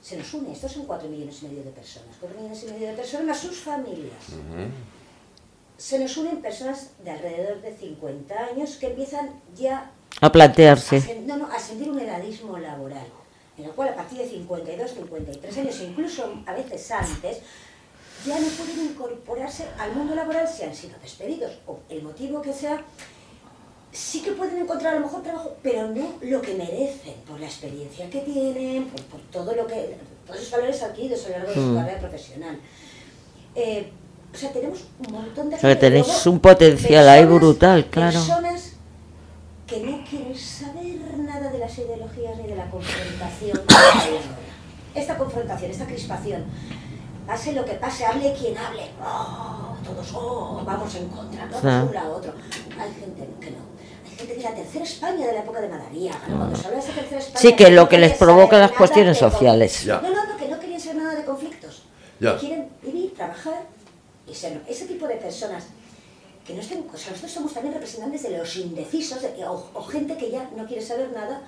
Se 0.00 0.16
nos 0.18 0.34
une, 0.34 0.52
estos 0.52 0.72
son 0.72 0.84
cuatro 0.84 1.08
millones 1.08 1.42
y 1.42 1.46
medio 1.46 1.64
de 1.64 1.70
personas, 1.70 2.14
cuatro 2.20 2.38
millones 2.38 2.62
y 2.62 2.66
medio 2.66 2.88
de 2.88 2.94
personas 2.94 3.26
más 3.26 3.38
sus 3.38 3.58
familias. 3.58 4.34
Se 5.76 5.98
nos 5.98 6.16
unen 6.16 6.40
personas 6.40 6.90
de 7.04 7.10
alrededor 7.10 7.60
de 7.60 7.76
50 7.76 8.34
años 8.34 8.76
que 8.76 8.86
empiezan 8.86 9.40
ya 9.56 9.90
a 10.20 10.30
plantearse. 10.30 11.22
no, 11.26 11.36
no, 11.36 11.46
a 11.50 11.58
sentir 11.58 11.90
un 11.90 11.98
edadismo 11.98 12.58
laboral 12.58 13.06
en 13.58 13.64
el 13.64 13.70
cual 13.70 13.90
a 13.90 13.94
partir 13.94 14.18
de 14.18 14.28
52, 14.28 14.90
53 14.90 15.58
años, 15.58 15.80
incluso 15.80 16.42
a 16.46 16.52
veces 16.52 16.90
antes, 16.90 17.38
ya 18.26 18.38
no 18.38 18.46
pueden 18.48 18.86
incorporarse 18.86 19.66
al 19.78 19.94
mundo 19.94 20.14
laboral 20.14 20.48
si 20.48 20.64
han 20.64 20.74
sido 20.74 20.98
despedidos 21.00 21.52
o 21.66 21.78
el 21.88 22.02
motivo 22.02 22.42
que 22.42 22.52
sea, 22.52 22.82
sí 23.92 24.22
que 24.22 24.32
pueden 24.32 24.62
encontrar 24.62 24.94
a 24.94 24.98
lo 24.98 25.06
mejor 25.06 25.22
trabajo, 25.22 25.56
pero 25.62 25.88
no 25.88 26.14
lo 26.22 26.42
que 26.42 26.54
merecen 26.54 27.14
por 27.26 27.38
la 27.38 27.46
experiencia 27.46 28.10
que 28.10 28.20
tienen, 28.20 28.88
por, 28.88 29.20
todo 29.30 29.54
lo 29.54 29.66
que, 29.66 29.96
todos 30.26 30.40
esos 30.40 30.50
valores 30.50 30.82
adquiridos 30.82 31.24
a 31.26 31.28
lo 31.28 31.38
largo 31.38 31.48
de 31.48 31.54
su 31.54 31.60
hmm. 31.60 31.76
carrera 31.76 32.00
profesional. 32.00 32.58
Eh, 33.54 33.92
o 34.34 34.36
sea, 34.36 34.52
tenemos 34.52 34.84
un 35.06 35.12
montón 35.12 35.50
de... 35.50 35.56
O 35.56 35.58
sea, 35.60 35.78
tenéis 35.78 36.26
un 36.26 36.40
potencial 36.40 37.08
ahí 37.08 37.24
brutal, 37.24 37.86
claro 37.86 38.20
que 39.66 39.80
no 39.80 40.04
quieren 40.08 40.36
saber 40.36 41.18
nada 41.18 41.50
de 41.50 41.58
las 41.58 41.76
ideologías 41.78 42.36
ni 42.38 42.48
de 42.48 42.56
la 42.56 42.70
confrontación. 42.70 43.60
esta 44.94 45.16
confrontación, 45.16 45.70
esta 45.70 45.86
crispación, 45.86 46.44
pase 47.26 47.52
lo 47.52 47.64
que 47.64 47.72
pase, 47.74 48.04
hable 48.04 48.34
quien 48.34 48.56
hable, 48.58 48.90
oh, 49.02 49.74
todos 49.82 50.12
oh, 50.14 50.62
vamos 50.64 50.94
en 50.94 51.08
contra, 51.08 51.46
no 51.46 51.86
un 51.86 51.94
lado 51.94 52.16
otro. 52.16 52.32
Hay 52.78 52.92
gente 52.92 53.28
que 53.40 53.50
no. 53.50 53.74
Hay 54.04 54.16
gente 54.16 54.34
que 54.36 54.42
la 54.42 54.54
tercera 54.54 54.84
España 54.84 55.26
de 55.26 55.32
la 55.32 55.40
época 55.40 55.60
de 55.60 55.68
Madaría, 55.68 56.12
cuando 56.26 56.56
se 56.56 56.66
habla 56.66 56.78
de 56.78 56.84
esa 56.84 56.94
tercera 56.94 57.20
España... 57.20 57.40
Sí, 57.40 57.56
que 57.56 57.70
lo 57.70 57.88
que 57.88 57.98
les 57.98 58.16
provoca 58.16 58.58
las 58.58 58.72
cuestiones 58.72 59.18
sociales. 59.18 59.86
No, 59.86 60.00
no, 60.02 60.26
no, 60.26 60.36
que 60.36 60.48
no 60.48 60.60
querían 60.60 60.80
ser 60.80 60.94
nada 60.96 61.14
de 61.14 61.24
conflictos. 61.24 61.84
Que 62.20 62.36
quieren 62.36 62.68
vivir, 62.82 63.14
trabajar 63.14 63.62
y 64.26 64.34
ser... 64.34 64.62
Ese 64.68 64.86
tipo 64.86 65.06
de 65.06 65.16
personas 65.16 65.68
que 66.46 66.54
no 66.54 66.60
estén, 66.60 66.86
nosotros 66.86 67.30
somos 67.30 67.54
también 67.54 67.74
representantes 67.74 68.22
de 68.22 68.36
los 68.36 68.56
indecisos 68.56 69.18
o, 69.46 69.82
gente 69.84 70.16
que 70.16 70.30
ya 70.30 70.50
no 70.56 70.66
quiere 70.66 70.82
saber 70.82 71.10
nada 71.12 71.42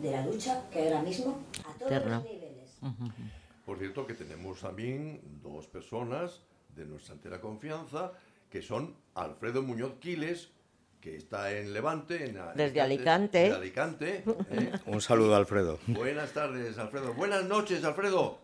de 0.00 0.10
la 0.10 0.24
lucha 0.26 0.62
que 0.70 0.82
ahora 0.82 1.02
mismo 1.02 1.38
a 1.66 1.78
todos 1.78 1.92
los 1.92 2.24
niveles. 2.24 2.78
Por 3.64 3.78
cierto 3.78 4.06
que 4.06 4.14
tenemos 4.14 4.60
también 4.60 5.20
dos 5.42 5.66
personas 5.66 6.42
de 6.76 6.84
nuestra 6.84 7.14
entera 7.14 7.40
confianza 7.40 8.12
que 8.50 8.60
son 8.60 8.94
Alfredo 9.14 9.62
Muñoz 9.62 9.94
Quiles, 9.98 10.50
que 11.00 11.16
está 11.16 11.52
en 11.52 11.72
Levante, 11.72 12.24
en 12.24 12.38
desde 12.54 12.80
Alicante. 12.80 13.52
Alicante 13.52 14.24
¿eh? 14.50 14.72
Un 14.86 15.00
saludo, 15.00 15.34
Alfredo. 15.34 15.78
Buenas 15.88 16.32
tardes, 16.32 16.78
Alfredo. 16.78 17.14
Buenas 17.14 17.44
noches, 17.44 17.82
Alfredo. 17.84 18.38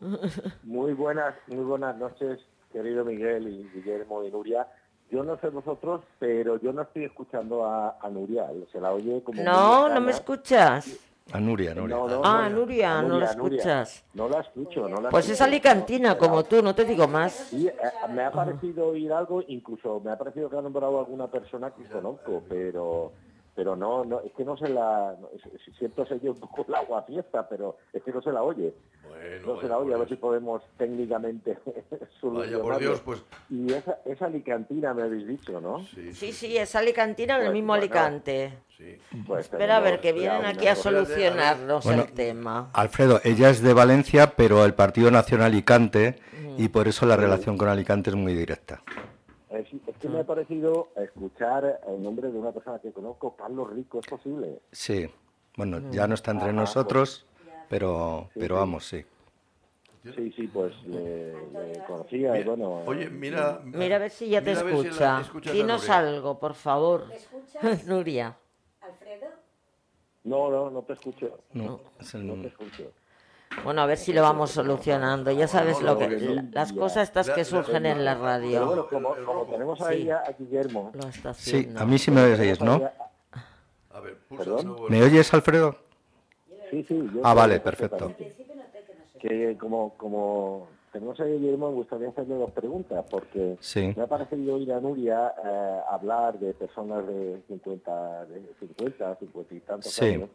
Muy 0.63 0.93
buenas, 0.95 1.35
muy 1.47 1.65
buenas 1.65 1.97
noches, 1.97 2.41
querido 2.73 3.05
Miguel 3.05 3.49
y 3.49 3.71
Guillermo 3.75 4.25
y 4.25 4.31
Nuria. 4.31 4.67
Yo 5.11 5.25
no 5.25 5.39
sé 5.41 5.49
vosotros, 5.49 6.03
pero 6.19 6.61
yo 6.61 6.73
no 6.73 6.83
estoy 6.83 7.05
escuchando 7.05 7.65
a, 7.65 7.97
Nuria. 8.11 8.47
Se 8.71 8.81
la 8.81 8.93
oye 8.93 9.23
como. 9.25 9.43
No, 9.43 9.89
no 9.89 10.01
me 10.01 10.13
escuchas. 10.13 11.07
A 11.33 11.39
Nuria, 11.39 11.75
Nuria. 11.75 11.97
ah, 12.25 12.49
Nuria, 12.49 13.03
no 13.03 13.21
la 13.21 13.27
escuchas. 13.27 14.05
No 14.15 14.29
la 14.29 14.41
escucho, 14.41 14.89
no 14.89 15.01
la 15.01 15.11
Pues 15.11 15.29
es 15.29 15.41
alicantina, 15.41 16.19
como 16.19 16.43
tú, 16.43 16.61
no 16.61 16.75
te 16.75 16.85
digo 16.85 17.07
más. 17.07 17.33
Sí, 17.33 17.69
eh, 17.69 17.75
me 18.09 18.25
ha 18.25 18.33
parecido 18.33 18.89
oír 18.89 19.13
algo, 19.13 19.43
incluso 19.47 20.01
me 20.01 20.11
ha 20.11 20.19
parecido 20.19 20.51
que 20.51 20.57
ha 20.57 20.63
nombrado 20.63 20.99
alguna 20.99 21.29
persona 21.29 21.71
que 21.71 21.85
conozco, 21.85 22.43
pero 22.49 23.13
pero 23.55 23.77
no, 23.77 24.05
no, 24.05 24.21
es 24.21 24.33
que 24.33 24.45
no 24.45 24.57
se 24.57 24.69
la, 24.69 25.17
siento 25.79 26.07
se 26.07 26.15
un 26.15 26.39
poco 26.39 26.65
el 26.69 26.75
agua 26.75 27.03
fiesta, 27.03 27.49
pero 27.49 27.77
es 27.93 28.03
que 28.03 28.13
no 28.13 28.23
se 28.23 28.33
la 28.33 28.43
oye. 28.43 28.73
no 29.45 29.61
se 29.61 29.69
la 29.69 29.79
oye, 29.79 29.95
a 29.95 29.99
ver 29.99 30.09
si 30.09 30.17
podemos 30.17 30.63
técnicamente 30.79 31.59
solucionarlo. 32.21 32.59
Vaya 32.63 32.63
por 32.63 32.79
Dios, 32.79 33.01
pues... 33.01 33.25
Y 33.51 33.73
esa, 33.73 33.99
esa 34.05 34.27
alicantina 34.27 34.95
me 34.95 35.03
habéis 35.03 35.27
dicho, 35.27 35.61
¿no? 35.61 35.85
Sí, 35.85 36.33
sí, 36.33 36.57
es 36.57 36.75
alicantina 36.77 37.35
en 37.35 37.41
el 37.41 37.47
pues, 37.49 37.55
mismo 37.55 37.75
Alicante. 37.75 38.59
Sí. 38.77 38.97
Pues 39.27 39.47
Espera 39.47 39.79
a 39.79 39.81
ver, 39.81 40.01
que 40.01 40.13
vienen 40.13 40.47
aquí 40.47 40.67
a 40.67 40.75
solucionarnos 40.75 41.85
el 41.87 42.13
tema. 42.13 42.71
Alfredo, 42.73 43.21
ella 43.25 43.51
es 43.51 43.63
de 43.63 43.75
Valencia, 43.75 44.35
pero 44.37 44.65
el 44.65 44.75
Partido 44.75 45.11
Nacional 45.11 45.47
Alicante, 45.47 46.17
y 46.57 46.69
por 46.69 46.89
eso 46.89 47.05
la 47.05 47.17
relación 47.17 47.59
con 47.59 47.69
Alicante 47.69 48.11
es 48.11 48.17
muy 48.17 48.35
directa. 48.35 48.83
Es, 49.51 49.67
que 50.01 50.09
me 50.09 50.21
ha 50.21 50.25
parecido 50.25 50.91
escuchar 50.97 51.81
el 51.89 52.03
nombre 52.03 52.31
de 52.31 52.39
una 52.39 52.53
persona 52.53 52.79
que 52.79 52.93
conozco, 52.93 53.35
Carlos 53.35 53.71
Rico, 53.73 53.99
¿es 53.99 54.07
posible? 54.07 54.61
Sí, 54.71 55.09
bueno, 55.57 55.91
ya 55.91 56.07
no 56.07 56.15
está 56.15 56.31
entre 56.31 56.53
nosotros, 56.53 57.27
pero, 57.69 58.31
pero 58.35 58.57
vamos, 58.57 58.87
sí. 58.87 59.05
Sí, 60.15 60.33
sí, 60.33 60.47
pues 60.47 60.73
le, 60.85 61.83
conocía 61.87 62.39
y 62.39 62.45
bueno... 62.45 62.85
Oye, 62.87 63.11
mira... 63.11 63.61
Mira 63.65 63.97
a 63.97 63.99
ver 63.99 64.11
si 64.11 64.31
ya 64.31 64.43
te 64.43 64.53
escucha. 64.53 65.23
Dinos 65.53 65.91
algo, 65.91 66.39
por 66.39 66.55
favor. 66.55 67.09
¿Me 67.09 67.17
escuchas? 67.17 67.87
Nuria. 67.87 68.37
¿Alfredo? 68.81 69.27
No, 70.25 70.51
no, 70.51 70.71
no 70.71 70.83
te 70.83 70.95
escucho. 70.95 71.41
No, 71.53 71.81
no 72.15 72.35
te 72.41 72.49
escucho. 72.49 72.93
Bueno, 73.65 73.83
a 73.83 73.87
ver 73.87 73.99
si 73.99 74.13
lo 74.13 74.23
vamos 74.23 74.51
solucionando. 74.51 75.31
Ya 75.31 75.49
sabes 75.49 75.81
lo 75.83 75.99
que 75.99 76.43
las 76.53 76.73
cosas 76.73 77.09
estas 77.09 77.31
que 77.31 77.45
surgen 77.45 77.87
en 77.87 78.05
la 78.05 78.15
radio. 78.15 78.67
bueno, 78.67 78.87
como, 78.89 79.47
tenemos 79.47 79.81
ahí 79.83 80.11
a 80.11 80.23
Guillermo. 80.39 80.93
sí, 81.35 81.69
a 81.77 81.85
mí 81.85 81.99
sí 81.99 82.11
me 82.11 82.23
oyes, 82.23 82.61
¿no? 82.61 82.81
A 83.93 84.01
ver, 84.01 84.19
¿Me 84.89 85.03
oyes, 85.03 85.35
Alfredo? 85.35 85.77
Sí, 86.71 86.85
sí. 86.87 87.11
ah, 87.23 87.35
vale, 87.35 87.61
perfecto. 87.61 88.15
Que 89.19 89.57
como, 89.59 89.95
como 89.97 90.69
tenemos 90.93 91.19
a 91.21 91.25
Guillermo, 91.25 91.71
me 91.71 91.77
gustaría 91.77 92.09
hacerle 92.09 92.35
dos 92.35 92.51
preguntas, 92.51 93.05
porque 93.11 93.57
me 93.97 94.03
ha 94.03 94.07
parecido 94.07 94.57
oír 94.57 94.73
a 94.73 94.81
Nuria 94.81 95.33
eh, 95.45 95.81
hablar 95.89 96.39
de 96.39 96.53
personas 96.55 97.07
de 97.07 97.41
50, 97.49 98.27
de 98.27 98.43
50, 98.59 99.17
50 99.17 99.55
y 99.55 99.61
tantos 99.61 100.03
años, 100.03 100.31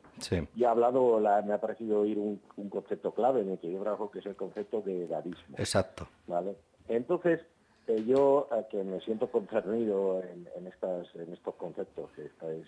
y 0.56 0.64
ha 0.64 0.72
hablado, 0.72 1.20
me 1.46 1.54
ha 1.54 1.60
parecido 1.60 2.02
oír 2.02 2.18
un, 2.18 2.40
concepto 2.70 3.12
clave 3.12 3.42
en 3.42 3.52
el 3.52 3.60
que 3.60 3.72
yo 3.72 3.80
trabajo, 3.80 4.10
que 4.12 4.20
es 4.20 4.26
el 4.26 4.36
concepto 4.36 4.82
de 4.82 5.06
edadismo. 5.06 5.56
Exacto. 5.58 6.08
¿vale? 6.28 6.56
Entonces, 6.88 7.42
eh, 7.88 8.04
yo, 8.06 8.48
eh, 8.52 8.66
que 8.70 8.84
me 8.84 9.00
siento 9.02 9.28
concernido 9.28 10.22
en, 10.24 10.68
estas, 10.68 11.14
en 11.16 11.34
estos 11.34 11.56
conceptos 11.56 12.10
que 12.12 12.26
estáis, 12.26 12.66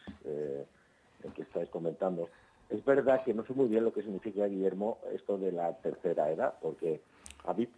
que 1.34 1.42
estáis 1.42 1.70
comentando, 1.70 2.30
es 2.70 2.84
verdad 2.84 3.24
que 3.24 3.34
no 3.34 3.46
sé 3.46 3.54
muy 3.54 3.68
bien 3.68 3.84
lo 3.86 3.94
que 3.94 4.02
significa, 4.02 4.46
Guillermo, 4.46 4.98
esto 5.14 5.38
de 5.38 5.52
la 5.52 5.74
tercera 5.78 6.30
edad, 6.30 6.56
porque 6.62 7.02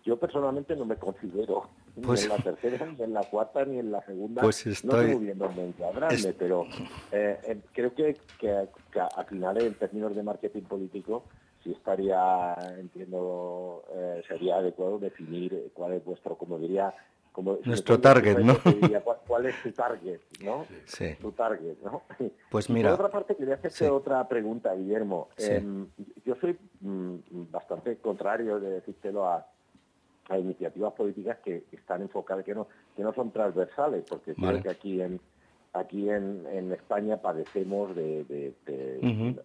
yo 0.03 0.17
personalmente 0.17 0.75
no 0.75 0.85
me 0.85 0.95
considero 0.95 1.69
ni 1.95 2.03
pues 2.03 2.23
en 2.23 2.29
la 2.29 2.37
tercera, 2.37 2.85
ni 2.85 3.03
en 3.03 3.13
la 3.13 3.23
cuarta, 3.23 3.65
ni 3.65 3.79
en 3.79 3.91
la 3.91 4.03
segunda. 4.05 4.41
Pues 4.41 4.65
estoy... 4.65 4.89
No 4.89 5.13
sé 5.13 5.15
bien 5.19 5.37
dónde 5.37 5.67
encuadrarme, 5.67 6.33
pero 6.33 6.65
eh, 7.11 7.39
eh, 7.43 7.61
creo 7.73 7.93
que, 7.93 8.17
que, 8.39 8.49
al 8.51 9.25
final, 9.27 9.61
en 9.61 9.73
términos 9.75 10.15
de 10.15 10.23
marketing 10.23 10.63
político, 10.63 11.23
sí 11.63 11.71
estaría, 11.71 12.55
entiendo, 12.77 13.83
eh, 13.93 14.23
sería 14.27 14.57
adecuado 14.57 14.97
definir 14.97 15.71
cuál 15.73 15.93
es 15.93 16.03
vuestro, 16.03 16.35
como 16.37 16.57
diría, 16.57 16.93
como, 17.31 17.59
nuestro 17.63 17.99
target, 17.99 18.39
¿no? 18.39 18.57
¿cuál, 19.27 19.45
es 19.45 19.61
tu 19.61 19.71
target, 19.71 20.19
no? 20.43 20.65
Sí. 20.85 21.15
Tu 21.21 21.31
target, 21.31 21.77
¿no? 21.83 22.03
Pues 22.49 22.69
mira. 22.69 22.89
por 22.89 23.05
otra 23.05 23.11
parte, 23.11 23.35
quería 23.35 23.55
hacerte 23.55 23.89
otra 23.89 24.27
pregunta, 24.27 24.73
Guillermo. 24.73 25.29
Em, 25.37 25.87
yo 26.25 26.35
soy 26.41 26.57
mm, 26.81 27.51
bastante 27.51 27.97
contrario 27.97 28.59
de 28.59 28.71
decírtelo 28.71 29.27
a 29.27 29.45
a 30.29 30.37
iniciativas 30.37 30.93
políticas 30.93 31.39
que 31.39 31.63
están 31.71 32.01
enfocadas, 32.01 32.45
que 32.45 32.55
no, 32.55 32.67
que 32.95 33.03
no 33.03 33.13
son 33.13 33.31
transversales, 33.31 34.05
porque 34.07 34.35
creo 34.35 34.61
que 34.61 34.69
aquí 34.69 35.01
en 35.01 35.19
aquí 35.73 36.09
en, 36.09 36.45
en 36.51 36.71
España 36.71 37.17
padecemos 37.17 37.95
de, 37.95 38.53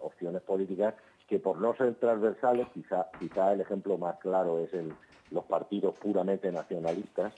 opciones 0.01 0.43
políticas 0.43 0.95
que 1.29 1.39
por 1.39 1.59
no 1.59 1.75
ser 1.75 1.95
transversales, 1.95 2.67
quizá, 2.75 3.07
quizá 3.19 3.53
el 3.53 3.61
ejemplo 3.63 3.97
más 3.97 4.19
claro 4.19 4.59
es 4.59 4.73
el, 4.75 4.93
los 5.31 5.45
partidos 5.45 5.95
puramente 5.99 6.53
nacionalistas, 6.53 7.33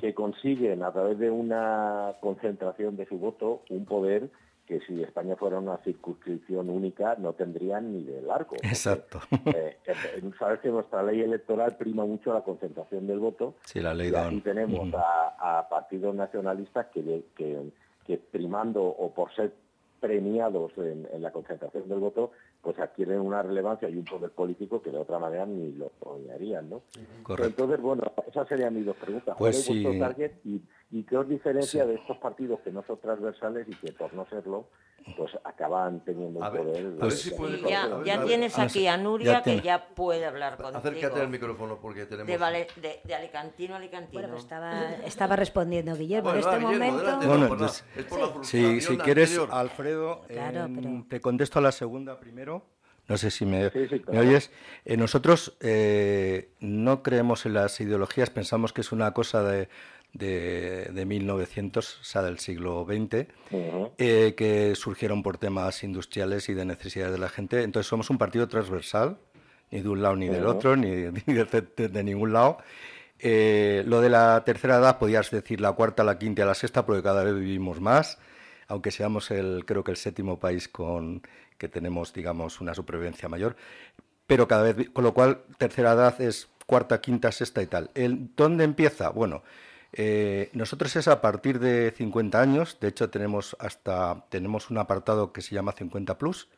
que 0.00 0.12
consiguen 0.12 0.82
a 0.82 0.92
través 0.92 1.18
de 1.18 1.30
una 1.30 2.14
concentración 2.20 2.96
de 2.96 3.06
su 3.06 3.18
voto 3.18 3.62
un 3.70 3.84
poder 3.84 4.28
que 4.68 4.80
si 4.80 5.02
España 5.02 5.34
fuera 5.34 5.58
una 5.58 5.78
circunscripción 5.78 6.68
única 6.68 7.16
no 7.16 7.32
tendrían 7.32 7.90
ni 7.90 8.04
de 8.04 8.20
largo. 8.20 8.56
Exacto. 8.56 9.18
Eh, 9.46 9.78
eh, 9.86 10.30
sabes 10.38 10.60
que 10.60 10.68
nuestra 10.68 11.02
ley 11.02 11.22
electoral 11.22 11.76
prima 11.78 12.04
mucho 12.04 12.34
la 12.34 12.42
concentración 12.42 13.06
del 13.06 13.18
voto. 13.18 13.54
Sí, 13.64 13.80
la 13.80 13.94
ley 13.94 14.10
y 14.12 14.14
aquí 14.14 14.40
tenemos 14.42 14.92
a, 14.94 15.66
partidos 15.70 16.14
nacionalistas 16.14 16.86
que, 16.88 17.24
que, 17.34 17.70
que, 18.04 18.18
primando 18.18 18.82
o 18.82 19.14
por 19.14 19.34
ser 19.34 19.54
premiados 20.00 20.72
en, 20.76 21.06
la 21.22 21.32
concentración 21.32 21.88
del 21.88 21.98
voto, 21.98 22.32
pues 22.60 22.78
adquieren 22.78 23.20
una 23.20 23.42
relevancia 23.42 23.88
y 23.88 23.96
un 23.96 24.04
poder 24.04 24.30
político 24.30 24.82
que 24.82 24.90
de 24.90 24.98
otra 24.98 25.18
manera 25.18 25.46
ni 25.46 25.72
lo 25.72 25.90
harían, 26.32 26.68
¿no? 26.68 26.82
Correcto. 27.22 27.64
Entonces, 27.64 27.80
bueno, 27.80 28.02
esas 28.28 28.46
serían 28.48 28.74
mis 28.74 28.84
dos 28.84 28.96
preguntas. 28.96 29.34
Pues 29.38 29.64
sí. 29.64 29.98
target 29.98 30.32
y 30.44 30.60
¿Y 30.90 31.02
qué 31.02 31.18
os 31.18 31.28
diferencia 31.28 31.84
de 31.84 31.96
estos 31.96 32.16
partidos 32.16 32.60
que 32.60 32.70
no 32.70 32.82
son 32.86 32.98
transversales 32.98 33.66
y 33.68 33.74
que 33.74 33.92
por 33.92 34.14
no 34.14 34.26
serlo, 34.30 34.70
pues 35.18 35.32
acaban 35.44 36.02
teniendo 36.02 36.40
un 36.40 36.50
poder? 36.50 36.96
Pues 36.98 37.30
ya, 38.04 38.24
tienes 38.24 38.58
aquí 38.58 38.86
a 38.86 38.96
Nuria 38.96 39.42
que 39.42 39.60
ya 39.60 39.88
puede 39.88 40.24
hablar 40.24 40.56
contigo. 40.56 40.78
Acércate 40.78 41.20
al 41.20 41.28
micrófono 41.28 41.78
porque 41.78 42.06
tenemos... 42.06 42.26
De, 42.26 43.00
de, 43.04 43.14
Alicantino 43.14 43.74
a 43.74 43.76
Alicantino. 43.76 44.22
Bueno, 44.22 44.36
estaba, 44.38 44.94
estaba 45.04 45.36
respondiendo 45.36 45.94
Guillermo 45.94 46.32
en 46.32 46.38
este 46.38 46.58
momento. 46.58 47.18
Bueno, 47.26 47.58
si, 48.42 48.80
si 48.80 48.96
quieres, 48.96 49.38
Alfredo, 49.50 50.22
te 51.10 51.20
contesto 51.20 51.58
a 51.58 51.62
la 51.62 51.72
segunda 51.72 52.18
primero. 52.18 52.64
No 53.08 53.16
sé 53.16 53.30
si 53.30 53.46
me, 53.46 53.70
oyes. 54.08 54.50
Eh, 54.84 54.98
nosotros 54.98 55.56
eh, 55.60 56.50
no 56.60 57.02
creemos 57.02 57.46
en 57.46 57.54
las 57.54 57.80
ideologías, 57.80 58.28
pensamos 58.28 58.74
que 58.74 58.82
es 58.82 58.92
una 58.92 59.14
cosa 59.14 59.42
de 59.42 59.70
de, 60.12 60.90
de 60.92 61.04
1900, 61.04 62.00
o 62.00 62.04
sea, 62.04 62.22
del 62.22 62.38
siglo 62.38 62.86
XX, 62.86 63.26
eh, 63.98 64.34
que 64.36 64.74
surgieron 64.74 65.22
por 65.22 65.38
temas 65.38 65.84
industriales 65.84 66.48
y 66.48 66.54
de 66.54 66.64
necesidades 66.64 67.12
de 67.12 67.18
la 67.18 67.28
gente. 67.28 67.62
Entonces 67.62 67.88
somos 67.88 68.10
un 68.10 68.18
partido 68.18 68.48
transversal, 68.48 69.18
ni 69.70 69.80
de 69.80 69.88
un 69.88 70.02
lado 70.02 70.16
ni 70.16 70.28
del 70.28 70.46
otro, 70.46 70.76
ni, 70.76 70.90
de, 70.90 72.04
ningún 72.04 72.32
lado. 72.32 72.58
Eh, 73.18 73.82
lo 73.86 74.00
de 74.00 74.10
la 74.10 74.42
tercera 74.44 74.76
edad, 74.76 74.98
podías 74.98 75.30
decir 75.30 75.60
la 75.60 75.72
cuarta, 75.72 76.04
la 76.04 76.18
quinta 76.18 76.44
la 76.44 76.54
sexta, 76.54 76.86
porque 76.86 77.02
cada 77.02 77.24
vez 77.24 77.34
vivimos 77.34 77.80
más, 77.80 78.18
aunque 78.68 78.90
seamos 78.90 79.30
el, 79.30 79.64
creo 79.66 79.84
que 79.84 79.90
el 79.90 79.96
séptimo 79.96 80.38
país 80.38 80.68
con 80.68 81.22
que 81.58 81.68
tenemos, 81.68 82.12
digamos, 82.12 82.60
una 82.60 82.74
supervivencia 82.74 83.28
mayor. 83.28 83.56
Pero 84.26 84.46
cada 84.46 84.62
vez, 84.72 84.90
con 84.90 85.04
lo 85.04 85.14
cual, 85.14 85.42
tercera 85.58 85.92
edad 85.92 86.20
es 86.20 86.48
cuarta, 86.66 87.00
quinta, 87.00 87.32
sexta 87.32 87.62
y 87.62 87.66
tal. 87.66 87.90
El, 87.94 88.30
¿Dónde 88.36 88.62
empieza? 88.62 89.08
Bueno, 89.08 89.42
eh, 89.92 90.50
nosotros 90.52 90.94
es 90.96 91.08
a 91.08 91.20
partir 91.20 91.58
de 91.60 91.92
50 91.96 92.40
años, 92.40 92.78
de 92.80 92.88
hecho 92.88 93.10
tenemos 93.10 93.56
hasta 93.58 94.26
tenemos 94.28 94.70
un 94.70 94.78
apartado 94.78 95.32
que 95.32 95.42
se 95.42 95.54
llama 95.54 95.72
50 95.72 96.18
plus, 96.18 96.48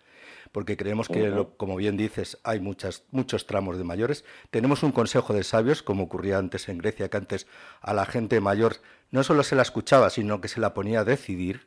porque 0.53 0.77
creemos 0.77 1.09
que, 1.09 1.47
como 1.57 1.77
bien 1.77 1.97
dices, 1.97 2.39
hay 2.43 2.59
muchas, 2.59 3.05
muchos 3.13 3.47
tramos 3.47 3.79
de 3.79 3.85
mayores. 3.85 4.25
Tenemos 4.51 4.83
un 4.83 4.91
consejo 4.91 5.33
de 5.33 5.45
sabios, 5.45 5.83
como 5.83 6.05
ocurría 6.05 6.39
antes 6.39 6.69
en 6.69 6.79
Grecia, 6.79 7.09
que 7.09 7.17
antes 7.17 7.47
a 7.81 7.95
la 7.95 8.05
gente 8.05 8.41
mayor 8.41 8.77
no 9.13 9.23
solo 9.23 9.45
se 9.45 9.55
la 9.55 9.63
escuchaba, 9.63 10.11
sino 10.11 10.41
que 10.41 10.49
se 10.49 10.61
la 10.61 10.75
ponía 10.75 11.01
a 11.01 11.05
decidir. 11.05 11.67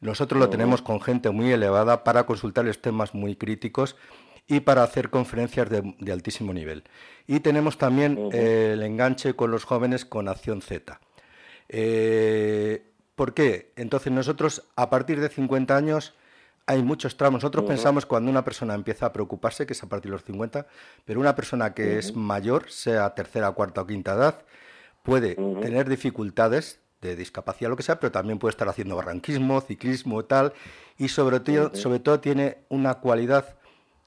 Nosotros 0.00 0.38
lo 0.38 0.50
tenemos 0.50 0.82
con 0.82 1.00
gente 1.00 1.30
muy 1.30 1.50
elevada 1.52 2.04
para 2.04 2.24
consultarles 2.24 2.80
temas 2.82 3.14
muy 3.14 3.36
críticos 3.36 3.96
y 4.50 4.58
para 4.58 4.82
hacer 4.82 5.10
conferencias 5.10 5.70
de, 5.70 6.12
altísimo 6.12 6.52
nivel. 6.52 6.82
Y 7.28 7.38
tenemos 7.38 7.78
también 7.78 8.30
eh, 8.32 8.72
el 8.74 8.82
enganche 8.82 9.34
con 9.34 9.52
los 9.52 9.62
jóvenes 9.62 10.04
con 10.04 10.26
Acción 10.26 10.60
Z. 10.60 11.00
Eh, 11.68 12.82
¿Por 13.14 13.32
qué? 13.32 13.70
Entonces 13.76 14.12
nosotros 14.12 14.64
a 14.74 14.90
partir 14.90 15.20
de 15.20 15.28
50 15.28 15.76
años 15.76 16.14
hay 16.66 16.82
muchos 16.82 17.16
tramos. 17.16 17.44
Nosotros 17.44 17.64
pensamos 17.64 18.06
cuando 18.06 18.28
una 18.28 18.42
persona 18.42 18.74
empieza 18.74 19.06
a 19.06 19.12
preocuparse, 19.12 19.66
que 19.66 19.72
es 19.72 19.82
a 19.84 19.88
partir 19.88 20.10
de 20.10 20.16
los 20.16 20.24
50, 20.24 20.66
pero 21.04 21.20
una 21.20 21.36
persona 21.36 21.72
que 21.72 21.98
es 21.98 22.16
mayor, 22.16 22.68
sea 22.72 23.14
tercera, 23.14 23.52
cuarta 23.52 23.82
o 23.82 23.86
quinta 23.86 24.14
edad, 24.14 24.42
puede 25.04 25.36
tener 25.36 25.88
dificultades 25.88 26.80
de 27.00 27.14
discapacidad, 27.14 27.70
lo 27.70 27.76
que 27.76 27.84
sea, 27.84 28.00
pero 28.00 28.10
también 28.10 28.40
puede 28.40 28.50
estar 28.50 28.68
haciendo 28.68 28.96
barranquismo, 28.96 29.60
ciclismo, 29.60 30.24
tal, 30.24 30.52
y 30.98 31.08
sobre 31.08 31.38
todo, 31.38 31.74
sobre 31.76 32.00
todo 32.00 32.18
tiene 32.18 32.58
una 32.68 32.94
cualidad 32.94 33.59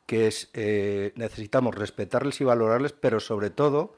que 0.05 0.27
es, 0.27 0.49
eh, 0.53 1.13
necesitamos 1.15 1.75
respetarles 1.75 2.41
y 2.41 2.43
valorarles, 2.43 2.93
pero 2.93 3.19
sobre 3.19 3.49
todo 3.49 3.95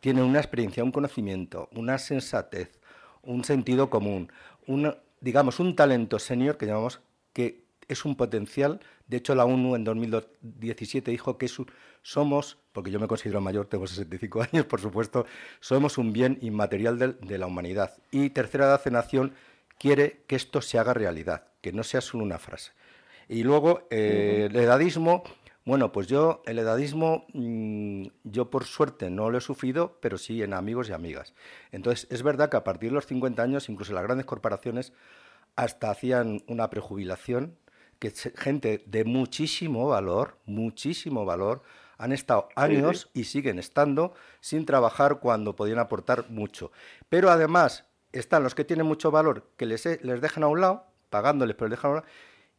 tienen 0.00 0.24
una 0.24 0.38
experiencia, 0.38 0.84
un 0.84 0.92
conocimiento, 0.92 1.68
una 1.72 1.98
sensatez, 1.98 2.78
un 3.22 3.44
sentido 3.44 3.90
común, 3.90 4.30
un, 4.66 4.94
digamos, 5.20 5.60
un 5.60 5.74
talento 5.74 6.18
senior 6.18 6.56
que 6.56 6.66
llamamos 6.66 7.00
que 7.32 7.68
es 7.88 8.04
un 8.04 8.16
potencial. 8.16 8.80
De 9.06 9.16
hecho, 9.16 9.34
la 9.34 9.44
ONU 9.44 9.74
en 9.74 9.84
2017 9.84 11.10
dijo 11.10 11.38
que 11.38 11.48
somos, 12.02 12.58
porque 12.72 12.90
yo 12.90 13.00
me 13.00 13.08
considero 13.08 13.40
mayor, 13.40 13.66
tengo 13.66 13.86
65 13.86 14.42
años, 14.52 14.66
por 14.66 14.80
supuesto, 14.80 15.26
somos 15.60 15.98
un 15.98 16.12
bien 16.12 16.38
inmaterial 16.42 16.98
de, 17.20 17.38
la 17.38 17.46
humanidad. 17.46 17.94
Y 18.10 18.30
Tercera 18.30 18.66
Edad 18.66 18.84
de 18.84 18.90
Nación 18.90 19.34
quiere 19.78 20.22
que 20.26 20.36
esto 20.36 20.60
se 20.60 20.78
haga 20.78 20.94
realidad, 20.94 21.44
que 21.60 21.72
no 21.72 21.82
sea 21.82 22.00
solo 22.00 22.24
una 22.24 22.38
frase. 22.38 22.72
Y 23.28 23.42
luego, 23.42 23.86
eh, 23.90 24.48
el 24.50 24.56
edadismo, 24.56 25.22
bueno, 25.68 25.92
pues 25.92 26.06
yo, 26.06 26.40
el 26.46 26.58
edadismo, 26.58 27.26
mm, 27.34 28.06
yo 28.24 28.48
por 28.48 28.64
suerte 28.64 29.10
no 29.10 29.28
lo 29.28 29.36
he 29.36 29.42
sufrido, 29.42 29.98
pero 30.00 30.16
sí 30.16 30.42
en 30.42 30.54
amigos 30.54 30.88
y 30.88 30.94
amigas. 30.94 31.34
Entonces, 31.72 32.06
es 32.10 32.22
verdad 32.22 32.48
que 32.48 32.56
a 32.56 32.64
partir 32.64 32.88
de 32.88 32.94
los 32.94 33.04
50 33.04 33.42
años, 33.42 33.68
incluso 33.68 33.92
las 33.92 34.02
grandes 34.02 34.24
corporaciones, 34.24 34.94
hasta 35.56 35.90
hacían 35.90 36.42
una 36.46 36.70
prejubilación, 36.70 37.58
que 37.98 38.10
gente 38.10 38.82
de 38.86 39.04
muchísimo 39.04 39.86
valor, 39.86 40.38
muchísimo 40.46 41.26
valor, 41.26 41.62
han 41.98 42.12
estado 42.12 42.48
años 42.56 43.10
y 43.12 43.24
siguen 43.24 43.58
estando 43.58 44.14
sin 44.40 44.64
trabajar 44.64 45.20
cuando 45.20 45.54
podían 45.54 45.80
aportar 45.80 46.30
mucho. 46.30 46.72
Pero 47.10 47.28
además 47.28 47.84
están 48.12 48.42
los 48.42 48.54
que 48.54 48.64
tienen 48.64 48.86
mucho 48.86 49.10
valor, 49.10 49.50
que 49.58 49.66
les, 49.66 49.84
les 50.02 50.22
dejan 50.22 50.44
a 50.44 50.48
un 50.48 50.62
lado, 50.62 50.86
pagándoles, 51.10 51.56
pero 51.56 51.68
les 51.68 51.76
dejan 51.76 51.90
a 51.90 51.92
un 51.92 52.00
lado, 52.00 52.08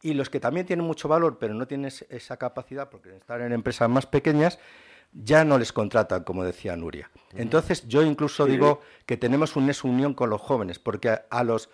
y 0.02 0.14
los 0.14 0.30
que 0.30 0.40
también 0.40 0.66
tienen 0.66 0.86
mucho 0.86 1.08
valor, 1.08 1.38
pero 1.38 1.54
no 1.54 1.66
tienen 1.66 1.92
esa 2.08 2.36
capacidad, 2.36 2.88
porque 2.88 3.16
están 3.16 3.42
en 3.42 3.52
empresas 3.52 3.88
más 3.88 4.06
pequeñas, 4.06 4.58
ya 5.12 5.44
no 5.44 5.58
les 5.58 5.72
contratan, 5.72 6.24
como 6.24 6.44
decía 6.44 6.76
Nuria. 6.76 7.10
Entonces, 7.34 7.86
yo 7.88 8.02
incluso 8.02 8.46
digo 8.46 8.80
que 9.06 9.16
tenemos 9.16 9.56
una 9.56 9.72
unión 9.82 10.14
con 10.14 10.30
los 10.30 10.40
jóvenes, 10.40 10.78
porque 10.78 11.18
a 11.28 11.44
los 11.44 11.68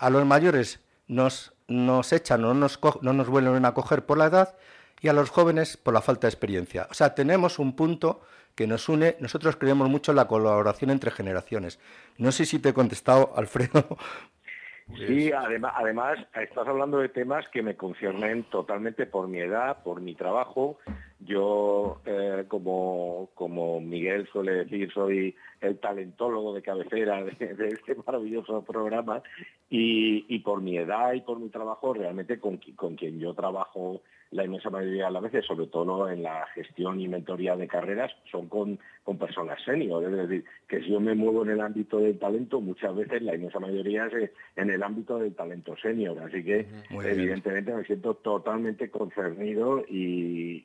a 0.00 0.08
los 0.08 0.24
mayores 0.24 0.80
nos, 1.06 1.52
nos 1.68 2.12
echan 2.12 2.44
o 2.44 2.54
nos 2.54 2.80
no 3.02 3.12
nos 3.12 3.28
vuelven 3.28 3.64
a 3.66 3.74
coger 3.74 4.06
por 4.06 4.16
la 4.16 4.26
edad 4.26 4.56
y 5.00 5.08
a 5.08 5.12
los 5.12 5.30
jóvenes 5.30 5.76
por 5.76 5.94
la 5.94 6.00
falta 6.00 6.26
de 6.26 6.30
experiencia. 6.30 6.88
O 6.90 6.94
sea, 6.94 7.14
tenemos 7.14 7.58
un 7.58 7.76
punto 7.76 8.22
que 8.54 8.66
nos 8.66 8.88
une. 8.88 9.16
Nosotros 9.20 9.56
creemos 9.56 9.88
mucho 9.88 10.12
en 10.12 10.16
la 10.16 10.26
colaboración 10.26 10.90
entre 10.90 11.10
generaciones. 11.10 11.78
No 12.16 12.32
sé 12.32 12.46
si 12.46 12.58
te 12.58 12.70
he 12.70 12.74
contestado, 12.74 13.32
Alfredo. 13.36 13.98
Sí, 14.96 15.32
además, 15.32 15.72
además 15.76 16.18
estás 16.34 16.66
hablando 16.66 16.98
de 16.98 17.08
temas 17.08 17.48
que 17.48 17.62
me 17.62 17.76
conciernen 17.76 18.44
totalmente 18.44 19.06
por 19.06 19.28
mi 19.28 19.38
edad, 19.40 19.82
por 19.82 20.00
mi 20.00 20.14
trabajo. 20.14 20.78
Yo, 21.20 22.00
eh, 22.06 22.44
como, 22.48 23.30
como 23.34 23.80
Miguel 23.80 24.28
suele 24.32 24.52
decir, 24.52 24.90
soy 24.92 25.36
el 25.60 25.78
talentólogo 25.78 26.54
de 26.54 26.62
cabecera 26.62 27.22
de, 27.22 27.32
este 27.38 27.94
maravilloso 28.06 28.62
programa 28.62 29.22
y, 29.68 30.38
por 30.40 30.60
mi 30.62 30.78
edad 30.78 31.12
y 31.12 31.20
por 31.20 31.38
mi 31.38 31.48
trabajo, 31.48 31.94
realmente 31.94 32.40
con, 32.40 32.58
con 32.76 32.96
quien 32.96 33.18
yo 33.18 33.34
trabajo 33.34 34.02
la 34.30 34.44
inmensa 34.44 34.70
mayoría 34.70 35.06
de 35.06 35.10
las 35.10 35.22
veces, 35.22 35.44
sobre 35.44 35.66
todo 35.66 36.08
en 36.08 36.22
la 36.22 36.46
gestión 36.54 37.00
y 37.00 37.08
mentoría 37.08 37.56
de 37.56 37.66
carreras, 37.66 38.12
son 38.30 38.48
con, 38.48 38.78
con 39.02 39.18
personas 39.18 39.60
senior. 39.64 40.04
Es 40.04 40.12
decir, 40.12 40.44
que 40.68 40.80
si 40.82 40.90
yo 40.90 41.00
me 41.00 41.14
muevo 41.14 41.42
en 41.42 41.50
el 41.50 41.60
ámbito 41.60 41.98
del 41.98 42.18
talento, 42.18 42.60
muchas 42.60 42.94
veces 42.94 43.22
la 43.22 43.34
inmensa 43.34 43.58
mayoría 43.58 44.06
es 44.06 44.30
en 44.54 44.70
el 44.70 44.82
ámbito 44.84 45.18
del 45.18 45.34
talento 45.34 45.76
senior. 45.82 46.16
Así 46.20 46.44
que, 46.44 46.68
evidentemente, 46.90 47.74
me 47.74 47.84
siento 47.84 48.14
totalmente 48.14 48.88
concernido 48.88 49.84
y, 49.88 50.64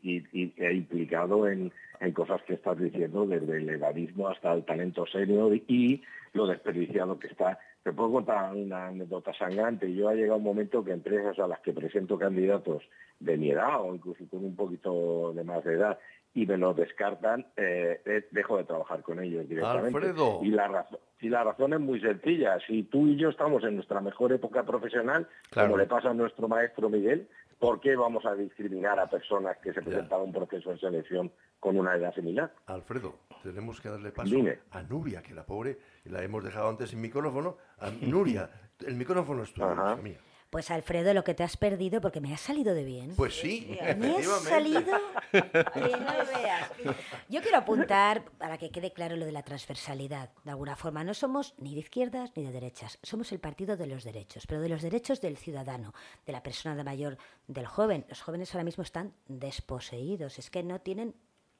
e 0.57 0.73
implicado 0.73 1.47
en, 1.47 1.71
en 2.05 2.13
cosas 2.13 2.41
que 2.43 2.53
estás 2.53 2.77
diciendo, 2.77 3.25
desde 3.25 3.57
el 3.57 3.69
edadismo 3.69 4.27
hasta 4.29 4.53
el 4.53 4.63
talento 4.63 5.05
senior 5.05 5.53
y 5.67 6.01
lo 6.33 6.47
desperdiciado 6.47 7.19
que 7.19 7.27
está. 7.27 7.59
Te 7.83 7.93
puedo 7.93 8.13
contar 8.13 8.53
una 8.53 8.87
anécdota 8.87 9.33
sangrante. 9.33 9.93
Yo 9.93 10.09
ha 10.09 10.15
llegado 10.15 10.37
un 10.37 10.43
momento 10.43 10.83
que 10.83 10.91
empresas 10.91 11.37
a 11.39 11.47
las 11.47 11.59
que 11.59 11.73
presento 11.73 12.17
candidatos 12.17 12.83
de 13.19 13.37
mi 13.37 13.51
edad 13.51 13.81
o 13.81 13.93
incluso 13.93 14.23
con 14.29 14.43
un 14.43 14.55
poquito 14.55 15.33
de 15.33 15.43
más 15.43 15.63
de 15.63 15.73
edad 15.73 15.99
y 16.35 16.45
me 16.45 16.57
lo 16.57 16.73
descartan, 16.73 17.45
eh, 17.55 18.01
eh, 18.05 18.27
dejo 18.31 18.57
de 18.57 18.65
trabajar 18.65 19.01
con 19.01 19.23
ellos 19.23 19.47
directamente. 19.47 19.97
Alfredo. 19.97 20.41
Y 20.43 20.49
la, 20.49 20.67
razón, 20.67 20.99
y 21.21 21.29
la 21.29 21.45
razón 21.45 21.73
es 21.73 21.79
muy 21.79 22.01
sencilla. 22.01 22.59
Si 22.67 22.83
tú 22.83 23.07
y 23.07 23.15
yo 23.15 23.29
estamos 23.29 23.63
en 23.63 23.75
nuestra 23.75 24.01
mejor 24.01 24.33
época 24.33 24.63
profesional, 24.63 25.27
como 25.53 25.77
le 25.77 25.85
pasa 25.85 26.09
a 26.09 26.13
nuestro 26.13 26.49
maestro 26.49 26.89
Miguel, 26.89 27.29
¿por 27.59 27.79
qué 27.79 27.95
vamos 27.95 28.25
a 28.25 28.35
discriminar 28.35 28.99
a 28.99 29.09
personas 29.09 29.57
que 29.57 29.73
se 29.73 29.81
presentan 29.81 30.19
a 30.19 30.23
un 30.23 30.33
proceso 30.33 30.71
de 30.71 30.77
selección 30.77 31.31
con 31.59 31.77
una 31.77 31.95
edad 31.95 32.13
similar? 32.13 32.53
Alfredo, 32.65 33.15
tenemos 33.43 33.81
que 33.81 33.89
darle 33.89 34.11
paso 34.11 34.35
a 34.71 34.83
Nuria, 34.83 35.21
que 35.21 35.33
la 35.33 35.45
pobre, 35.45 35.77
la 36.05 36.23
hemos 36.23 36.43
dejado 36.43 36.69
antes 36.69 36.89
sin 36.89 37.01
micrófono. 37.01 37.57
A 37.79 37.89
Nuria, 37.89 38.49
el 38.85 38.95
micrófono 38.95 39.43
es 39.43 39.53
tuyo, 39.53 39.97
mía. 40.01 40.19
Pues 40.49 40.71
Alfredo, 40.71 41.13
lo 41.13 41.23
que 41.23 41.33
te 41.33 41.43
has 41.43 41.57
perdido, 41.57 42.01
porque 42.01 42.21
me 42.21 42.33
ha 42.33 42.37
salido 42.37 42.73
de 42.73 42.83
bien. 42.83 43.15
Pues 43.15 43.35
sí, 43.39 43.77
me 43.97 44.15
ha 44.17 44.23
salido 44.39 44.97
no 45.33 46.25
veas. 46.39 46.71
Yo 47.29 47.41
quiero 47.41 47.57
apuntar, 47.57 48.23
para 48.37 48.57
que 48.57 48.69
quede 48.69 48.93
claro 48.93 49.15
lo 49.15 49.25
de 49.25 49.31
la 49.31 49.43
transversalidad, 49.43 50.29
de 50.43 50.51
alguna 50.51 50.75
forma. 50.75 51.03
No 51.03 51.13
somos 51.13 51.55
ni 51.57 51.73
de 51.73 51.81
izquierdas 51.81 52.31
ni 52.35 52.43
de 52.43 52.51
derechas, 52.51 52.99
somos 53.03 53.31
el 53.31 53.39
partido 53.39 53.77
de 53.77 53.87
los 53.87 54.03
derechos, 54.03 54.47
pero 54.47 54.61
de 54.61 54.69
los 54.69 54.81
derechos 54.81 55.21
del 55.21 55.37
ciudadano, 55.37 55.93
de 56.25 56.31
la 56.31 56.43
persona 56.43 56.75
de 56.75 56.83
mayor, 56.83 57.17
del 57.47 57.67
joven. 57.67 58.05
Los 58.09 58.21
jóvenes 58.21 58.53
ahora 58.53 58.63
mismo 58.63 58.83
están 58.83 59.13
desposeídos, 59.27 60.39
es 60.39 60.49
que 60.49 60.63
no 60.63 60.79
tienen 60.79 61.15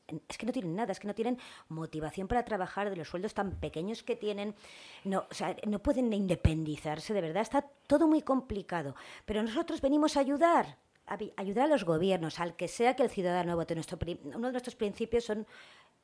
es 0.08 0.38
que 0.38 0.46
no 0.46 0.52
tienen 0.52 0.76
nada, 0.76 0.92
es 0.92 1.00
que 1.00 1.08
no 1.08 1.16
tienen 1.16 1.40
motivación 1.68 2.28
para 2.28 2.46
trabajar 2.46 2.90
de 2.90 2.96
los 2.96 3.10
sueldos 3.10 3.34
tan 3.34 3.52
pequeños 3.60 4.04
que 4.04 4.16
tienen, 4.16 4.56
no, 5.04 5.26
o 5.30 5.34
sea, 5.34 5.56
no 5.68 5.80
pueden 5.80 6.12
independizarse, 6.14 7.14
de 7.14 7.22
verdad, 7.22 7.42
está 7.42 7.62
todo 7.88 8.08
muy 8.08 8.22
complicado. 8.22 8.96
Pero 9.26 9.42
nosotros 9.42 9.82
venimos 9.82 10.18
a 10.18 10.20
ayudar, 10.20 10.78
a 11.08 11.18
ayudar 11.38 11.66
a 11.66 11.70
los 11.70 11.86
gobiernos, 11.86 12.40
al 12.40 12.56
que 12.56 12.68
sea 12.68 12.96
que 12.96 13.04
el 13.04 13.10
ciudadano 13.10 13.56
vote. 13.56 13.76
Uno 13.76 14.48
de 14.48 14.52
nuestros 14.52 14.76
principios 14.76 15.26
son 15.26 15.48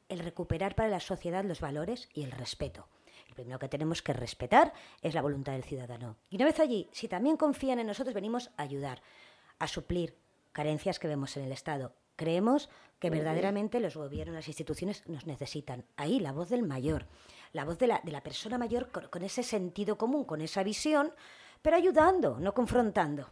el 0.10 0.20
recuperar 0.20 0.76
para 0.76 0.90
la 0.90 1.00
sociedad 1.00 1.44
los 1.46 1.62
valores 1.62 2.10
y 2.14 2.24
el 2.24 2.32
respeto. 2.32 2.88
Lo 3.30 3.36
primero 3.36 3.60
que 3.60 3.70
tenemos 3.70 4.02
que 4.02 4.14
respetar 4.14 4.74
es 5.02 5.14
la 5.14 5.22
voluntad 5.22 5.54
del 5.54 5.64
ciudadano. 5.64 6.18
Y 6.30 6.36
una 6.36 6.46
vez 6.46 6.60
allí, 6.60 6.90
si 6.92 7.08
también 7.08 7.38
confían 7.38 7.80
en 7.80 7.88
nosotros, 7.88 8.14
venimos 8.14 8.50
a 8.58 8.64
ayudar, 8.64 9.02
a 9.58 9.68
suplir 9.68 10.18
carencias 10.52 11.00
que 11.00 11.08
vemos 11.08 11.38
en 11.38 11.46
el 11.46 11.54
Estado 11.54 11.94
Creemos 12.22 12.70
que 13.00 13.10
verdaderamente 13.10 13.80
los 13.80 13.98
gobiernos, 13.98 14.36
las 14.36 14.48
instituciones 14.48 15.10
nos 15.10 15.26
necesitan. 15.26 15.86
Ahí 15.98 16.20
la 16.20 16.32
voz 16.32 16.50
del 16.50 16.62
mayor, 16.62 17.08
la 17.52 17.66
voz 17.66 17.80
de 17.80 17.88
la, 17.88 18.00
de 18.04 18.12
la 18.12 18.22
persona 18.22 18.60
mayor 18.60 18.92
con, 18.92 19.24
ese 19.24 19.42
sentido 19.42 19.98
común, 19.98 20.24
con 20.24 20.40
esa 20.40 20.62
visión, 20.62 21.12
pero 21.64 21.78
ayudando, 21.78 22.38
no 22.40 22.54
confrontando. 22.54 23.28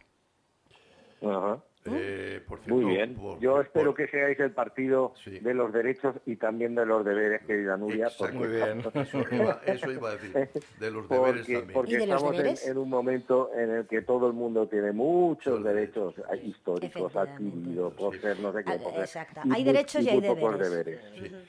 Eh, 1.86 2.42
Muy 2.66 2.84
bien. 2.84 3.16
Yo 3.40 3.60
espero 3.60 3.94
que 3.94 4.06
seáis 4.08 4.38
el 4.38 4.52
partido 4.52 5.14
de 5.24 5.54
los 5.54 5.72
derechos 5.72 6.14
y 6.26 6.36
también 6.36 6.74
de 6.74 6.84
los 6.84 7.04
deberes, 7.04 7.42
querida 7.46 7.76
Nuria. 7.78 8.08
Muy 8.34 8.48
bien. 8.48 8.82
Eso 8.94 9.90
iba, 9.90 10.10
a 10.10 10.16
decir. 10.16 10.62
De 10.78 10.90
los 10.90 11.08
deberes 11.08 11.46
también. 11.46 11.72
Porque 11.72 11.96
estamos 11.96 12.38
en, 12.38 12.76
un 12.76 12.88
momento 12.88 13.50
en 13.54 13.70
el 13.70 13.86
que 13.86 14.02
todo 14.02 14.26
el 14.26 14.34
mundo 14.34 14.68
tiene 14.68 14.92
muchos 14.92 15.64
derechos 15.64 16.14
históricos 16.44 17.16
adquiridos 17.16 17.94
por 17.94 18.20
ser 18.20 18.38
no 18.40 18.52
sé 18.52 18.62
qué. 18.62 18.74
Exacto. 18.74 19.40
Hay 19.50 19.64
derechos 19.64 20.02
y, 20.02 20.08
hay 20.10 20.20
deberes. 20.20 21.00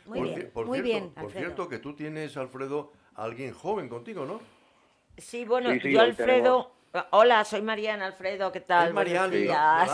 Muy 0.05 0.21
bien. 0.21 0.49
Por, 0.53 0.65
Muy 0.65 0.81
bien, 0.81 1.09
por 1.09 1.31
cierto, 1.31 1.67
que 1.67 1.79
tú 1.79 1.93
tienes, 1.93 2.37
Alfredo, 2.37 2.93
alguien 3.15 3.53
joven 3.53 3.89
contigo, 3.89 4.25
¿no? 4.25 4.39
Sí, 5.17 5.43
bueno, 5.43 5.73
yo, 5.73 5.99
Alfredo... 5.99 6.80
Hola, 7.11 7.45
soy 7.45 7.61
Mariana 7.61 8.07
Alfredo, 8.07 8.51
¿qué 8.51 8.59
tal? 8.59 8.93
Mariana, 8.93 9.87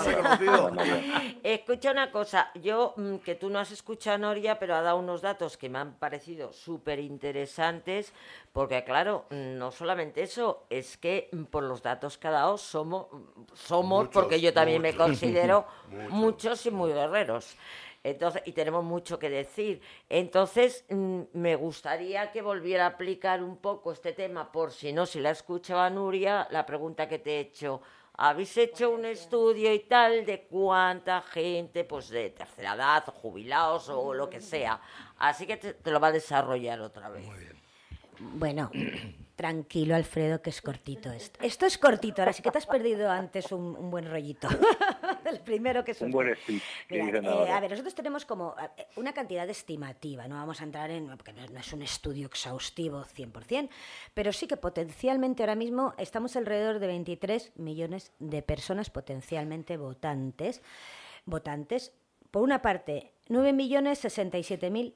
Escucha 1.44 1.92
una 1.92 2.12
cosa, 2.12 2.50
yo 2.56 2.96
mm, 2.98 3.18
que 3.18 3.36
tú 3.36 3.52
no 3.52 3.60
has 3.60 3.72
escuchado 3.72 4.18
Noria, 4.18 4.58
pero 4.58 4.74
ha 4.74 4.82
dado 4.82 4.98
unos 4.98 5.22
datos 5.22 5.58
que 5.58 5.70
me 5.70 5.78
han 5.78 5.94
parecido 5.94 6.52
súper 6.54 6.98
interesantes, 6.98 8.14
porque 8.52 8.84
claro, 8.84 9.26
no 9.30 9.72
solamente 9.72 10.24
eso, 10.24 10.66
es 10.72 10.98
que 10.98 11.30
mm, 11.32 11.44
por 11.44 11.62
los 11.62 11.84
datos 11.84 12.18
que 12.18 12.30
ha 12.30 12.32
dado 12.32 12.58
somos, 12.58 13.06
somos 13.54 14.08
porque 14.08 14.42
yo 14.42 14.52
también 14.52 14.82
me 14.82 14.96
considero 14.96 15.68
muchos 16.10 16.66
y 16.66 16.72
muy 16.72 16.94
guerreros. 16.94 17.58
Entonces, 18.10 18.42
y 18.46 18.54
tenemos 18.54 18.84
mucho 18.84 19.20
que 19.20 19.30
decir. 19.30 19.82
Entonces, 20.08 20.86
mm, 20.90 21.22
me 21.34 21.56
gustaría 21.56 22.32
que 22.32 22.42
volviera 22.42 22.86
a 22.86 22.90
aplicar 22.90 23.44
un 23.44 23.58
poco 23.58 23.92
este 23.92 24.14
tema, 24.14 24.52
por 24.52 24.72
si 24.72 24.94
no, 24.94 25.06
si 25.06 25.20
la 25.20 25.32
escuchaba 25.32 25.90
Nuria, 25.90 26.48
la 26.52 26.66
pregunta 26.66 27.10
que 27.10 27.20
te 27.20 27.32
he 27.32 27.40
hecho. 27.42 27.82
¿Habéis 28.20 28.58
hecho 28.58 28.90
un 28.90 29.06
estudio 29.06 29.74
y 29.74 29.80
tal 29.80 30.26
de 30.26 30.48
cuánta 30.48 31.22
gente, 31.22 31.84
pues 31.84 32.10
de 32.10 32.30
tercera 32.30 32.74
edad, 32.74 33.06
jubilados 33.22 33.90
o 33.90 34.14
lo 34.14 34.30
que 34.30 34.40
sea? 34.42 34.80
Así 35.18 35.46
que 35.46 35.58
te, 35.58 35.92
lo 35.92 36.00
va 36.00 36.08
a 36.08 36.12
desarrollar 36.14 36.80
otra 36.80 37.10
vez. 37.10 37.28
Bueno, 38.20 38.72
Tranquilo, 39.38 39.96
Alfredo, 39.96 40.42
que 40.42 40.50
es 40.50 40.64
cortito 40.64 41.12
esto. 41.12 41.40
Esto 41.44 41.68
es 41.68 41.78
cortito, 41.78 42.24
ahora 42.24 42.34
sí 42.34 42.42
que 42.42 42.50
te 42.50 42.58
has 42.58 42.66
perdido 42.66 43.12
antes 43.12 43.52
un, 43.52 43.92
buen 43.92 44.10
rollito. 44.10 44.48
el 45.26 45.42
primero 45.42 45.86
que 45.86 45.92
es 45.92 46.02
un 46.02 46.10
buen 46.10 46.36
speech. 46.36 46.64
Eh, 46.90 47.52
a 47.52 47.60
ver, 47.60 47.70
nosotros 47.70 47.94
tenemos 47.94 48.26
como 48.26 48.56
eh, 48.78 48.88
una 48.96 49.14
cantidad 49.14 49.48
estimativa, 49.48 50.28
no 50.28 50.34
vamos 50.34 50.60
a 50.60 50.64
entrar 50.64 50.90
en, 50.90 51.16
porque 51.16 51.34
no, 51.34 51.60
es 51.60 51.72
un 51.72 51.84
estudio 51.84 52.26
exhaustivo 52.26 53.06
100%, 53.06 53.70
pero 54.16 54.34
sí 54.34 54.48
que 54.48 54.58
potencialmente 54.58 55.44
ahora 55.44 55.54
mismo 55.54 55.94
estamos 56.00 56.36
alrededor 56.36 56.80
de 56.80 56.88
23 56.88 57.52
millones 57.58 58.14
de 58.18 58.42
personas 58.42 58.90
potencialmente 58.90 59.78
votantes. 59.78 60.64
Votantes, 61.26 61.94
por 62.32 62.42
una 62.42 62.64
parte, 62.64 63.14
9 63.30 63.54
millones 63.54 64.00
67 64.00 64.72
mil 64.72 64.96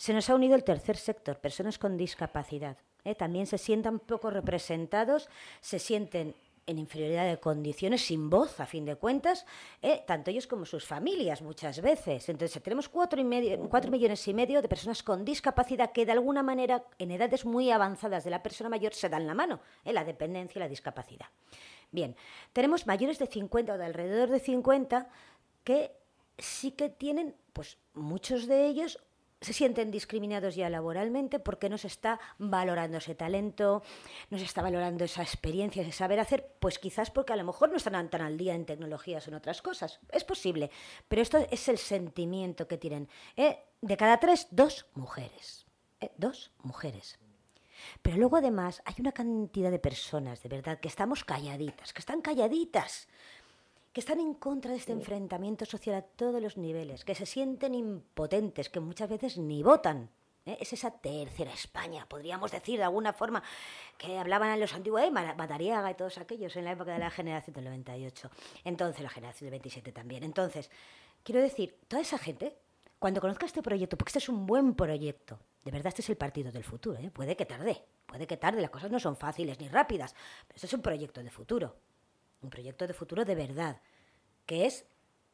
Se 0.00 0.14
nos 0.14 0.30
ha 0.30 0.34
unido 0.34 0.54
el 0.54 0.64
tercer 0.64 0.96
sector, 0.96 1.40
personas 1.40 1.78
con 1.78 1.98
discapacidad. 1.98 2.78
¿eh? 3.04 3.14
También 3.14 3.46
se 3.46 3.58
sientan 3.58 3.98
poco 3.98 4.30
representados, 4.30 5.28
se 5.60 5.78
sienten 5.78 6.34
en 6.66 6.78
inferioridad 6.78 7.28
de 7.28 7.38
condiciones, 7.38 8.06
sin 8.06 8.30
voz, 8.30 8.60
a 8.60 8.64
fin 8.64 8.86
de 8.86 8.96
cuentas, 8.96 9.44
¿eh? 9.82 10.02
tanto 10.06 10.30
ellos 10.30 10.46
como 10.46 10.64
sus 10.64 10.86
familias 10.86 11.42
muchas 11.42 11.82
veces. 11.82 12.30
Entonces 12.30 12.62
tenemos 12.62 12.88
cuatro, 12.88 13.20
y 13.20 13.24
medio, 13.24 13.58
cuatro 13.68 13.90
millones 13.90 14.26
y 14.26 14.32
medio 14.32 14.62
de 14.62 14.70
personas 14.70 15.02
con 15.02 15.22
discapacidad 15.22 15.92
que 15.92 16.06
de 16.06 16.12
alguna 16.12 16.42
manera 16.42 16.82
en 16.98 17.10
edades 17.10 17.44
muy 17.44 17.70
avanzadas 17.70 18.24
de 18.24 18.30
la 18.30 18.42
persona 18.42 18.70
mayor 18.70 18.94
se 18.94 19.10
dan 19.10 19.26
la 19.26 19.34
mano, 19.34 19.60
¿eh? 19.84 19.92
la 19.92 20.04
dependencia 20.04 20.58
y 20.58 20.60
la 20.60 20.68
discapacidad. 20.68 21.26
Bien, 21.90 22.16
tenemos 22.54 22.86
mayores 22.86 23.18
de 23.18 23.26
50 23.26 23.74
o 23.74 23.76
de 23.76 23.84
alrededor 23.84 24.30
de 24.30 24.40
50 24.40 25.10
que 25.62 25.92
sí 26.38 26.70
que 26.70 26.88
tienen, 26.88 27.36
pues 27.52 27.76
muchos 27.92 28.46
de 28.46 28.66
ellos 28.66 28.98
se 29.40 29.52
sienten 29.52 29.90
discriminados 29.90 30.54
ya 30.54 30.68
laboralmente 30.68 31.38
porque 31.38 31.68
no 31.68 31.78
se 31.78 31.86
está 31.86 32.20
valorando 32.38 32.98
ese 32.98 33.14
talento, 33.14 33.82
no 34.28 34.38
se 34.38 34.44
está 34.44 34.62
valorando 34.62 35.04
esa 35.04 35.22
experiencia, 35.22 35.82
ese 35.82 35.92
saber 35.92 36.20
hacer, 36.20 36.54
pues 36.60 36.78
quizás 36.78 37.10
porque 37.10 37.32
a 37.32 37.36
lo 37.36 37.44
mejor 37.44 37.70
no 37.70 37.76
están 37.76 38.10
tan 38.10 38.20
al 38.20 38.36
día 38.36 38.54
en 38.54 38.66
tecnologías 38.66 39.26
o 39.26 39.30
en 39.30 39.36
otras 39.36 39.62
cosas. 39.62 40.00
Es 40.10 40.24
posible, 40.24 40.70
pero 41.08 41.22
esto 41.22 41.38
es 41.50 41.68
el 41.68 41.78
sentimiento 41.78 42.68
que 42.68 42.78
tienen. 42.78 43.08
¿eh? 43.36 43.64
De 43.80 43.96
cada 43.96 44.18
tres, 44.18 44.46
dos 44.50 44.86
mujeres. 44.94 45.66
¿eh? 46.00 46.12
Dos 46.16 46.52
mujeres. 46.62 47.18
Pero 48.02 48.18
luego 48.18 48.36
además 48.36 48.82
hay 48.84 48.96
una 48.98 49.12
cantidad 49.12 49.70
de 49.70 49.78
personas, 49.78 50.42
de 50.42 50.50
verdad, 50.50 50.80
que 50.80 50.88
estamos 50.88 51.24
calladitas, 51.24 51.94
que 51.94 52.00
están 52.00 52.20
calladitas 52.20 53.08
que 53.92 54.00
están 54.00 54.20
en 54.20 54.34
contra 54.34 54.70
de 54.70 54.76
este 54.76 54.92
enfrentamiento 54.92 55.64
social 55.64 55.96
a 55.96 56.02
todos 56.02 56.40
los 56.40 56.56
niveles, 56.56 57.04
que 57.04 57.14
se 57.14 57.26
sienten 57.26 57.74
impotentes, 57.74 58.68
que 58.68 58.78
muchas 58.78 59.08
veces 59.08 59.36
ni 59.36 59.62
votan. 59.62 60.10
¿eh? 60.46 60.58
Es 60.60 60.72
esa 60.72 60.92
tercera 60.92 61.52
España, 61.52 62.06
podríamos 62.08 62.52
decir 62.52 62.78
de 62.78 62.84
alguna 62.84 63.12
forma, 63.12 63.42
que 63.98 64.18
hablaban 64.18 64.50
en 64.50 64.60
los 64.60 64.74
antiguos, 64.74 65.02
¿eh? 65.02 65.10
Madariaga 65.10 65.90
y 65.90 65.94
todos 65.94 66.18
aquellos 66.18 66.54
en 66.54 66.66
la 66.66 66.72
época 66.72 66.92
de 66.92 67.00
la 67.00 67.10
generación 67.10 67.54
del 67.54 67.64
98. 67.64 68.30
Entonces, 68.64 69.02
la 69.02 69.10
generación 69.10 69.46
del 69.46 69.52
27 69.52 69.90
también. 69.92 70.22
Entonces, 70.22 70.70
quiero 71.24 71.40
decir, 71.40 71.76
toda 71.88 72.02
esa 72.02 72.18
gente, 72.18 72.56
cuando 73.00 73.20
conozca 73.20 73.46
este 73.46 73.62
proyecto, 73.62 73.98
porque 73.98 74.10
este 74.10 74.20
es 74.20 74.28
un 74.28 74.46
buen 74.46 74.74
proyecto, 74.74 75.40
de 75.64 75.72
verdad 75.72 75.88
este 75.88 76.02
es 76.02 76.10
el 76.10 76.16
partido 76.16 76.52
del 76.52 76.62
futuro, 76.62 76.98
¿eh? 77.00 77.10
puede 77.10 77.36
que 77.36 77.44
tarde, 77.44 77.82
puede 78.06 78.28
que 78.28 78.36
tarde, 78.36 78.60
las 78.60 78.70
cosas 78.70 78.90
no 78.92 79.00
son 79.00 79.16
fáciles 79.16 79.58
ni 79.58 79.68
rápidas, 79.68 80.14
pero 80.46 80.54
este 80.54 80.66
es 80.68 80.74
un 80.74 80.80
proyecto 80.80 81.22
de 81.24 81.30
futuro 81.30 81.74
un 82.42 82.50
proyecto 82.50 82.86
de 82.86 82.94
futuro 82.94 83.24
de 83.24 83.34
verdad, 83.34 83.80
que 84.46 84.66
es 84.66 84.86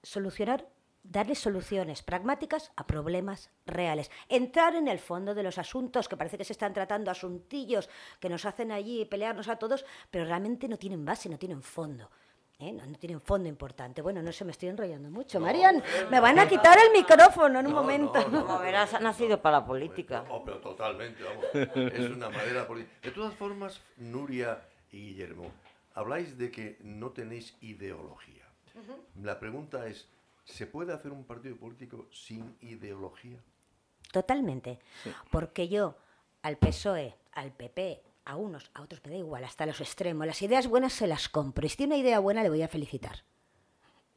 solucionar, 0.03 0.69
darle 1.03 1.35
soluciones 1.35 2.03
pragmáticas 2.03 2.73
a 2.77 2.87
problemas 2.87 3.51
reales, 3.64 4.11
entrar 4.29 4.75
en 4.75 4.88
el 4.88 4.99
fondo 4.99 5.35
de 5.35 5.42
los 5.42 5.59
asuntos, 5.59 6.09
que 6.09 6.16
parece 6.16 6.38
que 6.38 6.45
se 6.45 6.53
están 6.53 6.73
tratando 6.73 7.11
asuntillos 7.11 7.88
que 8.21 8.29
nos 8.29 8.45
hacen 8.45 8.73
allí 8.73 9.05
pelearnos 9.05 9.49
a 9.49 9.57
todos, 9.57 9.85
pero 10.11 10.25
realmente 10.25 10.69
no 10.69 10.77
tienen 10.77 11.05
base, 11.05 11.29
no 11.29 11.38
tienen 11.38 11.62
fondo. 11.62 12.11
¿eh? 12.59 12.73
No, 12.73 12.83
tienen 12.99 13.21
fondo 13.21 13.49
importante. 13.49 14.03
Bueno, 14.03 14.23
no 14.23 14.33
se 14.33 14.45
me 14.45 14.53
estoy 14.53 14.69
enrollando 14.69 15.11
mucho. 15.11 15.40
Marian, 15.40 15.83
me 16.11 16.21
van 16.21 16.38
a 16.38 16.49
quitar 16.49 16.79
el 16.79 16.92
micrófono 16.92 17.61
en 17.61 17.66
un 17.66 17.73
momento. 17.73 18.23
Como 18.25 18.59
verás, 18.59 18.95
ha 18.95 19.01
nacido 19.01 19.40
para 19.40 19.61
la 19.61 19.66
política. 19.66 20.25
Oh, 20.31 20.45
pero 20.45 20.59
totalmente, 20.59 21.23
vamos. 21.23 21.45
Es 21.92 22.11
una 22.11 22.31
manera 22.31 22.66
política. 22.66 22.99
De 23.03 23.11
todas 23.11 23.35
formas, 23.35 23.81
Nuria 23.97 24.61
y 24.90 25.09
Guillermo, 25.09 25.51
Habláis 25.96 26.37
de 26.37 26.50
que 26.50 26.76
no 26.82 27.11
tenéis 27.11 27.56
ideología. 27.62 28.44
La 29.22 29.40
pregunta 29.40 29.87
es, 29.87 30.06
¿se 30.44 30.66
puede 30.66 30.92
hacer 30.92 31.11
un 31.11 31.24
partido 31.24 31.56
político 31.56 32.06
sin 32.12 32.54
ideología? 32.61 33.38
Totalmente. 34.12 34.78
Porque 35.30 35.68
yo 35.68 35.96
al 36.42 36.59
PSOE, 36.59 37.16
al 37.32 37.50
PP, 37.50 38.02
a 38.26 38.37
unos, 38.37 38.70
a 38.74 38.82
otros 38.82 39.00
me 39.06 39.12
da 39.12 39.16
igual, 39.16 39.42
hasta 39.44 39.64
los 39.64 39.80
extremos. 39.80 40.26
Las 40.26 40.42
ideas 40.42 40.66
buenas 40.66 40.92
se 40.92 41.06
las 41.06 41.30
compro. 41.30 41.64
Y 41.64 41.70
si 41.70 41.78
tiene 41.78 41.94
una 41.94 42.02
idea 42.02 42.18
buena, 42.18 42.42
le 42.42 42.50
voy 42.50 42.61
a 42.61 42.68
felicitar. 42.68 43.24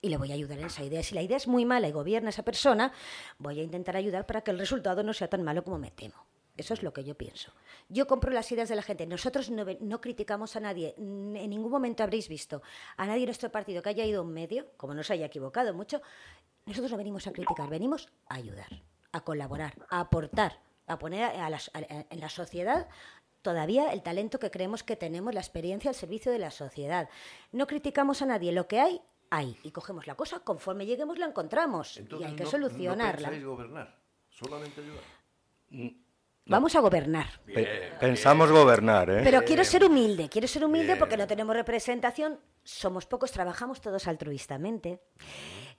Y 0.01 0.09
le 0.09 0.17
voy 0.17 0.31
a 0.31 0.35
ayudar 0.35 0.59
en 0.59 0.65
esa 0.65 0.83
idea. 0.83 1.01
Si 1.01 1.15
la 1.15 1.21
idea 1.21 1.37
es 1.37 1.47
muy 1.47 1.63
mala 1.63 1.87
y 1.87 1.93
gobierna 1.93 2.29
esa 2.29 2.43
persona, 2.43 2.91
voy 3.37 3.57
a 3.57 3.63
intentar 3.63 3.95
ayudar 3.95 4.25
para 4.25 4.41
que 4.41 4.51
el 4.51 4.59
resultado 4.59 5.01
no 5.01 5.13
sea 5.13 5.29
tan 5.29 5.43
malo 5.43 5.63
como 5.63 5.79
me 5.79 5.91
temo. 5.91 6.28
Eso 6.59 6.73
es 6.73 6.83
lo 6.83 6.91
que 6.91 7.05
yo 7.05 7.15
pienso. 7.15 7.53
Yo 7.87 8.05
compro 8.05 8.31
las 8.31 8.51
ideas 8.51 8.67
de 8.67 8.75
la 8.75 8.81
gente. 8.81 9.07
Nosotros 9.07 9.49
no, 9.49 10.01
criticamos 10.01 10.57
a 10.57 10.59
nadie. 10.59 10.93
En 10.97 11.49
ningún 11.49 11.71
momento 11.71 12.03
habréis 12.03 12.27
visto 12.27 12.61
a 12.97 13.05
nadie 13.05 13.21
en 13.21 13.27
nuestro 13.27 13.49
partido 13.49 13.81
que 13.81 13.89
haya 13.89 14.03
ido 14.03 14.19
a 14.19 14.23
un 14.23 14.33
medio, 14.33 14.67
como 14.75 14.93
no 14.93 15.01
se 15.01 15.13
haya 15.13 15.27
equivocado 15.27 15.73
mucho. 15.73 16.01
Nosotros 16.65 16.91
no 16.91 16.97
venimos 16.97 17.25
a 17.27 17.31
criticar, 17.31 17.69
venimos 17.69 18.09
a 18.27 18.35
ayudar, 18.35 18.83
a 19.13 19.21
colaborar, 19.21 19.73
a 19.89 20.01
aportar, 20.01 20.59
a 20.85 20.99
poner 20.99 21.31
en 21.33 22.19
la 22.19 22.29
sociedad 22.29 22.87
todavía 23.41 23.93
el 23.93 24.01
talento 24.01 24.37
que 24.37 24.51
creemos 24.51 24.83
que 24.83 24.97
tenemos, 24.97 25.33
la 25.33 25.39
experiencia 25.39 25.89
al 25.89 25.95
servicio 25.95 26.31
de 26.31 26.39
la 26.39 26.51
sociedad. 26.51 27.09
No 27.53 27.67
criticamos 27.67 28.21
a 28.21 28.25
nadie. 28.25 28.51
Lo 28.51 28.67
que 28.67 28.81
hay, 28.81 29.01
hay. 29.29 29.57
Y 29.63 29.71
cogemos 29.71 30.07
la 30.07 30.15
cosa 30.15 30.41
conforme 30.41 30.85
lleguemos, 30.85 31.17
la 31.17 31.27
encontramos. 31.27 31.97
y 31.97 32.23
hay 32.23 32.35
que 32.35 32.45
solucionarla. 32.45 33.31
¿No 33.31 33.51
gobernar? 33.51 33.97
¿Solamente 34.29 34.81
ayudar? 34.81 35.99
Mm, 36.49 36.51
Vamos 36.51 36.75
a 36.75 36.79
gobernar. 36.79 37.27
Pensamos 37.99 38.51
gobernar, 38.51 39.09
¿eh? 39.09 39.21
Pero 39.23 39.43
quiero 39.43 39.63
ser 39.63 39.83
humilde, 39.83 40.27
quiero 40.29 40.47
ser 40.47 40.65
humilde 40.65 40.95
porque 40.95 41.15
no 41.15 41.27
tenemos 41.27 41.55
representación, 41.55 42.39
somos 42.63 43.05
pocos, 43.05 43.31
trabajamos 43.31 43.81
todos 43.81 44.07
altruistamente. 44.07 44.99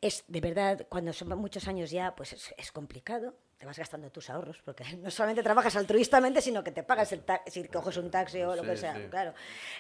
Es 0.01 0.25
de 0.29 0.41
verdad, 0.41 0.87
cuando 0.89 1.13
son 1.13 1.29
muchos 1.39 1.67
años 1.67 1.91
ya, 1.91 2.15
pues 2.15 2.53
es, 2.57 2.73
complicado. 2.73 3.35
Te 3.59 3.67
vas 3.67 3.79
gastando 3.79 4.11
tus 4.11 4.31
ahorros, 4.31 4.63
porque 4.65 4.85
no 5.03 5.11
solamente 5.11 5.43
trabajas 5.43 5.75
altruistamente, 5.77 6.41
sino 6.41 6.63
que 6.63 6.71
te 6.71 6.85
pagas 6.85 7.13
el 7.13 7.23
taxi, 7.23 7.63
si 7.63 7.69
coges 7.69 7.97
un 7.97 8.11
taxi 8.11 8.41
o 8.43 8.55
lo 8.55 8.63
que 8.63 8.77
sea, 8.77 9.09
claro. 9.11 9.35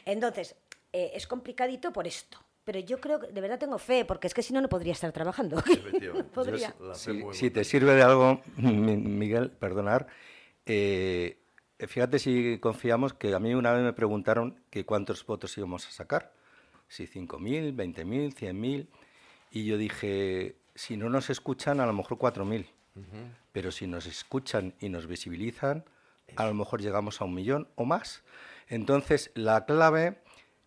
Entonces, 0.05 0.57
eh, 0.93 1.12
es 1.14 1.26
complicadito 1.26 1.93
por 1.93 2.07
esto 2.07 2.38
pero 2.64 2.78
yo 2.78 3.01
creo 3.01 3.18
que 3.18 3.28
de 3.28 3.41
verdad 3.41 3.59
tengo 3.59 3.78
fe, 3.78 4.05
porque 4.05 4.28
es 4.28 4.34
que 4.34 4.43
si 4.43 4.53
no, 4.53 4.61
no 4.61 4.68
podría 4.68 4.93
estar 4.93 5.11
trabajando. 5.11 5.61
podría. 6.34 6.72
si, 7.32 7.51
te 7.51 7.64
sirve 7.64 7.95
de 7.95 8.03
algo, 8.03 8.43
Miguel, 8.57 9.51
perdonar, 9.51 10.07
eh, 10.73 11.39
fíjate 11.89 12.21
si 12.21 12.59
confiamos 12.59 13.12
que 13.12 13.35
a 13.35 13.41
mí 13.41 13.55
una 13.55 13.73
vez 13.73 13.83
me 13.83 13.93
preguntaron 13.93 14.61
que 14.71 14.87
cuántos 14.87 15.27
votos 15.27 15.57
íbamos 15.59 15.87
a 15.89 15.91
sacar, 15.91 16.33
si 16.87 17.09
5.000, 17.09 17.75
20.000, 17.75 18.35
100.000, 18.35 18.87
y 19.51 19.64
yo 19.64 19.77
dije, 19.77 20.55
si 20.77 20.97
no 20.97 21.11
nos 21.11 21.29
escuchan, 21.29 21.81
a 21.81 21.87
lo 21.87 21.93
mejor 21.93 22.18
4.000. 22.18 22.66
Pero 23.51 23.73
si 23.73 23.87
nos 23.87 24.07
escuchan 24.07 24.75
y 24.79 24.91
nos 24.91 25.07
visibilizan, 25.07 25.85
a 26.37 26.47
lo 26.47 26.55
mejor 26.55 26.81
llegamos 26.81 27.21
a 27.21 27.25
un 27.25 27.35
millón 27.35 27.68
o 27.75 27.85
más. 27.85 28.23
Entonces, 28.68 29.33
la 29.35 29.64
clave 29.64 30.18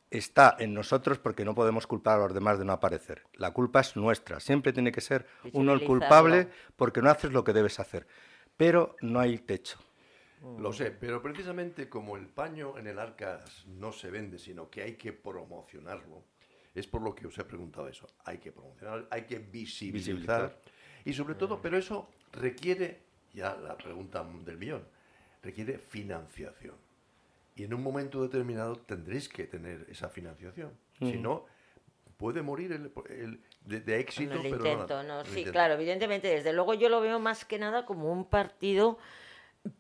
está 0.10 0.56
en 0.60 0.74
nosotros 0.74 1.18
porque 1.20 1.46
no 1.46 1.56
podemos 1.56 1.88
culpar 1.88 2.20
a 2.20 2.24
los 2.24 2.34
demás 2.34 2.60
de 2.60 2.66
no 2.66 2.74
aparecer. 2.74 3.24
La 3.36 3.52
culpa 3.52 3.80
es 3.80 3.96
nuestra. 3.96 4.40
Siempre 4.40 4.74
tiene 4.74 4.92
que 4.92 5.02
ser 5.02 5.28
uno 5.54 5.74
el 5.74 5.86
culpable 5.86 6.50
porque 6.76 7.02
no 7.02 7.10
haces 7.10 7.32
lo 7.32 7.44
que 7.44 7.54
debes 7.54 7.80
hacer. 7.80 8.06
Pero 8.58 8.96
no 9.02 9.20
hay 9.20 9.38
techo. 9.38 9.80
Lo 10.60 10.74
sé, 10.74 10.92
pero 10.92 11.22
precisamente 11.22 11.88
como 11.88 12.18
el 12.18 12.28
paño 12.28 12.78
en 12.78 12.88
el 12.88 13.00
arcas 13.00 13.66
no 13.66 13.94
se 13.94 14.12
vende, 14.12 14.38
sino 14.38 14.70
que 14.70 14.82
hay 14.82 14.96
que 14.96 15.14
promocionarlo, 15.14 16.22
es 16.76 16.86
por 16.86 17.02
lo 17.02 17.16
que 17.16 17.28
os 17.28 17.38
he 17.38 17.46
preguntado 17.46 17.88
eso. 17.88 18.08
Hay 18.26 18.40
que 18.40 18.52
promocionar, 18.52 19.08
hay 19.10 19.24
que 19.24 19.40
visibilizar. 19.40 20.60
Y 21.06 21.14
sobre 21.14 21.36
todo, 21.36 21.62
pero 21.62 21.78
eso 21.78 22.10
requiere, 22.34 23.04
ya 23.34 23.56
la 23.56 23.78
pregunta 23.78 24.26
del 24.44 24.58
millón, 24.58 24.84
requiere 25.42 25.78
financiación. 25.78 26.76
Y 27.56 27.64
en 27.64 27.74
un 27.74 27.82
momento 27.82 28.22
determinado 28.22 28.76
tendréis 28.76 29.30
que 29.30 29.46
tener 29.46 29.86
esa 29.90 30.10
financiación. 30.10 30.72
Si 31.00 31.18
no, 31.18 31.46
puede 32.18 32.42
morir 32.42 32.72
el, 32.72 33.40
de, 33.66 34.00
éxito. 34.00 34.34
el 34.34 34.46
intento, 34.46 35.04
no, 35.04 35.24
sí, 35.26 35.46
claro, 35.46 35.76
evidentemente, 35.76 36.28
desde 36.28 36.52
luego 36.54 36.74
yo 36.74 36.90
lo 36.90 37.00
veo 37.00 37.20
más 37.20 37.46
que 37.46 37.60
nada 37.60 37.86
como 37.86 38.12
un 38.12 38.26
partido 38.26 38.98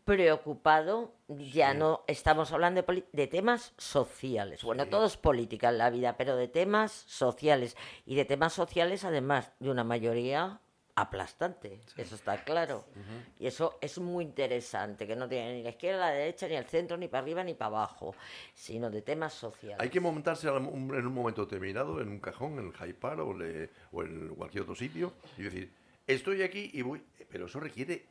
preocupado, 0.05 1.13
ya 1.27 1.73
no 1.73 2.03
estamos 2.07 2.51
hablando 2.51 2.83
de, 3.11 3.27
temas 3.27 3.73
sociales. 3.77 4.63
Bueno, 4.63 4.87
todo 4.87 5.05
es 5.05 5.17
política 5.17 5.69
en 5.69 5.77
la 5.77 5.89
vida, 5.89 6.15
pero 6.17 6.35
de 6.35 6.47
temas 6.47 6.91
sociales. 6.91 7.75
Y 8.05 8.15
de 8.15 8.25
temas 8.25 8.53
sociales, 8.53 9.03
además, 9.03 9.51
de 9.59 9.69
una 9.69 9.83
mayoría 9.83 10.59
aplastante, 10.95 11.79
eso 11.97 12.15
está 12.15 12.43
claro. 12.43 12.85
Y 13.39 13.47
eso 13.47 13.77
es 13.81 13.97
muy 13.97 14.23
interesante, 14.23 15.07
que 15.07 15.15
no 15.15 15.27
tiene 15.27 15.55
ni 15.55 15.63
la 15.63 15.69
izquierda, 15.69 15.99
la 15.99 16.11
derecha, 16.11 16.47
ni 16.47 16.55
el 16.55 16.65
centro, 16.65 16.97
ni 16.97 17.07
para 17.07 17.23
arriba, 17.23 17.43
ni 17.43 17.55
para 17.55 17.67
abajo, 17.77 18.15
sino 18.53 18.89
de 18.91 19.01
temas 19.01 19.33
sociales. 19.33 19.79
Hay 19.79 19.89
que 19.89 19.99
montarse 19.99 20.47
en 20.47 20.67
un 20.67 21.13
momento 21.13 21.45
determinado 21.45 21.99
en 21.99 22.09
un 22.09 22.19
cajón, 22.19 22.59
en 22.59 22.67
el 22.67 22.73
Jaipar 22.73 23.19
o, 23.21 23.29
o 23.29 24.03
en 24.03 24.35
cualquier 24.35 24.63
otro 24.63 24.75
sitio 24.75 25.13
y 25.37 25.43
decir, 25.43 25.73
estoy 26.05 26.43
aquí 26.43 26.69
y 26.73 26.83
voy, 26.83 27.03
pero 27.27 27.47
eso 27.47 27.59
requiere 27.59 28.05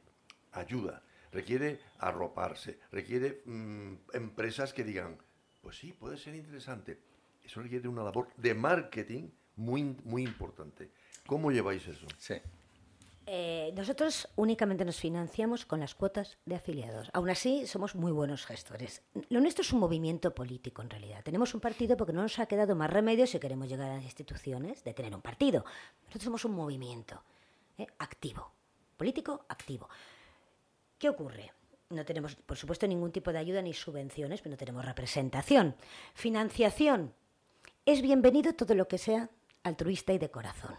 ayuda, 0.53 1.03
requiere 1.33 1.81
arroparse, 1.99 2.79
requiere 2.91 3.43
mm, 3.45 3.95
empresas 4.13 4.73
que 4.73 4.85
digan, 4.85 5.19
pues 5.61 5.79
sí, 5.79 5.93
puede 5.93 6.17
ser 6.17 6.35
interesante. 6.35 6.99
Eso 7.43 7.61
requiere 7.61 7.89
una 7.89 8.05
labor 8.05 8.29
de 8.37 8.55
marketing 8.55 9.31
muy, 9.57 9.83
muy 10.05 10.23
importante. 10.23 10.91
¿Cómo 11.27 11.51
lleváis 11.51 11.87
eso? 11.87 12.07
Sí. 12.19 12.35
Eh, 13.25 13.73
nosotros 13.77 14.29
únicamente 14.35 14.85
nos 14.85 14.99
financiamos 14.99 15.65
con 15.65 15.79
las 15.79 15.95
cuotas 15.95 16.39
de 16.45 16.57
afiliados. 16.57 17.09
Aún 17.13 17.31
así, 17.31 17.67
somos 17.67 17.95
muy 17.95 18.11
buenos 18.11 18.45
gestores. 18.47 19.03
Lo 19.29 19.41
nuestro 19.41 19.63
es 19.63 19.73
un 19.73 19.79
movimiento 19.79 20.35
político, 20.35 20.83
en 20.83 20.91
realidad. 20.91 21.23
Tenemos 21.23 21.55
un 21.55 21.61
partido 21.61 21.97
porque 21.97 22.13
no 22.13 22.23
nos 22.23 22.39
ha 22.41 22.47
quedado 22.47 22.75
más 22.75 22.91
remedio 22.91 23.27
si 23.27 23.39
queremos 23.39 23.69
llegar 23.69 23.91
a 23.91 23.97
las 23.97 24.05
instituciones 24.05 24.83
de 24.83 24.93
tener 24.93 25.15
un 25.15 25.23
partido. 25.23 25.65
Nosotros 26.07 26.25
somos 26.25 26.45
un 26.45 26.55
movimiento 26.55 27.23
¿eh? 27.79 27.87
activo, 27.99 28.53
político 28.97 29.47
activo. 29.49 29.89
¿Qué 31.03 31.09
ocurre? 31.09 31.51
No 31.91 32.05
tenemos, 32.05 32.37
por 32.37 32.57
supuesto, 32.57 32.87
ningún 32.87 33.11
tipo 33.11 33.33
de 33.33 33.39
ayuda 33.41 33.61
ni 33.61 33.75
subvenciones, 33.75 34.41
pero 34.41 34.53
no 34.53 34.57
tenemos 34.57 34.85
representación. 34.85 35.75
Financiación. 36.15 37.13
Es 37.85 38.03
bienvenido 38.03 38.55
todo 38.55 38.77
lo 38.77 38.87
que 38.87 38.99
sea 38.99 39.29
altruista 39.65 40.13
y 40.13 40.19
de 40.19 40.31
corazón. 40.31 40.77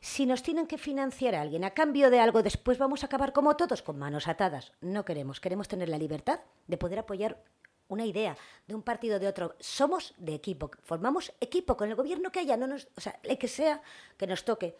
Si 0.00 0.26
nos 0.26 0.42
tienen 0.42 0.66
que 0.66 0.76
financiar 0.76 1.36
a 1.36 1.42
alguien 1.42 1.62
a 1.62 1.70
cambio 1.70 2.10
de 2.10 2.18
algo, 2.18 2.42
después 2.42 2.78
vamos 2.78 3.04
a 3.04 3.06
acabar 3.06 3.32
como 3.32 3.54
todos, 3.54 3.80
con 3.82 3.96
manos 3.96 4.26
atadas. 4.26 4.72
No 4.80 5.04
queremos, 5.04 5.38
queremos 5.38 5.68
tener 5.68 5.88
la 5.88 5.98
libertad 5.98 6.40
de 6.66 6.76
poder 6.76 6.98
apoyar 6.98 7.40
una 7.86 8.04
idea 8.04 8.36
de 8.66 8.74
un 8.74 8.82
partido 8.82 9.20
de 9.20 9.28
otro. 9.28 9.54
Somos 9.60 10.14
de 10.18 10.34
equipo, 10.34 10.72
formamos 10.82 11.32
equipo 11.40 11.76
con 11.76 11.88
el 11.88 11.94
gobierno 11.94 12.32
que 12.32 12.40
haya, 12.40 12.56
no 12.56 12.66
nos, 12.66 12.88
o 12.96 13.00
sea, 13.00 13.20
el 13.22 13.38
que 13.38 13.46
sea 13.46 13.82
que 14.16 14.26
nos 14.26 14.44
toque. 14.44 14.74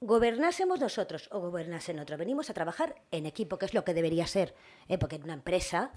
Gobernásemos 0.00 0.78
nosotros 0.78 1.28
o 1.32 1.40
gobernasen 1.40 1.98
otro. 1.98 2.18
Venimos 2.18 2.50
a 2.50 2.54
trabajar 2.54 3.00
en 3.10 3.24
equipo, 3.24 3.58
que 3.58 3.64
es 3.64 3.72
lo 3.72 3.84
que 3.84 3.94
debería 3.94 4.26
ser. 4.26 4.54
¿eh? 4.88 4.98
Porque 4.98 5.16
en 5.16 5.22
una 5.22 5.32
empresa, 5.32 5.92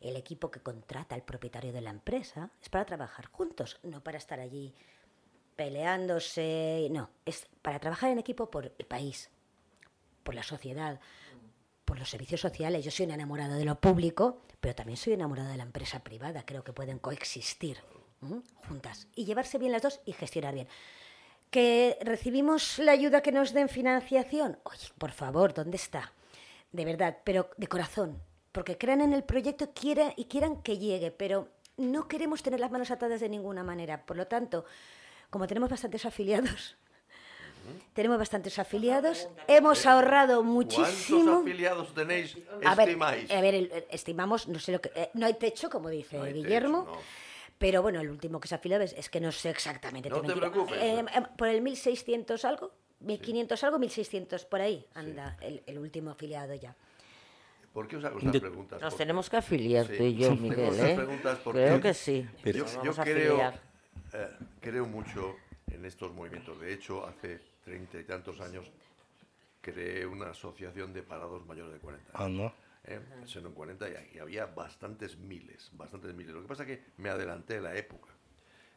el 0.00 0.16
equipo 0.16 0.50
que 0.50 0.60
contrata 0.60 1.14
al 1.14 1.22
propietario 1.22 1.72
de 1.72 1.80
la 1.80 1.90
empresa 1.90 2.50
es 2.60 2.68
para 2.68 2.84
trabajar 2.84 3.26
juntos, 3.26 3.80
no 3.82 4.02
para 4.04 4.18
estar 4.18 4.38
allí 4.38 4.74
peleándose. 5.56 6.88
No, 6.90 7.08
es 7.24 7.48
para 7.62 7.78
trabajar 7.78 8.10
en 8.10 8.18
equipo 8.18 8.50
por 8.50 8.74
el 8.78 8.86
país, 8.86 9.30
por 10.22 10.34
la 10.34 10.42
sociedad, 10.42 11.00
por 11.86 11.98
los 11.98 12.10
servicios 12.10 12.42
sociales. 12.42 12.84
Yo 12.84 12.90
soy 12.90 13.06
una 13.06 13.14
enamorada 13.14 13.56
de 13.56 13.64
lo 13.64 13.80
público, 13.80 14.42
pero 14.60 14.74
también 14.74 14.98
soy 14.98 15.14
enamorada 15.14 15.50
de 15.50 15.56
la 15.56 15.62
empresa 15.62 16.04
privada. 16.04 16.44
Creo 16.44 16.64
que 16.64 16.74
pueden 16.74 16.98
coexistir 16.98 17.78
juntas 18.68 19.08
y 19.14 19.24
llevarse 19.24 19.56
bien 19.56 19.72
las 19.72 19.80
dos 19.80 20.00
y 20.04 20.12
gestionar 20.12 20.52
bien. 20.52 20.68
¿Que 21.50 21.98
recibimos 22.02 22.78
la 22.78 22.92
ayuda 22.92 23.22
que 23.22 23.32
nos 23.32 23.52
den 23.52 23.68
financiación? 23.68 24.58
Oye, 24.62 24.86
por 24.98 25.10
favor, 25.10 25.52
¿dónde 25.52 25.76
está? 25.76 26.12
De 26.70 26.84
verdad, 26.84 27.18
pero 27.24 27.50
de 27.56 27.66
corazón, 27.66 28.22
porque 28.52 28.78
crean 28.78 29.00
en 29.00 29.12
el 29.12 29.24
proyecto 29.24 29.72
quiera, 29.72 30.14
y 30.16 30.26
quieran 30.26 30.62
que 30.62 30.78
llegue, 30.78 31.10
pero 31.10 31.48
no 31.76 32.06
queremos 32.06 32.44
tener 32.44 32.60
las 32.60 32.70
manos 32.70 32.92
atadas 32.92 33.20
de 33.20 33.28
ninguna 33.28 33.64
manera. 33.64 34.06
Por 34.06 34.16
lo 34.16 34.28
tanto, 34.28 34.64
como 35.28 35.48
tenemos 35.48 35.68
bastantes 35.68 36.06
afiliados, 36.06 36.76
tenemos 37.94 38.18
bastantes 38.18 38.56
afiliados, 38.60 39.28
hemos 39.48 39.86
ahorrado 39.86 40.44
muchísimo. 40.44 41.24
¿Cuántos 41.24 41.42
afiliados 41.42 41.94
tenéis? 41.94 42.36
Estimáis. 42.62 43.30
A 43.30 43.40
ver, 43.40 43.86
estimamos, 43.90 44.46
no 44.46 44.60
sé 44.60 44.70
lo 44.70 44.80
que. 44.80 44.92
Eh, 44.94 45.10
no 45.14 45.26
hay 45.26 45.34
techo, 45.34 45.68
como 45.68 45.88
dice 45.88 46.20
Guillermo. 46.32 46.86
Pero 47.60 47.82
bueno, 47.82 48.00
el 48.00 48.08
último 48.08 48.40
que 48.40 48.48
se 48.48 48.54
ha 48.54 48.58
afiliado 48.58 48.82
es, 48.82 49.10
que 49.10 49.20
no 49.20 49.30
sé 49.30 49.50
exactamente. 49.50 50.08
No 50.08 50.22
te, 50.22 50.34
preocupes. 50.34 50.78
Eh, 50.80 51.00
eh, 51.00 51.22
por 51.36 51.46
el 51.46 51.60
1600 51.60 52.42
algo, 52.46 52.72
1500 53.00 53.64
algo, 53.64 53.78
1600 53.78 54.46
por 54.46 54.62
ahí 54.62 54.86
anda 54.94 55.36
el, 55.42 55.78
último 55.78 56.10
afiliado 56.10 56.54
ya. 56.54 56.74
¿Por 57.74 57.86
qué 57.86 57.98
os 57.98 58.04
hago 58.04 58.18
estas 58.18 58.40
preguntas? 58.40 58.80
Nos 58.80 58.96
tenemos 58.96 59.28
que 59.28 59.36
afiliar 59.36 59.86
tú 59.86 60.02
y 60.02 60.16
yo, 60.16 60.34
Miguel. 60.36 60.72
¿eh? 60.80 61.18
Creo 61.52 61.80
que 61.82 61.92
sí. 61.92 62.26
Pero 62.42 62.64
yo, 62.82 62.94
creo, 62.94 63.52
eh, 64.14 64.30
creo 64.62 64.86
mucho 64.86 65.36
en 65.70 65.84
estos 65.84 66.14
movimientos. 66.14 66.58
De 66.58 66.72
hecho, 66.72 67.06
hace 67.06 67.40
treinta 67.62 67.98
y 67.98 68.04
tantos 68.04 68.40
años 68.40 68.64
creé 69.60 70.06
una 70.06 70.30
asociación 70.30 70.94
de 70.94 71.02
parados 71.02 71.44
mayores 71.44 71.74
de 71.74 71.78
40 71.78 72.10
Ah, 72.14 72.26
¿no? 72.26 72.54
¿Eh? 72.84 73.00
40 73.54 73.86
y, 74.12 74.18
había 74.18 74.46
bastantes 74.46 75.18
miles, 75.18 75.70
bastantes 75.74 76.14
miles. 76.14 76.34
Lo 76.34 76.42
que 76.42 76.48
pasa 76.48 76.62
es 76.64 76.68
que 76.68 76.84
me 76.96 77.10
adelanté 77.10 77.60
la 77.60 77.76
época. 77.76 78.10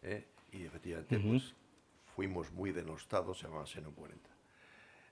¿eh? 0.01 0.28
Y 0.51 0.66
efectivamente, 0.66 1.20
pues 1.20 1.56
fuimos 2.16 2.51
muy 2.51 2.72
denostados, 2.72 3.39
se 3.39 3.47
llamaba 3.47 3.66
Seno 3.66 3.91
40. 3.91 4.30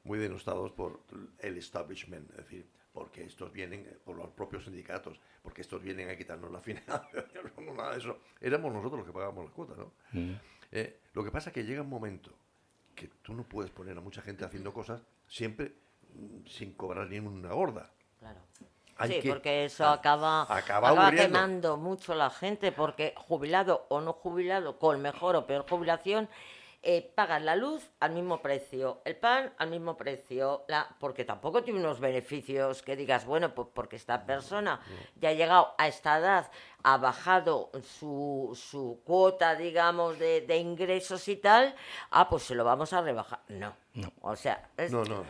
Muy 0.03 0.19
denostados 0.19 0.71
por 0.71 1.01
el 1.39 1.57
establishment, 1.57 2.29
es 2.31 2.37
decir, 2.37 2.67
porque 2.93 3.23
estos 3.23 3.51
vienen 3.51 3.87
por 4.03 4.15
los 4.15 4.29
propios 4.31 4.65
sindicatos, 4.65 5.19
porque 5.41 5.61
estos 5.61 5.81
vienen 5.81 6.09
a 6.09 6.15
quitarnos 6.15 6.51
la 6.51 6.59
financiación, 6.59 7.51
no 7.57 7.73
nada 7.75 7.91
de 7.91 7.99
eso. 7.99 8.19
Éramos 8.39 8.73
nosotros 8.73 8.99
los 8.99 9.07
que 9.07 9.13
pagábamos 9.13 9.45
las 9.45 9.53
cuotas, 9.53 9.77
¿no? 9.77 9.93
Mm. 10.11 10.33
Eh, 10.71 10.99
lo 11.13 11.23
que 11.23 11.31
pasa 11.31 11.49
es 11.49 11.53
que 11.53 11.63
llega 11.63 11.81
un 11.81 11.89
momento 11.89 12.31
que 12.95 13.07
tú 13.21 13.33
no 13.33 13.43
puedes 13.43 13.71
poner 13.71 13.97
a 13.97 14.01
mucha 14.01 14.21
gente 14.21 14.45
haciendo 14.45 14.73
cosas 14.73 15.01
siempre 15.27 15.73
mm, 16.13 16.47
sin 16.47 16.73
cobrar 16.73 17.09
ni 17.09 17.19
una 17.19 17.53
gorda. 17.53 17.91
Claro. 18.19 18.41
Sí, 19.07 19.21
porque 19.27 19.65
eso 19.65 19.85
acaba, 19.85 20.43
acaba, 20.49 21.11
quemando 21.11 21.77
mucho 21.77 22.15
la 22.15 22.29
gente, 22.29 22.71
porque 22.71 23.13
jubilado 23.15 23.85
o 23.89 24.01
no 24.01 24.13
jubilado, 24.13 24.77
con 24.79 25.01
mejor 25.01 25.35
o 25.35 25.45
peor 25.45 25.65
jubilación, 25.67 26.29
eh, 26.83 27.11
pagan 27.13 27.45
la 27.45 27.55
luz 27.55 27.91
al 27.99 28.11
mismo 28.11 28.41
precio, 28.41 29.01
el 29.05 29.15
pan 29.15 29.53
al 29.59 29.69
mismo 29.69 29.95
precio, 29.95 30.65
la, 30.67 30.87
porque 30.99 31.25
tampoco 31.25 31.61
tiene 31.61 31.79
unos 31.79 31.99
beneficios 31.99 32.81
que 32.81 32.95
digas, 32.95 33.23
bueno, 33.23 33.53
pues 33.53 33.67
porque 33.71 33.97
esta 33.97 34.25
persona 34.25 34.79
ya 35.15 35.29
ha 35.29 35.33
llegado 35.33 35.75
a 35.77 35.87
esta 35.87 36.17
edad, 36.17 36.49
ha 36.81 36.97
bajado 36.97 37.69
su, 37.83 38.59
su 38.59 38.99
cuota, 39.05 39.53
digamos, 39.53 40.17
de, 40.17 40.41
de 40.41 40.57
ingresos 40.57 41.27
y 41.27 41.35
tal, 41.35 41.75
ah, 42.09 42.27
pues 42.27 42.43
se 42.43 42.55
lo 42.55 42.63
vamos 42.63 42.93
a 42.93 43.01
rebajar. 43.01 43.41
No. 43.47 43.75
O 44.21 44.35
sea, 44.35 44.67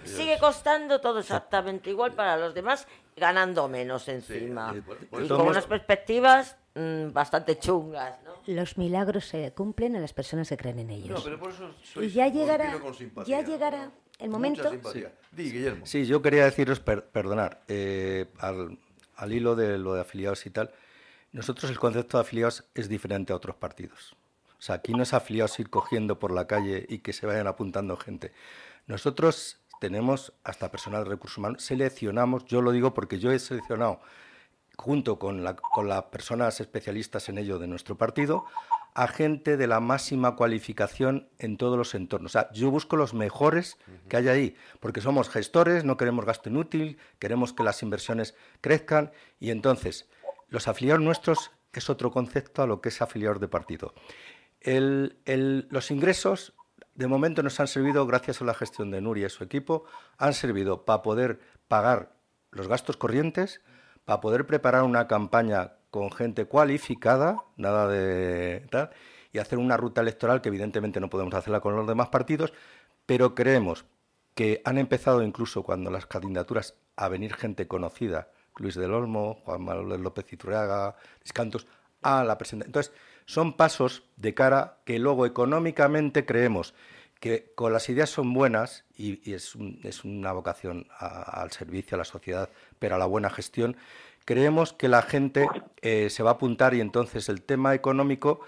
sigue 0.05 0.37
costando 0.39 1.01
todo 1.01 1.19
exactamente 1.19 1.89
igual 1.89 2.13
para 2.13 2.37
los 2.37 2.53
demás, 2.53 2.87
ganando 3.21 3.69
menos 3.69 4.07
encima. 4.09 4.75
y 4.75 5.27
con 5.27 5.47
unas 5.47 5.65
perspectivas 5.65 6.57
mm, 6.75 7.13
bastante 7.13 7.57
chungas, 7.57 8.17
¿no? 8.25 8.31
Los 8.47 8.77
milagros 8.77 9.25
se 9.25 9.53
cumplen 9.53 9.95
a 9.95 9.99
las 9.99 10.11
personas 10.11 10.49
que 10.49 10.57
creen 10.57 10.79
en 10.79 10.89
ellos. 10.89 11.19
No, 11.19 11.23
pero 11.23 11.39
por 11.39 11.51
eso 11.51 11.71
soy, 11.83 12.07
y 12.07 12.09
ya 12.09 12.27
llegará, 12.27 12.73
ya 13.25 13.41
llegará 13.43 13.91
el 14.19 14.29
momento. 14.29 14.69
Sí. 14.91 15.05
Guillermo. 15.31 15.85
Sí, 15.85 16.05
yo 16.05 16.21
quería 16.21 16.45
deciros, 16.45 16.79
perdonar, 16.79 17.61
eh, 17.67 18.25
al, 18.39 18.79
al 19.15 19.31
hilo 19.31 19.55
de 19.55 19.77
lo 19.77 19.93
de 19.93 20.01
afiliados 20.01 20.45
y 20.47 20.49
tal, 20.49 20.71
nosotros 21.31 21.69
el 21.69 21.79
concepto 21.79 22.17
de 22.17 22.21
afiliados 22.21 22.65
es 22.73 22.89
diferente 22.89 23.31
a 23.31 23.35
otros 23.35 23.55
partidos. 23.55 24.15
O 24.57 24.61
sea, 24.61 24.75
aquí 24.75 24.93
no 24.93 25.03
es 25.03 25.13
afiliados 25.13 25.59
ir 25.59 25.69
cogiendo 25.69 26.19
por 26.19 26.31
la 26.31 26.47
calle 26.47 26.85
y 26.89 26.99
que 26.99 27.13
se 27.13 27.25
vayan 27.27 27.47
apuntando 27.47 27.95
gente. 27.95 28.33
Nosotros 28.87 29.60
tenemos 29.81 30.31
hasta 30.43 30.69
personal 30.69 31.03
de 31.03 31.09
recursos 31.09 31.39
humanos, 31.39 31.63
seleccionamos, 31.63 32.45
yo 32.45 32.61
lo 32.61 32.71
digo 32.71 32.93
porque 32.93 33.17
yo 33.17 33.31
he 33.31 33.39
seleccionado 33.39 33.99
junto 34.77 35.17
con, 35.17 35.43
la, 35.43 35.55
con 35.55 35.89
las 35.89 36.03
personas 36.03 36.61
especialistas 36.61 37.29
en 37.29 37.39
ello 37.39 37.57
de 37.57 37.65
nuestro 37.65 37.97
partido, 37.97 38.45
a 38.93 39.07
gente 39.07 39.57
de 39.57 39.65
la 39.65 39.79
máxima 39.79 40.35
cualificación 40.35 41.29
en 41.39 41.57
todos 41.57 41.79
los 41.79 41.95
entornos. 41.95 42.31
O 42.31 42.33
sea, 42.33 42.51
yo 42.51 42.69
busco 42.69 42.95
los 42.95 43.15
mejores 43.15 43.79
que 44.07 44.17
hay 44.17 44.27
ahí, 44.27 44.55
porque 44.79 45.01
somos 45.01 45.29
gestores, 45.29 45.83
no 45.83 45.97
queremos 45.97 46.25
gasto 46.25 46.49
inútil, 46.49 46.99
queremos 47.17 47.51
que 47.51 47.63
las 47.63 47.81
inversiones 47.81 48.35
crezcan 48.61 49.11
y 49.39 49.49
entonces 49.49 50.07
los 50.49 50.67
afiliados 50.67 51.01
nuestros 51.01 51.49
es 51.73 51.89
otro 51.89 52.11
concepto 52.11 52.61
a 52.61 52.67
lo 52.67 52.81
que 52.81 52.89
es 52.89 53.01
afiliados 53.01 53.41
de 53.41 53.47
partido. 53.47 53.95
los 54.63 55.89
ingresos 55.89 56.53
de 56.95 57.07
momento 57.07 57.43
nos 57.43 57.59
han 57.59 57.67
servido, 57.67 58.05
gracias 58.05 58.41
a 58.41 58.45
la 58.45 58.53
gestión 58.53 58.91
de 58.91 59.01
Nuria 59.01 59.27
y 59.27 59.29
su 59.29 59.43
equipo, 59.43 59.85
han 60.17 60.33
servido 60.33 60.85
para 60.85 61.01
poder 61.01 61.39
pagar 61.67 62.13
los 62.51 62.67
gastos 62.67 62.97
corrientes, 62.97 63.61
para 64.05 64.21
poder 64.21 64.45
preparar 64.45 64.83
una 64.83 65.07
campaña 65.07 65.73
con 65.89 66.11
gente 66.11 66.45
cualificada, 66.45 67.43
nada 67.57 67.87
de 67.87 68.65
tal, 68.69 68.89
y 69.33 69.39
hacer 69.39 69.57
una 69.57 69.77
ruta 69.77 70.01
electoral 70.01 70.41
que 70.41 70.49
evidentemente 70.49 70.99
no 70.99 71.09
podemos 71.09 71.33
hacerla 71.33 71.61
con 71.61 71.75
los 71.75 71.87
demás 71.87 72.09
partidos, 72.09 72.53
pero 73.05 73.35
creemos 73.35 73.85
que 74.35 74.61
han 74.65 74.77
empezado 74.77 75.21
incluso 75.21 75.63
cuando 75.63 75.91
las 75.91 76.05
candidaturas 76.05 76.75
a 76.95 77.09
venir 77.09 77.33
gente 77.33 77.67
conocida, 77.67 78.29
Luis 78.57 78.75
del 78.75 78.93
Olmo, 78.93 79.41
Juan 79.45 79.63
Manuel 79.63 80.01
López 80.01 80.31
Iturriaga, 80.31 80.95
Cantos, 81.33 81.67
a 82.01 82.23
la 82.23 82.37
presentación. 82.37 82.69
Entonces, 82.69 82.93
son 83.25 83.53
pasos 83.53 84.03
de 84.17 84.33
cara 84.33 84.77
que 84.85 84.99
luego 84.99 85.25
económicamente 85.25 86.25
creemos 86.25 86.73
que 87.19 87.51
con 87.53 87.71
las 87.71 87.87
ideas 87.87 88.09
son 88.09 88.33
buenas 88.33 88.83
y, 88.97 89.33
es, 89.33 89.55
una 90.03 90.31
vocación 90.31 90.87
al 90.97 91.51
servicio 91.51 91.95
a 91.95 91.99
la 91.99 92.03
sociedad, 92.03 92.49
pero 92.79 92.95
a 92.95 92.97
la 92.97 93.05
buena 93.05 93.29
gestión, 93.29 93.77
creemos 94.25 94.73
que 94.73 94.87
la 94.87 95.03
gente 95.03 95.47
eh, 95.81 96.09
se 96.09 96.23
va 96.23 96.31
a 96.31 96.33
apuntar 96.33 96.73
y 96.73 96.81
entonces 96.81 97.29
el 97.29 97.43
tema 97.43 97.75
económico 97.75 98.41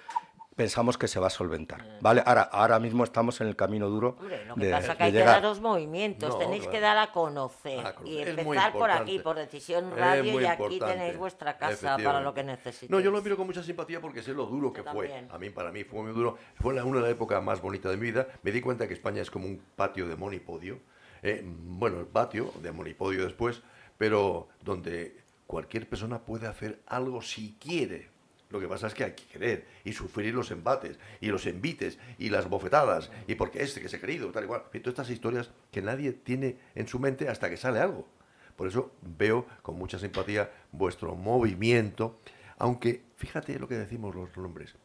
pensamos 0.55 0.97
que 0.97 1.07
se 1.07 1.19
va 1.19 1.27
a 1.27 1.29
solventar. 1.29 1.83
¿vale? 2.01 2.23
Ahora, 2.25 2.43
ahora 2.43 2.79
mismo 2.79 3.03
estamos 3.03 3.41
en 3.41 3.47
el 3.47 3.55
camino 3.55 3.89
duro. 3.89 4.15
Hombre, 4.19 4.45
lo 4.45 4.55
que 4.55 4.71
pasa 4.71 4.91
es 4.91 4.97
que 4.97 5.03
hay 5.03 5.11
que 5.11 5.19
dar 5.19 5.43
los 5.43 5.59
movimientos, 5.61 6.37
tenéis 6.39 6.67
que 6.67 6.79
dar 6.79 6.97
a 6.97 7.11
conocer 7.11 7.95
y 8.05 8.19
empezar 8.19 8.73
por 8.73 8.91
aquí, 8.91 9.19
por 9.19 9.35
Decisión 9.35 9.91
Radio, 9.95 10.39
y 10.39 10.45
aquí 10.45 10.79
tenéis 10.79 11.17
vuestra 11.17 11.57
casa 11.57 11.97
para 11.97 12.21
lo 12.21 12.33
que 12.33 12.43
necesitéis. 12.43 12.89
No, 12.89 12.99
yo 12.99 13.11
lo 13.11 13.21
miro 13.21 13.37
con 13.37 13.47
mucha 13.47 13.63
simpatía 13.63 14.01
porque 14.01 14.21
sé 14.21 14.33
lo 14.33 14.45
duro 14.45 14.71
que 14.71 14.83
fue. 14.83 15.25
A 15.29 15.37
mí, 15.37 15.49
para 15.49 15.71
mí, 15.71 15.83
fue 15.83 16.03
muy 16.03 16.13
duro. 16.13 16.37
Fue 16.55 16.73
una 16.81 16.97
de 16.97 17.01
las 17.01 17.11
épocas 17.11 17.43
más 17.43 17.61
bonitas 17.61 17.91
de 17.91 17.97
mi 17.97 18.07
vida. 18.07 18.27
Me 18.41 18.51
di 18.51 18.61
cuenta 18.61 18.87
que 18.87 18.93
España 18.93 19.21
es 19.21 19.31
como 19.31 19.45
un 19.45 19.61
patio 19.75 20.07
de 20.07 20.15
monipodio. 20.15 20.79
Eh, 21.21 21.41
bueno, 21.43 21.99
el 21.99 22.05
patio 22.05 22.51
de 22.61 22.71
monipodio 22.71 23.23
después, 23.23 23.61
pero 23.97 24.49
donde 24.61 25.23
cualquier 25.47 25.87
persona 25.87 26.19
puede 26.19 26.47
hacer 26.47 26.81
algo 26.85 27.21
si 27.21 27.57
quiere. 27.59 28.12
Lo 28.53 28.59
que 28.59 28.67
pasa 28.67 28.85
es 28.85 28.93
que 28.93 29.03
hay 29.03 29.13
que 29.13 29.25
querer 29.25 29.65
y 29.83 29.93
sufrir 29.93 30.31
los 30.35 30.51
embates 30.51 30.99
y 31.19 31.29
los 31.29 31.47
envites 31.47 31.97
y 32.19 32.29
las 32.29 32.47
bofetadas 32.47 33.09
y 33.27 33.33
porque 33.33 33.63
este 33.63 33.81
que 33.81 33.89
se 33.89 33.95
ha 33.95 33.99
querido, 33.99 34.31
tal 34.31 34.43
y 34.43 34.47
cual. 34.47 34.61
Y 34.71 34.79
todas 34.79 34.93
estas 34.93 35.09
historias 35.09 35.49
que 35.71 35.81
nadie 35.81 36.13
tiene 36.13 36.57
en 36.75 36.87
su 36.87 36.99
mente 36.99 37.27
hasta 37.27 37.49
que 37.49 37.57
sale 37.57 37.79
algo. 37.79 38.07
Por 38.55 38.67
eso 38.67 38.91
veo 39.01 39.47
con 39.63 39.75
mucha 39.75 39.97
simpatía 39.97 40.51
vuestro 40.71 41.15
movimiento, 41.15 42.19
aunque 42.59 43.01
fíjate 43.17 43.57
lo 43.57 43.67
que 43.67 43.73
decimos 43.73 44.13
los 44.13 44.37
nombres. 44.37 44.75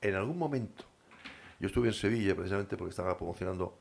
En 0.00 0.14
algún 0.14 0.38
momento, 0.38 0.84
yo 1.60 1.66
estuve 1.66 1.88
en 1.88 1.94
Sevilla 1.94 2.34
precisamente 2.34 2.78
porque 2.78 2.92
estaba 2.92 3.14
promocionando 3.18 3.76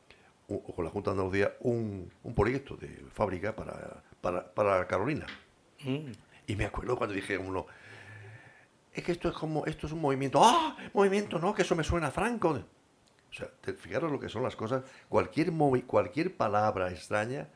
con 0.45 0.83
la 0.83 0.91
Junta 0.91 1.11
de 1.11 1.13
Andalucía 1.13 1.53
un, 1.61 2.11
un 2.21 2.35
proyecto 2.35 2.75
de 2.75 2.89
fábrica 3.13 3.55
para, 3.55 4.03
para, 4.19 4.53
para 4.53 4.85
Carolina. 4.89 5.25
Mm. 5.85 6.11
Y 6.47 6.55
me 6.57 6.65
acuerdo 6.65 6.97
cuando 6.97 7.15
dije 7.15 7.37
uno, 7.37 7.65
es 8.93 9.03
que 9.03 9.11
esto 9.11 9.29
es 9.29 9.35
como, 9.35 9.65
esto 9.65 9.87
es 9.87 9.93
un 9.93 10.01
movimiento, 10.01 10.41
¡ah! 10.43 10.75
Movimiento, 10.93 11.39
no, 11.39 11.53
que 11.53 11.61
eso 11.61 11.75
me 11.75 11.83
suena 11.83 12.11
Franco. 12.11 12.49
O 12.49 13.33
sea, 13.33 13.49
fijaros 13.77 14.11
lo 14.11 14.19
que 14.19 14.27
son 14.27 14.43
las 14.43 14.55
cosas, 14.55 14.83
cualquier, 15.07 15.51
cualquier 15.85 16.35
palabra 16.35 16.91
extraña 16.91 17.47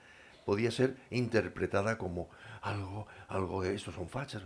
podía 0.46 0.72
ser 0.72 0.96
interpretada 1.10 1.98
como 1.98 2.30
algo, 2.62 3.08
algo 3.28 3.62
de 3.62 3.76
estos 3.76 3.96
son 3.96 4.08
fachas. 4.08 4.44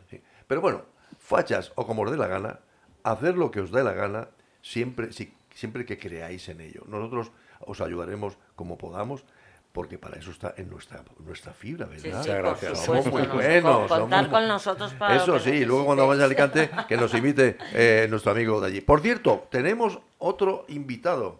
Pero 0.47 0.61
bueno, 0.61 0.85
fachas 1.19 1.71
o 1.75 1.85
como 1.85 2.01
os 2.03 2.11
dé 2.11 2.17
la 2.17 2.27
gana, 2.27 2.59
hacer 3.03 3.37
lo 3.37 3.51
que 3.51 3.59
os 3.59 3.71
dé 3.71 3.83
la 3.83 3.93
gana 3.93 4.29
siempre, 4.61 5.09
siempre 5.53 5.85
que 5.85 5.99
creáis 5.99 6.49
en 6.49 6.61
ello. 6.61 6.83
Nosotros 6.87 7.31
os 7.59 7.81
ayudaremos 7.81 8.37
como 8.55 8.77
podamos 8.77 9.25
porque 9.71 9.97
para 9.97 10.17
eso 10.17 10.31
está 10.31 10.53
en 10.57 10.69
nuestra 10.69 11.03
nuestra 11.19 11.53
fibra, 11.53 11.85
¿verdad? 11.85 12.17
Muchas 12.17 12.37
gracias. 12.37 12.85
Somos 12.85 13.05
muy 13.07 13.21
buenos. 13.27 13.89
Contar 13.89 14.29
con 14.29 14.47
nosotros 14.47 14.93
para 14.93 15.15
Eso 15.15 15.39
sí, 15.39 15.63
luego 15.63 15.85
cuando 15.85 16.07
vaya 16.07 16.23
a 16.23 16.25
Alicante, 16.25 16.69
que 16.87 16.97
nos 16.97 17.13
invite 17.13 17.57
eh, 17.73 18.07
nuestro 18.09 18.31
amigo 18.31 18.59
de 18.59 18.67
allí. 18.67 18.81
Por 18.81 19.01
cierto, 19.01 19.47
tenemos 19.51 19.99
otro 20.17 20.65
invitado, 20.69 21.39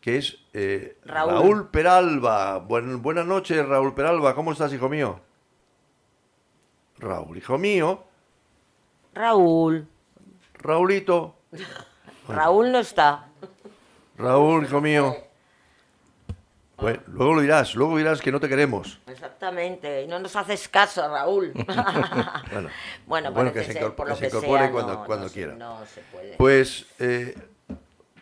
que 0.00 0.16
es 0.16 0.38
eh, 0.54 0.96
Raúl. 1.04 1.68
Peralba. 1.68 2.58
buenas 2.58 3.26
noches, 3.26 3.66
Raúl 3.66 3.94
Peralba. 3.94 4.34
¿Cómo 4.34 4.52
estás, 4.52 4.72
hijo 4.72 4.88
mío? 4.88 5.20
Raúl, 6.98 7.36
hijo 7.36 7.58
mío. 7.58 8.04
Raúl. 9.14 9.86
Raulito. 10.54 11.36
Raúl 12.28 12.72
no 12.72 12.78
está. 12.78 13.28
Raúl, 14.16 14.64
hijo 14.64 14.80
mío. 14.80 15.16
Bueno, 16.82 17.00
luego 17.06 17.34
lo 17.34 17.40
dirás, 17.42 17.76
luego 17.76 17.96
dirás 17.96 18.20
que 18.20 18.32
no 18.32 18.40
te 18.40 18.48
queremos. 18.48 18.98
Exactamente, 19.06 20.02
y 20.02 20.08
no 20.08 20.18
nos 20.18 20.34
haces 20.34 20.68
caso, 20.68 21.06
Raúl. 21.08 21.52
bueno, 23.06 23.30
bueno, 23.30 23.52
que 23.52 23.62
se, 23.62 23.78
incorpore, 23.78 24.70
cuando, 24.72 25.04
cuando 25.04 25.30
quiera. 25.30 25.56
Pues, 26.36 26.86
eh, 26.98 27.36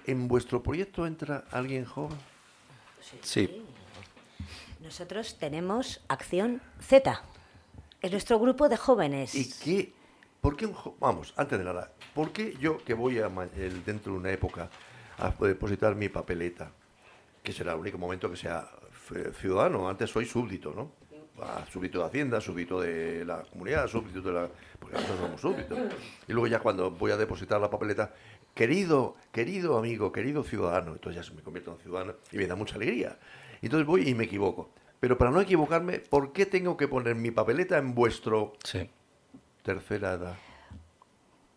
¿en 0.06 0.28
vuestro 0.28 0.62
proyecto 0.62 1.06
entra 1.06 1.44
alguien 1.50 1.86
joven? 1.86 2.18
Sí. 3.22 3.64
Nosotros 4.80 5.38
tenemos 5.38 6.02
Acción 6.08 6.60
Z. 6.82 7.22
Es 8.02 8.12
nuestro 8.12 8.38
grupo 8.38 8.68
de 8.68 8.76
jóvenes. 8.76 9.34
¿Y 9.34 9.50
qué? 9.58 9.94
¿Por 10.42 10.56
qué 10.58 10.68
Vamos, 10.98 11.32
antes 11.36 11.58
de 11.58 11.64
nada, 11.64 11.92
¿por 12.14 12.30
qué 12.32 12.54
yo 12.60 12.76
que 12.84 12.92
voy 12.92 13.20
a, 13.20 13.30
dentro 13.86 14.12
de 14.12 14.18
una 14.18 14.30
época 14.30 14.68
a 15.16 15.30
depositar 15.46 15.94
mi 15.94 16.10
papeleta? 16.10 16.72
Que 17.42 17.52
será 17.52 17.72
el 17.72 17.80
único 17.80 17.98
momento 17.98 18.30
que 18.30 18.36
sea 18.36 18.68
ciudadano. 19.34 19.88
Antes 19.88 20.10
soy 20.10 20.26
súbdito, 20.26 20.72
¿no? 20.74 20.92
Ah, 21.42 21.64
súbdito 21.70 22.00
de 22.00 22.04
Hacienda, 22.04 22.40
súbdito 22.40 22.80
de 22.80 23.24
la 23.24 23.42
comunidad, 23.42 23.88
súbdito 23.88 24.20
de 24.20 24.32
la... 24.32 24.48
Porque 24.78 24.96
nosotros 24.96 25.20
somos 25.20 25.40
súbditos. 25.40 25.78
Y 26.28 26.32
luego 26.32 26.46
ya 26.46 26.60
cuando 26.60 26.90
voy 26.90 27.12
a 27.12 27.16
depositar 27.16 27.60
la 27.60 27.70
papeleta, 27.70 28.12
querido, 28.54 29.16
querido 29.32 29.78
amigo, 29.78 30.12
querido 30.12 30.44
ciudadano, 30.44 30.92
entonces 30.92 31.26
ya 31.26 31.34
me 31.34 31.42
convierto 31.42 31.72
en 31.72 31.78
ciudadano 31.78 32.14
y 32.30 32.36
me 32.36 32.46
da 32.46 32.56
mucha 32.56 32.76
alegría. 32.76 33.18
Entonces 33.62 33.86
voy 33.86 34.08
y 34.08 34.14
me 34.14 34.24
equivoco. 34.24 34.70
Pero 35.00 35.16
para 35.16 35.30
no 35.30 35.40
equivocarme, 35.40 36.00
¿por 36.00 36.32
qué 36.32 36.44
tengo 36.44 36.76
que 36.76 36.88
poner 36.88 37.14
mi 37.14 37.30
papeleta 37.30 37.78
en 37.78 37.94
vuestro 37.94 38.52
tercera 39.62 40.12
edad? 40.12 40.36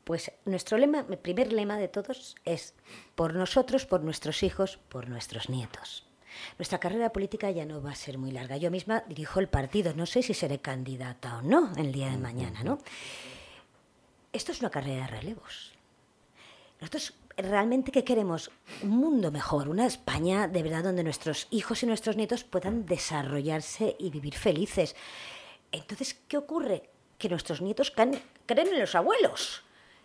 Pues 0.03 0.31
nuestro 0.45 0.77
lema, 0.77 1.05
el 1.09 1.17
primer 1.17 1.53
lema 1.53 1.77
de 1.77 1.87
todos 1.87 2.35
es 2.43 2.73
por 3.15 3.33
nosotros, 3.33 3.85
por 3.85 4.01
nuestros 4.01 4.43
hijos, 4.43 4.77
por 4.89 5.07
nuestros 5.07 5.49
nietos. 5.49 6.05
Nuestra 6.57 6.79
carrera 6.79 7.13
política 7.13 7.51
ya 7.51 7.65
no 7.65 7.81
va 7.81 7.91
a 7.91 7.95
ser 7.95 8.17
muy 8.17 8.31
larga. 8.31 8.57
Yo 8.57 8.71
misma 8.71 9.03
dirijo 9.07 9.39
el 9.39 9.47
partido, 9.47 9.93
no 9.93 10.05
sé 10.05 10.23
si 10.23 10.33
seré 10.33 10.59
candidata 10.59 11.37
o 11.37 11.41
no 11.41 11.71
el 11.77 11.91
día 11.91 12.09
de 12.09 12.17
mañana, 12.17 12.63
¿no? 12.63 12.79
Esto 14.33 14.51
es 14.51 14.59
una 14.59 14.71
carrera 14.71 15.05
de 15.05 15.07
relevos. 15.07 15.73
Nosotros 16.81 17.13
realmente 17.37 17.91
qué 17.91 18.03
queremos 18.03 18.51
un 18.81 18.89
mundo 18.89 19.31
mejor, 19.31 19.69
una 19.69 19.85
España 19.85 20.47
de 20.47 20.63
verdad 20.63 20.83
donde 20.83 21.03
nuestros 21.03 21.47
hijos 21.49 21.81
y 21.83 21.85
nuestros 21.85 22.17
nietos 22.17 22.43
puedan 22.43 22.85
desarrollarse 22.85 23.95
y 23.99 24.09
vivir 24.09 24.35
felices. 24.35 24.95
Entonces, 25.71 26.15
¿qué 26.27 26.37
ocurre? 26.37 26.89
Que 27.17 27.29
nuestros 27.29 27.61
nietos 27.61 27.91
creen 27.91 28.67
en 28.67 28.79
los 28.79 28.95
abuelos 28.95 29.62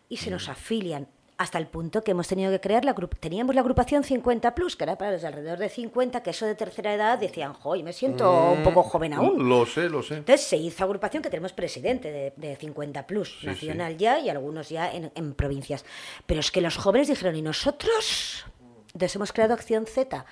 y 0.09 0.17
se 0.19 0.31
nos 0.31 0.49
afilian 0.49 1.09
hasta 1.39 1.59
el 1.59 1.69
punto 1.69 2.03
que 2.03 2.11
hemos 2.11 2.27
tenido 2.27 2.51
que 2.51 2.61
crear 2.61 2.85
la 2.85 2.95
teníamos 2.95 3.55
la 3.55 3.61
agrupación 3.61 4.03
50 4.03 4.57
plus 4.57 4.75
que 4.75 4.83
era 4.83 4.99
para 4.99 5.13
los 5.13 5.23
de 5.23 5.29
alrededor 5.29 5.59
de 5.59 5.69
50 5.69 6.21
que 6.21 6.31
eso 6.31 6.47
de 6.47 6.57
tercera 6.57 6.93
edad 6.93 7.17
decían 7.17 7.55
joy 7.55 7.85
me 7.85 7.93
siento 7.93 8.51
un 8.51 8.65
poco 8.65 8.83
joven 8.83 9.13
aún 9.13 9.49
lo 9.49 9.65
sé 9.65 9.89
lo 9.89 10.03
sé. 10.03 10.17
Entonces 10.17 10.45
se 10.45 10.57
hizo 10.57 10.83
agrupación 10.83 11.23
que 11.23 11.31
tenemos 11.31 11.53
presidente 11.53 12.35
de, 12.37 12.57
50 12.57 13.07
plus 13.07 13.39
nacional 13.45 13.97
ya 13.97 14.19
y 14.19 14.29
algunos 14.29 14.69
ya 14.69 14.91
en, 14.91 15.13
en, 15.15 15.35
provincias. 15.35 15.85
Pero 16.27 16.41
es 16.41 16.51
que 16.51 16.61
los 16.61 16.77
jóvenes 16.77 17.07
dijeron 17.07 17.37
y 17.37 17.43
nosotros 17.43 18.45
entonces 18.93 19.15
hemos 19.15 19.33
creado 19.33 19.55
acción 19.55 19.87
Z 19.87 20.25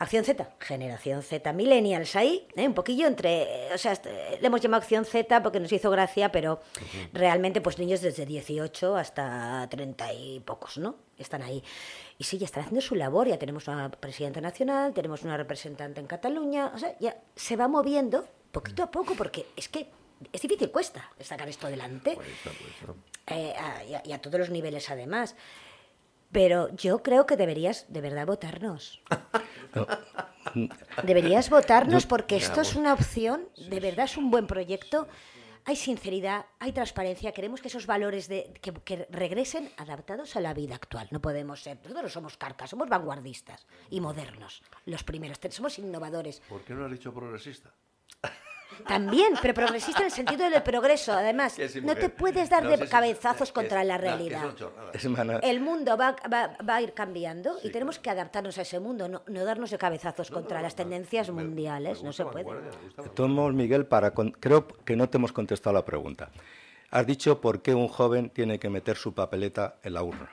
Acción 0.00 0.24
Z, 0.24 0.48
generación 0.60 1.22
Z, 1.24 1.52
millennials 1.52 2.14
ahí, 2.14 2.46
¿eh? 2.54 2.68
un 2.68 2.74
poquillo 2.74 3.08
entre, 3.08 3.72
o 3.74 3.78
sea, 3.78 4.00
le 4.40 4.46
hemos 4.46 4.60
llamado 4.60 4.80
Acción 4.82 5.04
Z 5.04 5.42
porque 5.42 5.58
nos 5.58 5.72
hizo 5.72 5.90
gracia, 5.90 6.30
pero 6.30 6.60
realmente 7.12 7.60
pues 7.60 7.78
niños 7.80 8.00
desde 8.00 8.24
18 8.24 8.96
hasta 8.96 9.66
30 9.68 10.12
y 10.12 10.38
pocos, 10.40 10.78
¿no? 10.78 10.94
Están 11.18 11.42
ahí. 11.42 11.64
Y 12.16 12.22
sí, 12.24 12.38
ya 12.38 12.44
están 12.44 12.62
haciendo 12.62 12.80
su 12.80 12.94
labor, 12.94 13.26
ya 13.26 13.38
tenemos 13.40 13.66
una 13.66 13.90
presidenta 13.90 14.40
nacional, 14.40 14.94
tenemos 14.94 15.24
una 15.24 15.36
representante 15.36 16.00
en 16.00 16.06
Cataluña, 16.06 16.70
o 16.72 16.78
sea, 16.78 16.96
ya 17.00 17.16
se 17.34 17.56
va 17.56 17.66
moviendo 17.66 18.24
poquito 18.52 18.84
a 18.84 18.90
poco 18.92 19.14
porque 19.16 19.46
es 19.56 19.68
que 19.68 19.88
es 20.32 20.40
difícil, 20.40 20.70
cuesta 20.70 21.10
sacar 21.20 21.48
esto 21.48 21.66
adelante. 21.66 22.16
Eh, 23.26 23.52
a- 23.58 23.84
y, 23.84 23.94
a, 23.94 24.02
y 24.04 24.12
a 24.12 24.20
todos 24.20 24.38
los 24.38 24.50
niveles 24.50 24.90
además. 24.90 25.34
Pero 26.32 26.74
yo 26.76 27.02
creo 27.02 27.26
que 27.26 27.36
deberías 27.36 27.86
de 27.88 28.00
verdad 28.00 28.26
votarnos. 28.26 29.00
Deberías 31.02 31.50
votarnos 31.50 32.06
porque 32.06 32.36
esto 32.36 32.62
es 32.62 32.74
una 32.74 32.94
opción, 32.94 33.48
de 33.68 33.80
verdad 33.80 34.06
es 34.06 34.16
un 34.16 34.30
buen 34.30 34.46
proyecto. 34.46 35.06
Hay 35.64 35.76
sinceridad, 35.76 36.46
hay 36.58 36.72
transparencia, 36.72 37.32
queremos 37.32 37.60
que 37.60 37.68
esos 37.68 37.86
valores 37.86 38.26
de, 38.28 38.54
que, 38.62 38.72
que 38.72 39.06
regresen 39.10 39.70
adaptados 39.76 40.34
a 40.36 40.40
la 40.40 40.54
vida 40.54 40.74
actual. 40.74 41.08
No 41.10 41.20
podemos 41.20 41.62
ser, 41.62 41.76
nosotros 41.82 42.04
no 42.04 42.08
somos 42.08 42.36
carcas, 42.38 42.70
somos 42.70 42.88
vanguardistas 42.88 43.66
y 43.90 44.00
modernos, 44.00 44.62
los 44.86 45.04
primeros, 45.04 45.38
somos 45.50 45.78
innovadores. 45.78 46.40
¿Por 46.48 46.62
qué 46.62 46.72
no 46.72 46.86
has 46.86 46.92
dicho 46.92 47.12
progresista? 47.12 47.70
También, 48.86 49.34
pero 49.42 49.54
progresista 49.54 50.00
en 50.00 50.06
el 50.06 50.12
sentido 50.12 50.48
del 50.48 50.62
progreso. 50.62 51.12
Además, 51.12 51.56
no 51.82 51.94
te 51.96 52.08
puedes 52.08 52.48
dar 52.50 52.62
No, 52.64 52.70
de 52.70 52.88
cabezazos 52.88 53.52
contra 53.52 53.82
la 53.84 53.98
realidad. 53.98 54.42
El 55.42 55.60
mundo 55.60 55.96
va, 55.96 56.16
va- 56.32 56.56
va 56.68 56.76
a 56.76 56.82
ir 56.82 56.92
cambiando 56.94 57.56
y 57.62 57.70
tenemos 57.70 57.98
que 57.98 58.10
adaptarnos 58.10 58.56
a 58.58 58.62
ese 58.62 58.78
mundo, 58.80 59.08
no, 59.08 59.22
no 59.26 59.44
darnos 59.44 59.70
de 59.70 59.78
cabezazos 59.78 60.30
contra 60.30 60.62
las 60.62 60.74
tendencias 60.74 61.30
mundiales. 61.30 62.02
No 62.02 62.12
se 62.12 62.24
puede. 62.24 62.44
Modos, 63.28 63.54
Miguel, 63.54 63.86
para 63.86 64.12
con- 64.12 64.30
creo 64.32 64.66
que 64.66 64.96
no 64.96 65.08
te 65.08 65.18
hemos 65.18 65.32
contestado 65.32 65.74
la 65.74 65.84
pregunta. 65.84 66.30
Has 66.90 67.06
dicho 67.06 67.40
por 67.40 67.60
qué 67.62 67.74
un 67.74 67.88
joven 67.88 68.30
tiene 68.30 68.58
que 68.58 68.70
meter 68.70 68.96
su 68.96 69.12
papeleta 69.14 69.76
en 69.82 69.94
la 69.94 70.02
urna. 70.02 70.30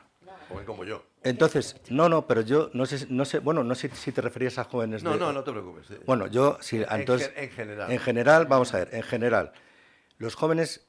Joven 0.50 0.66
como 0.66 0.84
yo. 0.86 1.04
Entonces, 1.26 1.76
no, 1.90 2.08
no, 2.08 2.28
pero 2.28 2.42
yo 2.42 2.70
no 2.74 2.86
sé, 2.86 3.08
no 3.10 3.26
sé, 3.26 3.40
bueno, 3.40 3.64
no 3.64 3.76
sé 3.76 3.90
si 3.94 4.12
te 4.12 4.22
referías 4.22 4.58
a 4.60 4.64
jóvenes 4.64 5.04
No, 5.04 5.14
de- 5.14 5.20
no, 5.20 5.34
no 5.34 5.44
te 5.44 5.52
preocupes. 5.52 5.88
Bueno, 6.06 6.28
yo 6.28 6.58
sí, 6.62 6.78
En 6.78 7.00
entonces 7.02 7.32
en 7.36 7.50
general. 7.50 7.92
En 7.92 8.00
general, 8.00 8.46
vamos 8.46 8.74
a 8.74 8.78
ver, 8.78 8.90
en 8.94 9.04
general, 9.04 9.52
los 10.18 10.36
jóvenes 10.36 10.88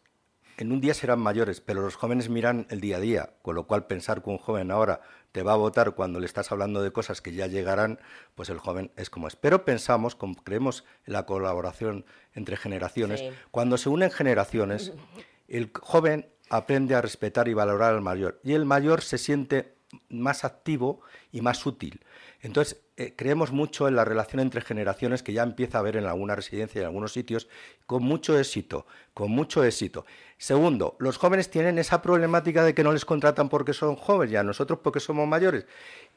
en 0.59 0.73
un 0.73 0.81
día 0.81 0.95
serán 0.95 1.19
mayores, 1.21 1.61
pero 1.61 1.83
los 1.83 1.97
jóvenes 1.97 2.29
miran 2.31 2.67
el 2.71 2.81
día 2.81 2.97
a 2.97 3.01
día, 3.01 3.31
con 3.43 3.55
lo 3.55 3.67
cual 3.67 3.87
pensar 3.87 4.23
que 4.23 4.31
un 4.31 4.39
joven 4.39 4.71
ahora 4.71 5.01
te 5.33 5.43
va 5.43 5.53
a 5.53 5.57
votar 5.57 5.93
cuando 5.95 6.19
le 6.19 6.25
estás 6.27 6.51
hablando 6.51 6.83
de 6.83 6.93
cosas 6.93 7.21
que 7.21 7.33
ya 7.35 7.47
llegarán, 7.47 7.99
pues 8.35 8.49
el 8.49 8.59
joven 8.59 8.91
es 8.97 9.11
como 9.11 9.29
es. 9.29 9.37
Pero 9.37 9.67
pensamos, 9.67 10.15
como 10.15 10.35
creemos 10.43 10.85
en 11.07 11.13
la 11.13 11.27
colaboración 11.27 12.07
entre 12.35 12.57
generaciones, 12.57 13.21
Sí. 13.21 13.31
cuando 13.51 13.77
se 13.77 13.91
unen 13.91 14.11
generaciones, 14.11 14.93
el 15.49 15.71
joven 15.75 16.29
aprende 16.49 16.95
a 16.95 17.03
respetar 17.03 17.49
y 17.49 17.55
valorar 17.55 17.93
al 17.95 18.01
mayor 18.03 18.41
y 18.43 18.53
el 18.55 18.65
mayor 18.65 19.03
se 19.03 19.19
siente 19.19 19.76
más 20.09 20.45
activo 20.45 21.01
y 21.33 21.41
más 21.41 21.65
útil. 21.67 22.05
Entonces, 22.41 22.81
eh, 22.97 23.15
creemos 23.17 23.53
mucho 23.53 23.89
en 23.89 23.97
la 23.97 24.05
relación 24.05 24.41
entre 24.41 24.61
generaciones 24.61 25.23
que 25.23 25.33
ya 25.33 25.43
empieza 25.43 25.79
a 25.79 25.81
haber 25.81 25.97
en 25.97 26.07
alguna 26.07 26.35
residencia 26.35 26.79
y 26.79 26.83
en 26.83 26.87
algunos 26.87 27.13
sitios 27.13 27.49
con 27.87 28.03
mucho 28.03 28.39
éxito, 28.39 28.87
con 29.15 29.31
mucho 29.31 29.65
éxito. 29.65 30.07
Segundo, 30.39 30.97
los 30.99 31.19
jóvenes 31.19 31.51
tienen 31.51 31.79
esa 31.79 32.03
problemática 32.03 32.65
de 32.65 32.75
que 32.75 32.85
no 32.85 32.93
les 32.93 33.05
contratan 33.05 33.49
porque 33.49 33.73
son 33.73 33.97
jóvenes 33.97 34.33
y 34.33 34.37
a 34.37 34.43
nosotros 34.43 34.81
porque 34.83 35.01
somos 35.01 35.29
mayores. 35.29 35.67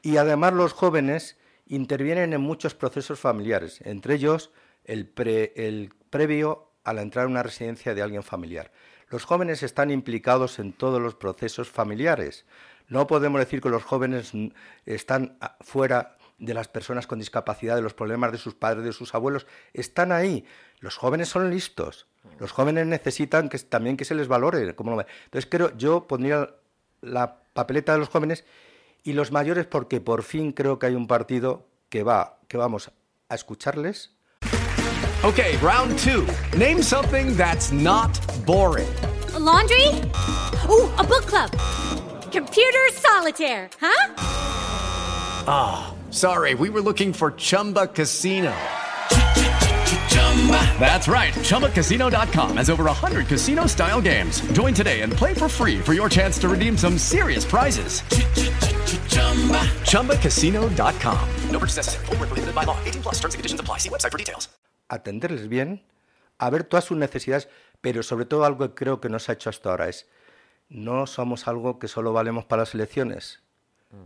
Y 0.02 0.16
además 0.16 0.52
los 0.52 0.72
jóvenes 0.72 1.38
intervienen 1.66 2.32
en 2.32 2.40
muchos 2.40 2.74
procesos 2.74 3.20
familiares, 3.20 3.80
entre 3.82 4.14
ellos 4.14 4.50
el, 4.84 5.12
el 5.54 5.92
previo 6.10 6.70
a 6.84 6.92
la 6.92 7.02
entrada 7.02 7.26
en 7.26 7.32
una 7.32 7.42
residencia 7.42 7.94
de 7.94 8.02
alguien 8.02 8.22
familiar. 8.22 8.72
Los 9.08 9.24
jóvenes 9.24 9.62
están 9.62 9.90
implicados 9.90 10.58
en 10.58 10.72
todos 10.72 11.00
los 11.00 11.16
procesos 11.16 11.68
familiares. 11.68 12.46
No 12.90 13.06
podemos 13.06 13.40
decir 13.40 13.62
que 13.62 13.70
los 13.70 13.82
jóvenes 13.82 14.32
están 14.84 15.38
ah, 15.40 15.56
fuera 15.62 16.18
de 16.38 16.52
las 16.52 16.68
personas 16.68 17.06
con 17.06 17.18
discapacidad, 17.18 17.76
de 17.76 17.82
los 17.82 17.94
problemas 17.94 18.32
de 18.32 18.38
sus 18.38 18.54
padres, 18.54 18.84
de 18.84 18.92
sus 18.92 19.14
abuelos. 19.14 19.46
Están 19.72 20.12
ahí. 20.12 20.44
Los 20.80 20.96
jóvenes 20.96 21.28
son 21.28 21.48
listos. 21.48 22.06
Los 22.38 22.52
jóvenes 22.52 22.86
necesitan 22.86 23.48
que, 23.48 23.58
también 23.58 23.96
que 23.96 24.04
se 24.04 24.14
les 24.14 24.28
valore. 24.28 24.74
como. 24.74 25.00
Entonces, 25.00 25.48
creo, 25.50 25.74
yo 25.76 26.06
pondría 26.06 26.54
la 27.00 27.42
papeleta 27.54 27.92
de 27.92 27.98
los 27.98 28.08
jóvenes 28.10 28.44
y 29.02 29.14
los 29.14 29.32
mayores 29.32 29.66
porque 29.66 30.00
por 30.00 30.22
fin 30.22 30.52
creo 30.52 30.78
que 30.78 30.86
hay 30.86 30.94
un 30.94 31.06
partido 31.06 31.66
que 31.88 32.02
va, 32.02 32.38
que 32.48 32.58
vamos 32.58 32.90
a 33.28 33.34
escucharles, 33.34 34.14
Okay, 35.22 35.58
round 35.58 35.98
two. 35.98 36.26
Name 36.56 36.82
something 36.82 37.36
that's 37.36 37.70
not 37.70 38.18
boring. 38.46 38.88
A 39.34 39.38
laundry? 39.38 39.88
Ooh, 40.66 40.88
a 40.96 41.04
book 41.04 41.26
club. 41.26 41.50
Computer 42.32 42.88
solitaire, 42.92 43.68
huh? 43.80 44.14
Ah, 45.46 45.94
sorry, 46.10 46.54
we 46.54 46.70
were 46.70 46.80
looking 46.80 47.12
for 47.12 47.32
Chumba 47.32 47.86
Casino. 47.88 48.52
That's 50.78 51.06
right. 51.08 51.34
ChumbaCasino.com 51.34 52.56
has 52.56 52.70
over 52.70 52.84
100 52.84 53.26
casino 53.26 53.66
style 53.66 54.00
games. 54.00 54.40
Join 54.52 54.72
today 54.72 55.02
and 55.02 55.12
play 55.12 55.34
for 55.34 55.48
free 55.48 55.78
for 55.80 55.92
your 55.92 56.08
chance 56.08 56.38
to 56.38 56.48
redeem 56.48 56.76
some 56.78 56.96
serious 56.98 57.44
prizes. 57.44 58.00
ChumbaCasino.com. 59.90 61.28
No 61.50 61.58
purchase 61.58 61.76
necessary. 61.76 62.06
Void 62.06 62.20
where 62.20 62.28
prohibited 62.28 62.54
by 62.54 62.64
law. 62.64 62.78
18 62.84 63.02
plus 63.02 63.14
terms 63.16 63.34
and 63.34 63.38
conditions 63.38 63.60
apply. 63.60 63.78
See 63.78 63.88
website 63.90 64.12
for 64.12 64.18
details. 64.18 64.48
atenderles 64.88 65.48
bien, 65.48 65.82
a 66.38 66.50
ver 66.50 66.64
todas 66.64 66.84
sus 66.84 66.98
necesidades, 66.98 67.48
pero 67.80 68.02
sobre 68.02 68.24
todo 68.24 68.44
algo 68.44 68.68
que 68.68 68.74
creo 68.74 69.00
que 69.00 69.08
no 69.08 69.18
se 69.18 69.30
ha 69.32 69.34
hecho 69.34 69.48
hasta 69.50 69.70
ahora 69.70 69.88
es, 69.88 70.06
no 70.70 71.06
somos 71.06 71.48
algo 71.48 71.78
que 71.78 71.88
solo 71.88 72.12
valemos 72.12 72.46
para 72.46 72.62
las 72.62 72.74
elecciones. 72.74 73.42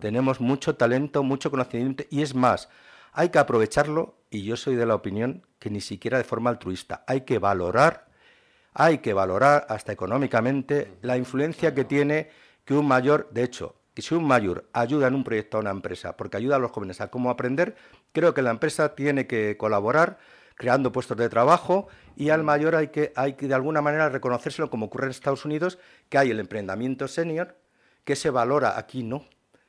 Tenemos 0.00 0.40
mucho 0.40 0.76
talento, 0.76 1.22
mucho 1.22 1.50
conocimiento 1.50 2.04
y 2.10 2.22
es 2.22 2.34
más, 2.34 2.70
hay 3.12 3.28
que 3.28 3.38
aprovecharlo 3.38 4.16
y 4.30 4.42
yo 4.42 4.56
soy 4.56 4.76
de 4.76 4.86
la 4.86 4.94
opinión 4.94 5.46
que 5.58 5.68
ni 5.68 5.82
siquiera 5.82 6.16
de 6.16 6.24
forma 6.24 6.48
altruista, 6.48 7.04
hay 7.06 7.20
que 7.20 7.38
valorar, 7.38 8.08
hay 8.72 8.98
que 8.98 9.12
valorar 9.12 9.66
hasta 9.68 9.92
económicamente 9.92 10.96
la 11.02 11.18
influencia 11.18 11.74
que 11.74 11.84
tiene 11.84 12.30
que 12.64 12.74
un 12.74 12.88
mayor, 12.88 13.28
de 13.30 13.44
hecho, 13.44 13.76
que 13.92 14.00
si 14.00 14.14
un 14.14 14.26
mayor 14.26 14.68
ayuda 14.72 15.06
en 15.06 15.14
un 15.14 15.22
proyecto 15.22 15.58
a 15.58 15.60
una 15.60 15.70
empresa, 15.70 16.16
porque 16.16 16.38
ayuda 16.38 16.56
a 16.56 16.58
los 16.58 16.72
jóvenes 16.72 17.02
a 17.02 17.10
cómo 17.10 17.28
aprender, 17.28 17.76
creo 18.12 18.32
que 18.32 18.42
la 18.42 18.50
empresa 18.50 18.94
tiene 18.94 19.26
que 19.26 19.56
colaborar 19.58 20.18
creando 20.54 20.92
puestos 20.92 21.16
de 21.16 21.28
trabajo 21.28 21.88
y 22.16 22.30
al 22.30 22.44
mayor 22.44 22.74
hay 22.76 22.88
que, 22.88 23.12
hay 23.16 23.34
que 23.34 23.48
de 23.48 23.54
alguna 23.54 23.82
manera 23.82 24.08
reconocérselo 24.08 24.70
como 24.70 24.86
ocurre 24.86 25.06
en 25.06 25.10
Estados 25.10 25.44
Unidos, 25.44 25.78
que 26.08 26.18
hay 26.18 26.30
el 26.30 26.40
emprendimiento 26.40 27.08
senior, 27.08 27.56
que 28.04 28.16
se 28.16 28.30
valora 28.30 28.78
aquí 28.78 29.02
no. 29.02 29.26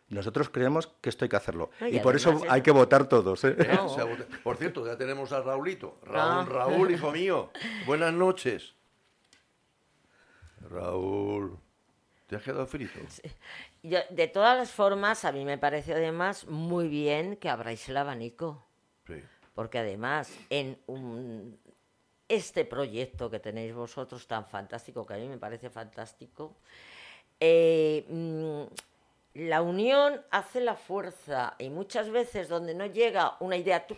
Nosotros 0.07 0.49
creemos 0.49 0.87
que 1.01 1.09
esto 1.09 1.25
hay 1.25 1.29
que 1.29 1.35
hacerlo. 1.35 1.71
No, 1.79 1.87
y 1.87 1.97
y 1.97 1.99
por 1.99 2.15
eso 2.15 2.43
hay 2.47 2.61
que 2.61 2.69
votar 2.69 3.09
todos. 3.09 3.43
¿eh? 3.43 3.55
Eh. 3.59 4.25
Por 4.43 4.57
cierto, 4.57 4.85
ya 4.85 4.95
tenemos 4.97 5.31
a 5.31 5.41
Raulito. 5.41 5.97
Raúl, 6.03 6.19
Ah. 6.21 6.45
Raúl, 6.47 6.91
hijo 6.91 7.11
mío. 7.11 7.49
Buenas 7.87 8.13
noches. 8.13 8.75
Raúl, 10.69 11.57
¿te 12.27 12.35
has 12.35 12.43
quedado 12.43 12.65
frito? 12.67 12.99
Yo, 13.83 13.99
de 14.09 14.27
todas 14.27 14.57
las 14.57 14.71
formas, 14.71 15.25
a 15.25 15.31
mí 15.31 15.45
me 15.45 15.57
parece 15.57 15.93
además 15.93 16.45
muy 16.47 16.87
bien 16.87 17.35
que 17.37 17.49
abráis 17.49 17.87
el 17.89 17.97
abanico. 17.97 18.65
Sí. 19.07 19.21
Porque 19.55 19.79
además, 19.79 20.29
en 20.49 20.77
este 22.27 22.65
proyecto 22.65 23.29
que 23.31 23.39
tenéis 23.39 23.73
vosotros 23.73 24.27
tan 24.27 24.45
fantástico, 24.45 25.05
que 25.05 25.13
a 25.13 25.17
mí 25.17 25.27
me 25.27 25.37
parece 25.37 25.69
fantástico, 25.69 26.53
eh, 27.39 28.05
mm, 28.09 28.63
la 29.45 29.61
unión 29.61 30.21
hace 30.31 30.61
la 30.61 30.75
fuerza 30.75 31.55
y 31.57 31.69
muchas 31.69 32.09
veces 32.09 32.47
donde 32.49 32.73
no 32.73 32.85
llega 32.85 33.35
una 33.39 33.57
idea 33.57 33.87
tu- 33.87 33.97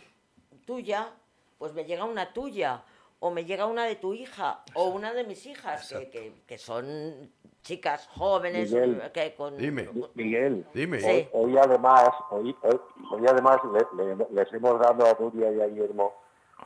tuya, 0.65 1.11
pues 1.57 1.73
me 1.73 1.85
llega 1.85 2.03
una 2.05 2.33
tuya 2.33 2.83
o 3.19 3.31
me 3.31 3.45
llega 3.45 3.65
una 3.65 3.85
de 3.85 3.95
tu 3.95 4.13
hija 4.13 4.63
o 4.75 4.89
una 4.89 5.13
de 5.13 5.23
mis 5.23 5.45
hijas, 5.45 5.89
que, 5.89 6.09
que- 6.09 6.33
que 6.45 6.57
son 6.57 7.31
chicas 7.63 8.07
jóvenes 8.15 8.71
Miguel. 8.71 9.01
que 9.13 9.33
con... 9.35 9.57
Dime. 9.57 9.89
Miguel, 10.13 10.65
Dime. 10.73 10.99
Hoy, 11.03 11.27
hoy 11.33 11.57
además, 11.57 12.09
hoy, 12.29 12.55
hoy, 12.63 12.79
hoy 13.11 13.21
además 13.27 13.57
le- 13.97 14.15
le- 14.15 14.27
les 14.31 14.53
hemos 14.53 14.79
dado 14.79 15.05
a 15.05 15.17
Nuria 15.19 15.51
y 15.51 15.61
a 15.61 15.67
Guillermo 15.67 16.13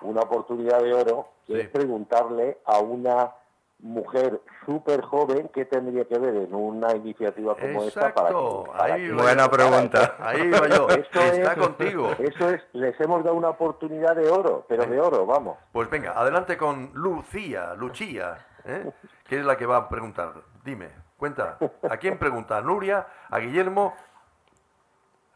una 0.02 0.22
oportunidad 0.22 0.82
de 0.82 0.94
oro, 0.94 1.28
que 1.48 1.54
Sí. 1.56 1.60
es 1.62 1.70
preguntarle 1.70 2.60
a 2.66 2.80
una 2.80 3.34
mujer 3.82 4.42
súper 4.66 5.02
joven 5.02 5.50
qué 5.54 5.66
tendría 5.66 6.06
que 6.06 6.18
ver 6.20 6.36
en 6.36 6.54
una 6.54 6.96
iniciativa 6.96 7.56
como 7.56 7.84
esta 7.84 8.14
para 8.14 8.30
Exacto. 8.30 8.64
que... 8.66 8.72
para 8.78 8.94
Ahí 8.94 9.02
que- 9.08 9.12
va 9.14 9.22
Buena 9.24 9.44
yo. 9.46 9.52
pregunta. 9.52 10.16
Ahí 10.20 10.50
va 10.52 10.68
yo. 10.68 10.88
Esto 10.90 11.20
Está 11.20 11.54
es- 11.54 11.58
contigo. 11.60 12.12
Eso 12.20 12.50
es, 12.50 12.62
les 12.74 13.00
hemos 13.02 13.24
dado 13.24 13.36
una 13.36 13.50
oportunidad 13.50 14.16
de 14.16 14.30
oro, 14.30 14.66
pero 14.70 14.86
de 14.86 15.00
oro, 15.00 15.26
vamos. 15.26 15.58
Pues 15.72 15.90
venga, 15.90 16.12
adelante 16.12 16.58
con 16.58 16.92
Lucía, 16.94 17.74
Luchía, 17.76 18.46
¿eh? 18.66 18.92
que 19.28 19.40
es 19.40 19.46
la 19.46 19.58
que 19.58 19.66
va 19.66 19.78
a 19.78 19.90
preguntar. 19.90 20.34
Dime, 20.64 20.90
cuenta. 21.18 21.58
¿A 21.90 21.98
quién 21.98 22.20
pregunta? 22.20 22.58
¿A 22.58 22.62
Nuria? 22.62 23.08
¿A 23.30 23.40
Guillermo? 23.40 23.96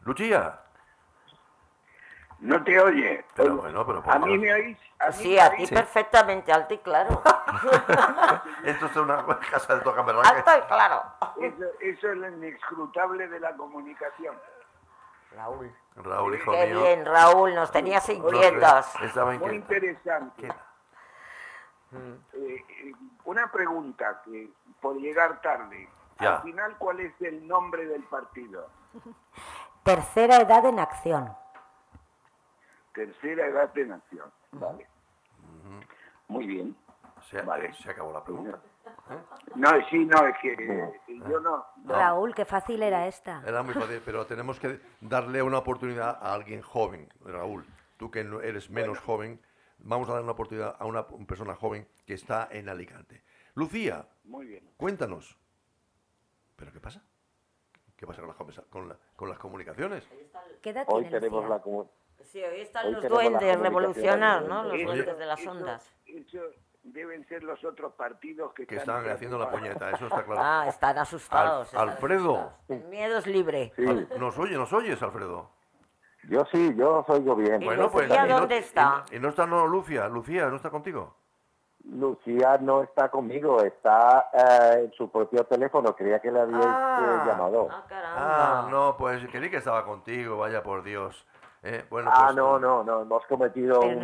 Luchía. 0.04 0.60
No 2.46 2.62
te 2.62 2.80
oye. 2.80 3.24
Pero 3.34 3.56
bueno, 3.56 3.84
pero 3.84 4.02
por 4.02 4.14
¿A 4.14 4.18
mí 4.20 4.38
me 4.38 4.52
oís? 4.54 4.78
¿A 5.00 5.08
mí 5.08 5.12
Sí, 5.14 5.34
me 5.34 5.40
a 5.40 5.50
ti 5.50 5.66
perfectamente, 5.66 6.52
alto 6.52 6.74
y 6.74 6.78
claro. 6.78 7.20
Esto 8.64 8.86
es 8.86 8.96
una 8.96 9.26
casa 9.50 9.74
de 9.76 9.80
toca 9.82 10.02
¿verdad? 10.02 10.22
alto 10.24 10.50
y 10.56 10.62
claro. 10.68 11.02
Eso, 11.40 11.64
eso 11.80 12.10
es 12.10 12.16
lo 12.16 12.28
inescrutable 12.28 13.26
de 13.26 13.40
la 13.40 13.56
comunicación. 13.56 14.36
Raúl. 15.34 15.74
Raúl, 15.96 16.34
hijo 16.36 16.52
Qué 16.52 16.66
mío. 16.66 16.82
bien, 16.82 17.04
Raúl, 17.04 17.54
nos 17.54 17.70
tenías 17.72 18.08
inquietos. 18.08 18.94
Estaba 19.02 19.32
Muy 19.32 19.56
interesante. 19.56 20.48
Eh, 21.92 22.18
eh, 22.32 22.92
una 23.24 23.50
pregunta 23.50 24.22
que 24.24 24.50
por 24.80 24.96
llegar 24.96 25.40
tarde. 25.40 25.88
Ya. 26.20 26.36
Al 26.36 26.42
final, 26.42 26.76
¿cuál 26.78 27.00
es 27.00 27.12
el 27.20 27.46
nombre 27.46 27.86
del 27.86 28.04
partido? 28.04 28.68
Tercera 29.82 30.36
edad 30.36 30.64
en 30.64 30.78
acción. 30.78 31.36
Tercera 33.00 33.46
edad 33.46 33.72
de 33.74 33.84
nación. 33.84 34.32
Vale. 34.52 34.86
Muy 36.28 36.46
bien. 36.46 36.74
Se, 37.30 37.42
Vale. 37.42 37.72
se 37.74 37.90
acabó 37.90 38.10
la 38.10 38.24
pregunta. 38.24 38.58
No, 39.54 39.68
sí, 39.90 40.04
no, 40.06 40.26
es 40.26 40.34
que 40.40 40.52
eh, 40.54 41.00
yo 41.28 41.40
no. 41.40 41.64
Raúl, 41.84 42.34
qué 42.34 42.46
fácil 42.46 42.82
era 42.82 43.06
esta. 43.06 43.42
Era 43.46 43.62
muy 43.62 43.74
fácil, 43.74 44.00
pero 44.04 44.24
tenemos 44.26 44.58
que 44.58 44.80
darle 45.02 45.42
una 45.42 45.58
oportunidad 45.58 46.18
a 46.22 46.32
alguien 46.32 46.62
joven, 46.62 47.08
Raúl. 47.20 47.66
Tú 47.98 48.10
que 48.10 48.24
no- 48.24 48.40
eres 48.40 48.70
menos 48.70 48.98
joven, 49.00 49.40
vamos 49.78 50.08
a 50.08 50.14
dar 50.14 50.22
una 50.22 50.32
oportunidad 50.32 50.74
a 50.78 50.86
una 50.86 51.06
persona 51.06 51.54
joven 51.54 51.86
que 52.06 52.14
está 52.14 52.48
en 52.50 52.68
Alicante. 52.70 53.22
Lucía, 53.54 54.08
Muy 54.24 54.46
bien. 54.46 54.70
cuéntanos. 54.78 55.36
¿Pero 56.56 56.72
qué 56.72 56.80
pasa? 56.80 57.02
¿Qué 57.96 58.06
pasa 58.06 58.22
con 58.22 58.46
las, 58.46 58.60
con 58.70 58.88
la- 58.88 58.98
con 59.16 59.28
las 59.28 59.38
comunicaciones? 59.38 60.08
¿Qué 60.62 60.70
edad 60.70 60.84
Hoy 60.88 61.02
tiene 61.04 61.18
tenemos 61.20 61.42
Lucía? 61.44 61.56
la 61.56 61.62
comu- 61.62 61.90
Sí, 62.26 62.42
hoy 62.42 62.60
están 62.60 62.86
Hoy 62.86 62.92
los 62.94 63.08
duendes 63.08 63.58
revolucionarios, 63.60 64.48
¿no? 64.48 64.64
Los 64.64 64.72
duendes 64.84 65.18
de 65.18 65.26
las 65.26 65.40
Eso- 65.40 65.50
ondas. 65.50 65.94
Eso 66.06 66.40
deben 66.82 67.26
ser 67.28 67.42
los 67.42 67.62
otros 67.64 67.92
partidos 67.94 68.52
que, 68.54 68.66
Que 68.66 68.76
están 68.76 69.08
haciendo 69.08 69.38
la 69.38 69.50
puñeta, 69.50 69.90
eso 69.90 70.06
está 70.06 70.22
claro. 70.24 70.40
Ah, 70.42 70.66
están 70.68 70.98
asustados. 70.98 71.60
Al- 71.60 71.64
están 71.66 71.88
Alfredo. 71.88 72.36
asustados. 72.36 72.60
El 72.68 72.84
miedo 72.84 73.18
es 73.18 73.26
libre. 73.26 73.72
Sí, 73.76 73.86
Al- 73.86 74.08
¿Nos 74.18 74.38
oye, 74.38 74.54
nos 74.56 74.72
oyes, 74.72 75.02
Alfredo? 75.02 75.50
yo 76.28 76.44
sí, 76.52 76.74
yo 76.76 76.98
os 76.98 77.08
oigo 77.10 77.34
bien. 77.36 77.62
¿Y 77.62 77.66
Lucía 77.74 78.26
y 78.26 78.28
no- 78.28 78.40
dónde 78.40 78.58
está? 78.58 79.04
Y, 79.10 79.16
y 79.16 79.18
no 79.20 79.28
está 79.30 79.46
no, 79.46 79.66
Lucia, 79.66 80.08
Lucía, 80.08 80.46
¿no 80.46 80.56
está 80.56 80.70
contigo? 80.70 81.14
Lucía 81.88 82.58
no 82.60 82.82
está 82.82 83.08
conmigo, 83.10 83.62
está 83.62 84.28
eh, 84.32 84.84
en 84.86 84.92
su 84.94 85.08
propio 85.10 85.44
teléfono. 85.44 85.94
Creía 85.94 86.18
que 86.20 86.32
le 86.32 86.40
habíais 86.40 86.64
eh, 86.64 87.18
llamado. 87.26 87.68
Ah, 87.70 87.84
caramba. 87.88 88.16
Ah, 88.64 88.68
no, 88.70 88.96
pues 88.96 89.24
creí 89.30 89.50
que 89.50 89.58
estaba 89.58 89.84
contigo, 89.84 90.36
vaya 90.36 90.64
por 90.64 90.82
Dios. 90.82 91.24
Eh, 91.68 91.84
bueno, 91.90 92.10
Ah, 92.14 92.26
pues, 92.26 92.36
no, 92.36 92.60
no, 92.60 92.84
no, 92.84 93.02
hemos 93.02 93.26
cometido 93.26 93.80
¿Pero 93.80 93.98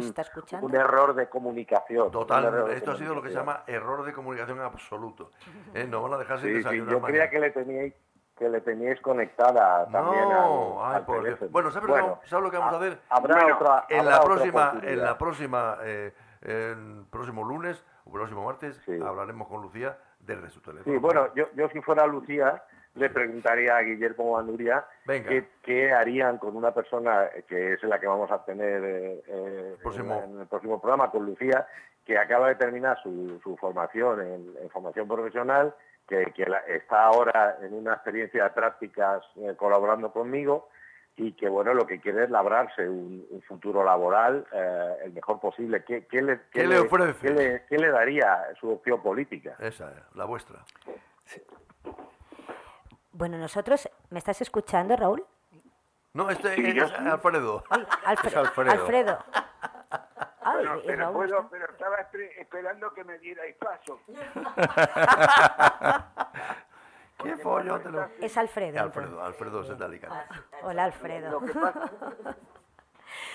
un, 0.62 0.74
error 0.74 1.14
de 1.14 1.28
comunicación. 1.28 2.08
error 2.08 2.10
Total, 2.10 2.66
de 2.66 2.74
esto 2.76 2.90
ha 2.90 2.96
sido 2.96 3.14
lo 3.14 3.22
que 3.22 3.28
se 3.28 3.36
llama 3.36 3.62
error 3.68 4.04
de 4.04 4.12
comunicación 4.12 4.60
absoluto. 4.60 5.30
Eh, 5.72 5.86
no 5.88 6.02
van 6.02 6.14
a 6.14 6.18
dejar 6.18 6.38
sin 6.40 6.48
Sí, 6.48 6.52
sí, 6.54 6.58
desayunar 6.58 6.92
yo 6.94 7.00
creía 7.02 7.30
que 7.30 7.38
le 7.38 7.50
teníais 7.52 7.94
que 8.36 8.48
le 8.48 8.60
teníais 8.62 9.00
conectada 9.00 9.86
también 9.92 10.28
No, 10.28 10.82
al, 10.84 10.90
ay, 10.90 10.96
al 10.96 11.04
por 11.04 11.14
Dios. 11.16 11.24
teléfono. 11.26 11.50
Bueno, 11.52 11.70
¿sabes, 11.70 11.88
lo 11.88 11.94
que 11.94 12.00
vamos- 12.00 12.18
¿sabes 12.24 12.42
lo 12.44 12.50
que 12.50 12.56
vamos 12.56 12.72
a 12.74 12.76
hacer? 12.78 12.98
Habrá 13.10 13.34
Bueno, 13.36 13.56
otra, 13.56 13.84
En 13.88 13.98
habrá 14.00 14.10
la 14.10 14.16
otra 14.16 14.34
próxima, 14.34 14.72
en 14.82 15.02
la 15.02 15.18
próxima, 15.18 15.76
eh, 15.84 16.14
el 16.40 17.04
próximo 17.10 17.44
lunes 17.44 17.84
o 18.04 18.10
próximo 18.10 18.44
martes 18.44 18.80
Sí. 18.86 18.98
hablaremos 19.00 19.46
con 19.46 19.62
Lucía 19.62 19.96
desde 20.18 20.50
su 20.50 20.60
teléfono. 20.60 20.92
Sí, 20.92 20.98
bueno, 21.00 21.28
yo, 21.36 21.44
yo 21.54 21.68
si 21.68 21.80
fuera 21.82 22.04
Lucía 22.08 22.60
le 22.94 23.08
preguntaría 23.10 23.76
a 23.76 23.82
Guillermo 23.82 24.32
o 24.32 24.38
a 24.38 24.42
Nuria 24.42 24.84
Venga. 25.06 25.28
qué, 25.28 25.44
qué 25.62 25.92
harían 25.92 26.38
con 26.38 26.56
una 26.56 26.72
persona 26.74 27.28
que 27.48 27.74
es 27.74 27.82
la 27.84 27.98
que 27.98 28.06
vamos 28.06 28.30
a 28.30 28.44
tener 28.44 28.84
eh, 28.84 29.22
eh, 29.26 29.76
Próximo. 29.82 30.22
en, 30.24 30.34
en 30.34 30.40
el 30.42 30.46
próximo 30.46 30.80
programa 30.80 31.10
con 31.10 31.24
Lucía, 31.24 31.66
que 32.04 32.18
acaba 32.18 32.48
de 32.48 32.56
terminar 32.56 32.98
su, 33.02 33.40
su 33.42 33.56
formación 33.56 34.20
en, 34.20 34.54
en 34.60 34.70
formación 34.70 35.08
profesional, 35.08 35.74
que, 36.06 36.32
que 36.34 36.44
la- 36.46 36.58
está 36.66 37.04
ahora 37.04 37.56
en 37.62 37.72
una 37.74 37.94
experiencia 37.94 38.44
de 38.44 38.50
prácticas 38.50 39.24
eh, 39.36 39.54
colaborando 39.56 40.12
conmigo 40.12 40.68
y 41.16 41.32
que 41.32 41.48
bueno 41.48 41.74
lo 41.74 41.86
que 41.86 42.00
quiere 42.00 42.24
es 42.24 42.30
labrarse 42.30 42.88
un, 42.88 43.24
un 43.30 43.42
futuro 43.42 43.84
laboral 43.84 44.46
eh, 44.52 44.96
el 45.04 45.12
mejor 45.12 45.40
posible. 45.40 45.82
¿Qué, 45.84 46.06
qué 46.06 46.20
le, 46.22 46.40
¿Qué 46.50 46.66
le 46.66 46.78
ofrece? 46.78 47.26
qué 47.26 47.30
le- 47.32 47.62
qué 47.68 47.78
le 47.78 47.90
daría 47.90 48.48
su 48.60 48.70
opción 48.70 49.02
política? 49.02 49.56
Esa, 49.60 49.92
la 50.14 50.24
vuestra. 50.26 50.58
Bueno, 53.12 53.36
nosotros, 53.38 53.88
¿me 54.10 54.18
estás 54.18 54.40
escuchando, 54.40 54.96
Raúl? 54.96 55.24
No, 56.14 56.28
este 56.30 56.54
Sí, 56.56 56.78
es 56.78 56.88
sí. 56.90 56.94
Alfredo. 57.08 57.64
Ay, 57.70 57.86
Alfre- 58.04 58.26
Es 58.28 58.36
Alfredo. 58.36 58.70
Alfredo. 58.72 59.18
Ay, 60.44 60.56
Pero, 60.58 60.78
y 60.78 60.86
pero 60.86 60.98
Raúl 61.04 61.14
puedo- 61.28 61.48
pero 61.50 61.66
estaba 61.72 61.96
espe- 61.98 62.30
esperando 62.38 62.92
que 62.92 63.04
me 63.04 63.18
dierais 63.18 63.54
paso. 63.56 64.00
¿Qué 67.22 67.36
follón 67.36 67.82
te 67.82 67.90
lo- 67.90 68.08
Es 68.20 68.36
Alfredo. 68.36 68.80
Alfredo, 68.80 69.22
Alfredo 69.24 69.60
es 69.62 69.78
de 69.78 69.84
Alicante. 69.84 70.34
Hola, 70.62 70.84
Alfredo. 70.84 71.40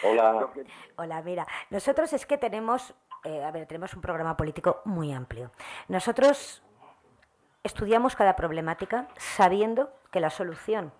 Hola. 0.03 0.49
Hola, 0.97 1.21
mira, 1.21 1.47
nosotros 1.69 2.11
es 2.13 2.25
que 2.25 2.37
tenemos, 2.37 2.93
eh, 3.23 3.43
a 3.43 3.51
ver, 3.51 3.65
tenemos 3.67 3.93
un 3.93 4.01
programa 4.01 4.35
político 4.35 4.81
muy 4.85 5.13
amplio. 5.13 5.51
Nosotros 5.87 6.61
estudiamos 7.67 8.15
cada 8.15 8.35
problemática 8.35 9.07
sabiendo 9.17 9.93
que 10.11 10.19
la 10.19 10.31
solución 10.31 10.91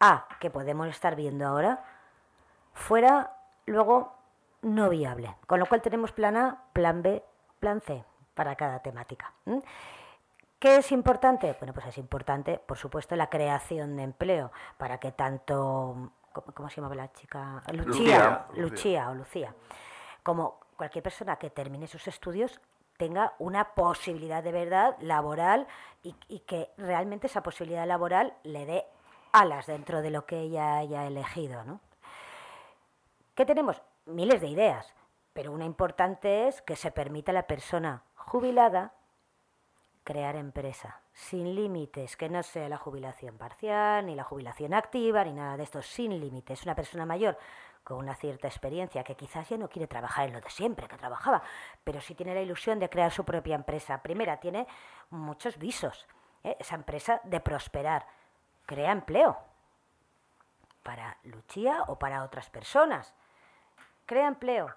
A, 0.00 0.26
que 0.40 0.50
podemos 0.50 0.88
estar 0.88 1.16
viendo 1.16 1.46
ahora, 1.46 1.84
fuera 2.72 3.36
luego 3.66 4.16
no 4.62 4.88
viable. 4.88 5.36
Con 5.46 5.60
lo 5.60 5.66
cual 5.66 5.82
tenemos 5.82 6.12
plan 6.12 6.36
A, 6.36 6.62
plan 6.72 7.02
B, 7.02 7.22
plan 7.60 7.80
C 7.80 8.04
para 8.34 8.56
cada 8.56 8.80
temática. 8.80 9.32
¿m? 9.44 9.62
¿Qué 10.58 10.76
es 10.76 10.92
importante? 10.92 11.54
Bueno, 11.60 11.74
pues 11.74 11.86
es 11.86 11.98
importante, 11.98 12.58
por 12.58 12.78
supuesto, 12.78 13.14
la 13.16 13.28
creación 13.28 13.96
de 13.96 14.04
empleo 14.04 14.52
para 14.78 14.98
que 14.98 15.12
tanto, 15.12 16.12
¿cómo, 16.32 16.70
se 16.70 16.76
llamaba 16.76 16.94
la 16.94 17.12
chica? 17.12 17.62
Lucía, 17.72 18.46
Lucía. 18.54 18.62
Lucía 18.62 19.10
o 19.10 19.14
Lucía, 19.14 19.54
como 20.22 20.60
cualquier 20.76 21.02
persona 21.02 21.36
que 21.36 21.50
termine 21.50 21.86
sus 21.86 22.06
estudios 22.08 22.60
tenga 22.96 23.34
una 23.38 23.74
posibilidad 23.74 24.42
de 24.42 24.52
verdad 24.52 24.96
laboral 25.00 25.66
y, 26.02 26.40
que 26.40 26.70
realmente 26.76 27.26
esa 27.26 27.42
posibilidad 27.42 27.86
laboral 27.86 28.34
le 28.44 28.64
dé 28.66 28.86
alas 29.32 29.66
dentro 29.66 30.02
de 30.02 30.10
lo 30.10 30.24
que 30.24 30.40
ella 30.40 30.76
haya 30.76 31.06
elegido, 31.06 31.64
¿no? 31.64 31.80
¿Qué 33.34 33.44
tenemos? 33.44 33.82
Miles 34.06 34.40
de 34.40 34.48
ideas, 34.48 34.94
pero 35.32 35.52
una 35.52 35.64
importante 35.64 36.48
es 36.48 36.62
que 36.62 36.76
se 36.76 36.90
permita 36.90 37.32
a 37.32 37.34
la 37.34 37.46
persona 37.46 38.04
jubilada 38.14 38.94
crear 40.04 40.36
empresa, 40.36 41.00
sin 41.12 41.54
límites, 41.56 42.16
que 42.16 42.28
no 42.28 42.42
sea 42.44 42.68
la 42.68 42.78
jubilación 42.78 43.36
parcial, 43.36 44.06
ni 44.06 44.14
la 44.14 44.22
jubilación 44.22 44.72
activa, 44.72 45.24
ni 45.24 45.32
nada 45.32 45.56
de 45.56 45.64
esto, 45.64 45.82
sin 45.82 46.20
límites. 46.20 46.62
Una 46.62 46.76
persona 46.76 47.04
mayor 47.04 47.36
con 47.86 47.98
una 47.98 48.16
cierta 48.16 48.48
experiencia 48.48 49.04
que 49.04 49.14
quizás 49.14 49.48
ya 49.48 49.56
no 49.56 49.68
quiere 49.68 49.86
trabajar 49.86 50.26
en 50.26 50.32
lo 50.32 50.40
de 50.40 50.50
siempre 50.50 50.88
que 50.88 50.96
trabajaba, 50.96 51.40
pero 51.84 52.00
sí 52.00 52.16
tiene 52.16 52.34
la 52.34 52.40
ilusión 52.40 52.80
de 52.80 52.90
crear 52.90 53.12
su 53.12 53.24
propia 53.24 53.54
empresa. 53.54 54.02
Primera, 54.02 54.38
tiene 54.38 54.66
muchos 55.10 55.56
visos. 55.56 56.04
¿eh? 56.42 56.56
Esa 56.58 56.74
empresa 56.74 57.20
de 57.22 57.38
prosperar 57.38 58.04
crea 58.66 58.90
empleo 58.90 59.38
para 60.82 61.16
Lucía 61.22 61.84
o 61.86 61.96
para 61.96 62.24
otras 62.24 62.50
personas. 62.50 63.14
Crea 64.04 64.26
empleo, 64.26 64.74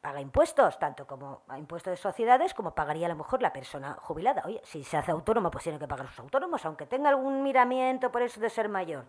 paga 0.00 0.20
impuestos, 0.20 0.78
tanto 0.78 1.08
como 1.08 1.42
impuestos 1.58 1.90
de 1.90 1.96
sociedades 1.96 2.54
como 2.54 2.72
pagaría 2.72 3.06
a 3.06 3.08
lo 3.08 3.16
mejor 3.16 3.42
la 3.42 3.52
persona 3.52 3.96
jubilada. 4.00 4.44
Oye, 4.46 4.60
si 4.62 4.84
se 4.84 4.96
hace 4.96 5.10
autónoma, 5.10 5.50
pues 5.50 5.64
tiene 5.64 5.80
que 5.80 5.88
pagar 5.88 6.06
sus 6.06 6.20
autónomos, 6.20 6.64
aunque 6.64 6.86
tenga 6.86 7.08
algún 7.08 7.42
miramiento 7.42 8.12
por 8.12 8.22
eso 8.22 8.38
de 8.40 8.48
ser 8.48 8.68
mayor. 8.68 9.06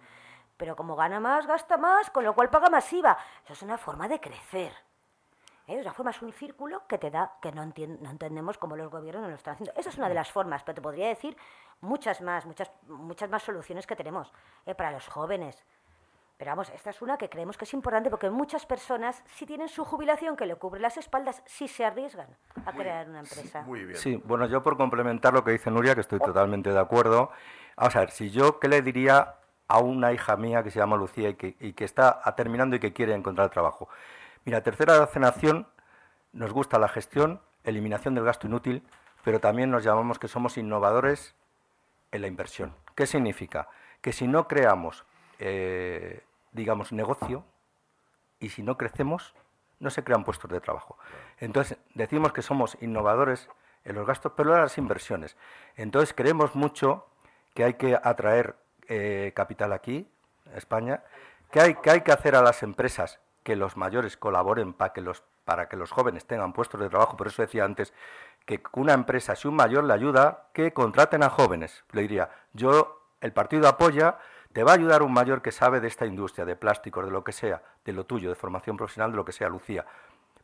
Pero 0.58 0.76
como 0.76 0.96
gana 0.96 1.20
más, 1.20 1.48
gasta 1.48 1.78
más, 1.78 2.10
con 2.10 2.24
lo 2.24 2.34
cual 2.34 2.50
paga 2.50 2.70
más 2.70 2.92
IVA. 2.94 3.18
Eso 3.44 3.54
es 3.54 3.62
una 3.62 3.78
forma 3.78 4.08
de 4.08 4.20
crecer. 4.20 4.72
¿Eh? 5.68 5.76
Es 5.80 5.82
una 5.82 5.94
forma, 5.94 6.12
es 6.12 6.22
un 6.22 6.32
círculo 6.32 6.84
que 6.88 6.98
te 6.98 7.10
da, 7.12 7.34
que 7.42 7.52
no, 7.52 7.64
entien- 7.64 8.00
no 8.00 8.10
entendemos 8.12 8.58
cómo 8.58 8.76
los 8.76 8.90
gobiernos 8.90 9.24
no 9.24 9.30
lo 9.30 9.36
están 9.36 9.56
haciendo. 9.56 9.74
Esa 9.76 9.90
es 9.90 9.98
una 9.98 10.08
de 10.08 10.14
las 10.16 10.32
formas, 10.32 10.64
pero 10.64 10.76
te 10.76 10.82
podría 10.82 11.08
decir 11.08 11.36
muchas 11.82 12.22
más, 12.22 12.46
muchas, 12.46 12.72
muchas 12.88 13.30
más 13.30 13.44
soluciones 13.44 13.86
que 13.88 13.96
tenemos 13.96 14.32
¿eh? 14.66 14.76
para 14.76 14.92
los 14.92 15.08
jóvenes. 15.08 15.64
Pero 16.38 16.52
vamos, 16.52 16.70
esta 16.70 16.90
es 16.90 17.02
una 17.02 17.18
que 17.18 17.30
creemos 17.30 17.58
que 17.58 17.64
es 17.64 17.74
importante 17.74 18.10
porque 18.10 18.30
muchas 18.30 18.66
personas 18.66 19.24
sí 19.26 19.46
tienen 19.46 19.70
su 19.70 19.86
jubilación 19.86 20.36
que 20.36 20.46
le 20.46 20.56
cubre 20.58 20.82
las 20.82 20.98
espaldas, 20.98 21.42
sí 21.46 21.68
se 21.70 21.86
arriesgan 21.86 22.28
a 22.66 22.74
crear 22.74 23.08
una 23.10 23.20
empresa. 23.20 23.62
Muy 23.62 23.86
bien. 23.86 23.98
Sí, 23.98 24.22
bueno, 24.26 24.46
yo 24.46 24.62
por 24.62 24.76
complementar 24.76 25.34
lo 25.34 25.46
que 25.46 25.52
dice 25.52 25.72
Nuria, 25.72 25.96
que 25.96 26.02
estoy 26.02 26.20
totalmente 26.20 26.72
de 26.74 26.80
acuerdo. 26.80 27.32
Vamos 27.78 27.96
a 27.96 28.00
ver, 28.02 28.12
si 28.12 28.30
yo, 28.32 28.60
¿qué 28.60 28.68
le 28.68 28.82
diría 28.82 29.36
a 29.68 29.80
una 29.80 30.14
hija 30.14 30.36
mía 30.38 30.64
que 30.64 30.72
se 30.72 30.80
llama 30.80 30.96
Lucía 30.96 31.30
y 31.30 31.34
que, 31.74 31.84
está 31.84 32.22
terminando 32.36 32.76
y 32.76 32.80
que 32.80 32.94
quiere 32.94 33.14
encontrar 33.14 33.50
trabajo? 33.50 33.90
Mira, 34.46 34.62
tercera 34.62 35.04
acción, 35.04 35.68
nos 36.34 36.52
gusta 36.54 36.80
la 36.80 36.88
gestión, 36.88 37.42
eliminación 37.64 38.16
del 38.16 38.26
gasto 38.26 38.48
inútil, 38.48 38.84
pero 39.24 39.40
también 39.40 39.72
nos 39.72 39.84
llamamos 39.84 40.20
que 40.20 40.28
somos 40.28 40.58
innovadores 40.58 41.36
en 42.12 42.22
la 42.22 42.28
inversión. 42.28 42.74
¿Qué 42.96 43.08
significa? 43.08 43.70
Que 44.02 44.14
si 44.14 44.28
no 44.28 44.48
creamos 44.48 45.06
eh, 45.40 46.24
digamos, 46.52 46.94
negocio 46.94 47.44
y 48.40 48.50
si 48.50 48.64
no 48.64 48.78
crecemos, 48.78 49.36
no 49.80 49.90
se 49.90 50.04
crean 50.04 50.24
puestos 50.24 50.50
de 50.50 50.62
trabajo. 50.62 50.98
Entonces, 51.40 51.78
decimos 51.94 52.32
que 52.32 52.42
somos 52.42 52.78
innovadores 52.82 53.50
en 53.84 53.96
los 53.96 54.08
gastos, 54.08 54.32
pero 54.36 54.56
en 54.56 54.62
las 54.62 54.78
inversiones. 54.78 55.36
Entonces, 55.76 56.14
creemos 56.14 56.56
mucho 56.56 57.06
que 57.54 57.66
hay 57.66 57.74
que 57.74 58.00
atraer 58.02 58.56
eh, 58.88 59.32
capital 59.36 59.74
aquí, 59.74 60.08
España, 60.56 61.04
que 61.52 61.62
hay, 61.62 61.76
que 61.76 61.92
hay 61.92 62.02
que 62.02 62.12
hacer 62.12 62.36
a 62.36 62.42
las 62.42 62.64
empresas 62.64 63.20
que 63.44 63.56
los 63.56 63.78
mayores 63.78 64.18
colaboren 64.18 64.74
para 64.74 64.94
que 64.94 65.02
los, 65.02 65.24
para 65.46 65.70
que 65.70 65.78
los 65.78 65.92
jóvenes 65.92 66.26
tengan 66.26 66.54
puestos 66.54 66.80
de 66.82 66.90
trabajo. 66.90 67.16
Por 67.16 67.28
eso 67.28 67.42
decía 67.42 67.64
antes 67.64 67.94
que 68.46 68.62
una 68.74 68.94
empresa, 68.94 69.36
si 69.36 69.48
un 69.48 69.56
mayor 69.56 69.84
le 69.84 69.94
ayuda, 69.94 70.48
que 70.54 70.74
contraten 70.74 71.24
a 71.24 71.30
jóvenes. 71.30 71.84
Le 71.92 72.02
diría, 72.02 72.30
yo, 72.54 73.02
el 73.22 73.34
partido 73.34 73.68
apoya, 73.68 74.18
te 74.54 74.64
va 74.64 74.72
a 74.72 74.76
ayudar 74.76 75.04
un 75.04 75.14
mayor 75.14 75.42
que 75.42 75.52
sabe 75.52 75.80
de 75.80 75.88
esta 75.88 76.06
industria, 76.06 76.46
de 76.46 76.56
plásticos, 76.56 77.06
de 77.06 77.12
lo 77.12 77.24
que 77.24 77.32
sea, 77.32 77.62
de 77.84 77.94
lo 77.94 78.06
tuyo, 78.06 78.30
de 78.30 78.36
formación 78.36 78.78
profesional, 78.78 79.12
de 79.12 79.18
lo 79.18 79.26
que 79.26 79.32
sea, 79.32 79.50
Lucía. 79.50 79.86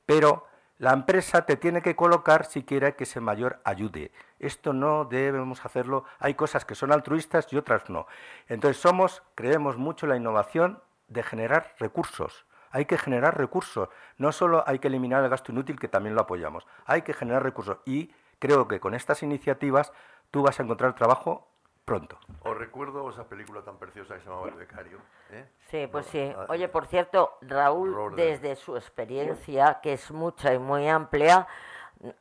Pero 0.05 0.47
la 0.82 0.93
empresa 0.93 1.45
te 1.45 1.57
tiene 1.57 1.84
que 1.84 1.95
colocar 1.95 2.43
si 2.43 2.63
quiere 2.63 2.95
que 2.95 3.03
ese 3.03 3.19
mayor 3.19 3.61
ayude. 3.65 4.11
Esto 4.39 4.73
no 4.73 5.05
debemos 5.05 5.63
hacerlo. 5.63 6.05
Hay 6.17 6.34
cosas 6.34 6.65
que 6.65 6.73
son 6.73 6.91
altruistas 6.91 7.45
y 7.53 7.57
otras 7.57 7.88
no. 7.91 8.07
Entonces 8.47 8.82
somos, 8.82 9.21
creemos 9.36 9.77
mucho 9.77 10.07
en 10.07 10.09
la 10.09 10.15
innovación 10.17 10.82
de 11.07 11.21
generar 11.21 11.75
recursos. 11.77 12.47
Hay 12.71 12.86
que 12.86 12.97
generar 12.97 13.38
recursos. 13.38 13.89
No 14.17 14.32
solo 14.32 14.63
hay 14.65 14.79
que 14.79 14.88
eliminar 14.88 15.23
el 15.23 15.29
gasto 15.29 15.51
inútil, 15.51 15.79
que 15.79 15.88
también 15.88 16.15
lo 16.15 16.21
apoyamos. 16.21 16.65
Hay 16.88 17.03
que 17.03 17.13
generar 17.13 17.43
recursos. 17.43 17.77
Y 17.86 18.15
creo 18.39 18.67
que 18.67 18.79
con 18.79 18.95
estas 18.95 19.21
iniciativas 19.21 19.93
tú 20.32 20.41
vas 20.41 20.59
a 20.59 20.63
encontrar 20.63 20.95
trabajo 20.95 21.50
pronto. 21.86 22.17
Os 22.43 22.57
recuerdo 22.57 23.09
esa 23.09 23.25
película 23.27 23.61
tan 23.63 23.77
preciosa 23.77 24.15
que 24.15 24.21
se 24.21 24.29
llamaba 24.29 24.47
El 24.47 24.55
Becario. 24.55 24.99
¿eh? 25.32 25.45
Sí, 25.69 25.88
pues 25.91 26.05
sí. 26.07 26.34
Ah, 26.36 26.45
Oye, 26.49 26.67
por 26.67 26.88
cierto, 26.88 27.38
Raúl, 27.41 28.15
desde 28.15 28.55
su 28.55 28.75
experiencia, 28.77 29.79
que 29.82 29.93
es 29.93 30.11
mucha 30.11 30.53
y 30.53 30.59
muy 30.59 30.88
amplia, 30.88 31.47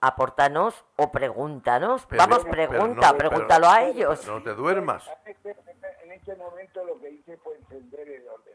aportanos 0.00 0.84
o 0.96 1.10
pregúntanos. 1.10 2.06
Pero- 2.06 2.22
Vamos, 2.26 2.44
pregunta, 2.44 3.12
no- 3.12 3.18
pregúntalo 3.18 3.66
pero 3.66 3.70
a 3.70 3.82
ellos. 3.84 4.26
No 4.26 4.42
te 4.42 4.54
duermas. 4.54 5.08
En 5.24 5.30
este, 5.32 5.56
en 6.04 6.12
este 6.12 6.36
momento 6.36 6.84
lo 6.84 6.98
que 7.00 7.10
hice 7.10 7.36
fue 7.38 7.56
encender 7.56 8.08
el 8.08 8.28
ordenador 8.28 8.49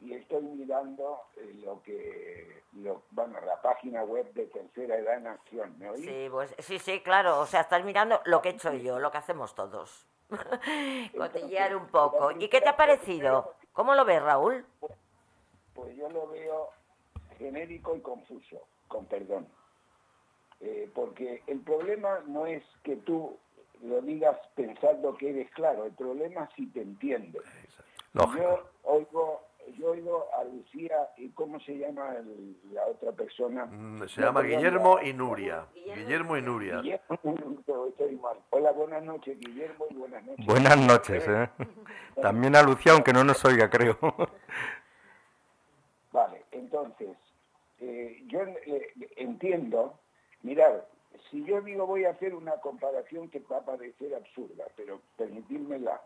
y 0.00 0.14
estoy 0.14 0.42
mirando 0.42 1.20
eh, 1.36 1.60
lo 1.64 1.82
que, 1.82 2.62
lo, 2.72 3.02
bueno, 3.10 3.38
la 3.42 3.60
página 3.60 4.02
web 4.02 4.32
de 4.32 4.46
Tercera 4.46 4.96
Edad 4.96 5.18
en 5.18 5.26
Acción. 5.26 5.78
¿Me 5.78 5.90
oís? 5.90 6.04
Sí, 6.04 6.28
pues, 6.30 6.54
sí, 6.58 6.78
sí, 6.78 7.00
claro. 7.00 7.40
O 7.40 7.46
sea, 7.46 7.60
estás 7.60 7.84
mirando 7.84 8.20
lo 8.24 8.40
que 8.40 8.48
he 8.48 8.52
hecho 8.52 8.72
yo, 8.72 8.98
lo 8.98 9.10
que 9.10 9.18
hacemos 9.18 9.54
todos. 9.54 10.06
Cotillear 11.16 11.76
un 11.76 11.88
poco. 11.88 12.30
¿Y 12.32 12.48
qué 12.48 12.60
te 12.60 12.68
ha 12.68 12.76
parecido? 12.76 13.54
¿Cómo 13.72 13.94
lo 13.94 14.04
ves, 14.04 14.22
Raúl? 14.22 14.64
Pues 15.74 15.94
yo 15.96 16.08
lo 16.08 16.28
veo 16.28 16.70
genérico 17.36 17.94
y 17.96 18.00
confuso, 18.00 18.62
con 18.88 19.06
perdón. 19.06 19.48
Eh, 20.60 20.90
porque 20.94 21.42
el 21.46 21.60
problema 21.60 22.20
no 22.26 22.46
es 22.46 22.62
que 22.82 22.96
tú 22.96 23.36
lo 23.82 24.00
digas 24.02 24.36
pensando 24.54 25.16
que 25.16 25.30
eres 25.30 25.50
claro, 25.52 25.86
el 25.86 25.92
problema 25.92 26.44
es 26.44 26.50
si 26.54 26.66
te 26.66 26.82
entiendes. 26.82 27.42
Lógico. 28.12 28.42
Yo 28.42 28.70
oigo, 28.84 29.40
yo 29.78 29.90
oigo 29.90 30.26
a 30.38 30.44
Lucía 30.44 31.08
y 31.16 31.28
cómo 31.30 31.58
se 31.60 31.76
llama 31.78 32.14
el- 32.16 32.56
la 32.72 32.84
otra 32.86 33.12
persona. 33.12 33.66
Mm, 33.66 34.06
Se 34.08 34.20
llama 34.22 34.42
Guillermo 34.42 34.98
y 35.02 35.12
Nuria. 35.12 35.66
Guillermo 35.74 36.36
y 36.36 36.42
Nuria. 36.42 36.80
Guillermo, 36.80 37.86
estoy 37.88 38.16
mal. 38.16 38.36
Hola, 38.50 38.72
buenas 38.72 39.02
noches, 39.02 39.38
Guillermo, 39.38 39.86
y 39.90 39.94
buenas 39.94 40.24
noches. 40.24 40.46
Buenas 40.46 40.78
noches. 40.78 41.24
¿eh? 41.28 41.48
También 42.22 42.56
a 42.56 42.62
Lucía, 42.62 42.92
aunque 42.92 43.12
no 43.12 43.24
nos 43.24 43.44
oiga, 43.44 43.68
creo. 43.70 43.98
Vale, 46.12 46.44
entonces, 46.50 47.16
eh, 47.78 48.20
yo 48.26 48.40
eh, 48.42 48.92
entiendo, 49.16 49.98
mirad, 50.42 50.80
si 51.30 51.44
yo 51.44 51.60
digo 51.60 51.86
voy 51.86 52.04
a 52.04 52.10
hacer 52.10 52.34
una 52.34 52.52
comparación 52.60 53.28
que 53.30 53.38
va 53.40 53.58
a 53.58 53.64
parecer 53.64 54.14
absurda, 54.14 54.64
pero 54.76 55.00
permitírmela. 55.16 56.00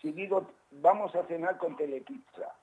Si 0.00 0.12
digo 0.12 0.46
vamos 0.70 1.14
a 1.14 1.24
cenar 1.24 1.58
con 1.58 1.76
telepizza, 1.76 2.54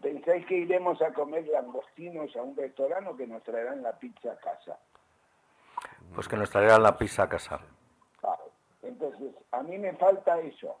¿pensáis 0.00 0.46
que 0.46 0.54
iremos 0.56 1.00
a 1.02 1.12
comer 1.12 1.46
langostinos 1.48 2.34
a 2.36 2.42
un 2.42 2.56
restaurante 2.56 3.10
o 3.10 3.16
que 3.16 3.26
nos 3.26 3.42
traerán 3.42 3.82
la 3.82 3.98
pizza 3.98 4.32
a 4.32 4.36
casa? 4.36 4.78
Pues 6.14 6.28
que 6.28 6.36
nos 6.36 6.50
traerán 6.50 6.82
la 6.82 6.96
pizza 6.96 7.24
a 7.24 7.28
casa. 7.28 7.60
Claro. 8.20 8.50
Entonces, 8.82 9.34
a 9.50 9.62
mí 9.62 9.78
me 9.78 9.92
falta 9.94 10.40
eso. 10.40 10.76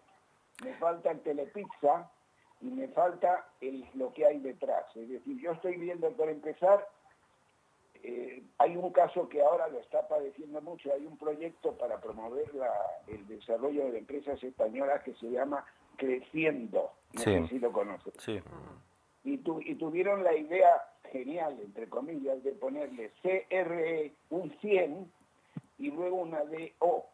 Me 0.64 0.74
falta 0.74 1.10
el 1.10 1.20
telepizza 1.20 2.10
y 2.60 2.66
me 2.66 2.88
falta 2.88 3.46
el, 3.60 3.84
lo 3.94 4.12
que 4.12 4.26
hay 4.26 4.38
detrás. 4.38 4.84
Es 4.96 5.08
decir, 5.08 5.40
yo 5.40 5.52
estoy 5.52 5.76
viendo, 5.76 6.10
por 6.12 6.28
empezar, 6.28 6.88
eh, 8.02 8.42
hay 8.58 8.76
un 8.76 8.92
caso 8.92 9.28
que 9.28 9.42
ahora 9.42 9.68
lo 9.68 9.78
está 9.80 10.06
padeciendo 10.08 10.60
mucho. 10.60 10.92
Hay 10.92 11.04
un 11.06 11.16
proyecto 11.18 11.76
para 11.76 12.00
promover 12.00 12.52
la- 12.54 12.72
el 13.08 13.26
desarrollo 13.26 13.90
de 13.90 13.98
empresas 13.98 14.42
españolas 14.42 15.02
que 15.02 15.14
se 15.14 15.26
llama 15.30 15.64
Creciendo. 15.98 16.92
No 17.12 17.20
Sí. 17.22 17.24
sé 17.34 17.48
si 17.48 17.58
lo 17.58 17.72
conoces 17.72 18.14
Sí. 18.18 18.40
y, 19.24 19.38
tu- 19.38 19.60
y 19.60 19.74
tuvieron 19.74 20.22
la 20.24 20.34
idea 20.34 20.70
genial, 21.12 21.58
entre 21.60 21.88
comillas, 21.88 22.42
de 22.42 22.52
ponerle 22.52 23.12
CRE 23.22 24.12
un 24.30 24.50
100 24.60 25.10
y 25.78 25.90
luego 25.90 26.16
una 26.16 26.44
DO. 26.44 27.04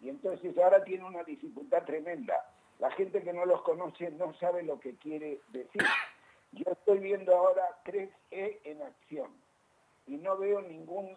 Y 0.00 0.08
entonces 0.08 0.56
ahora 0.58 0.82
tiene 0.84 1.04
una 1.04 1.22
dificultad 1.22 1.84
tremenda. 1.84 2.34
La 2.80 2.90
gente 2.92 3.22
que 3.22 3.32
no 3.32 3.46
los 3.46 3.62
conoce 3.62 4.10
no 4.10 4.34
sabe 4.34 4.62
lo 4.64 4.80
que 4.80 4.96
quiere 4.96 5.40
decir. 5.52 5.82
Yo 6.52 6.64
estoy 6.72 6.98
viendo 6.98 7.34
ahora 7.36 7.62
3E 7.84 8.58
en 8.64 8.82
acción 8.82 9.30
y 10.06 10.16
no 10.16 10.36
veo 10.36 10.60
ningún, 10.62 11.16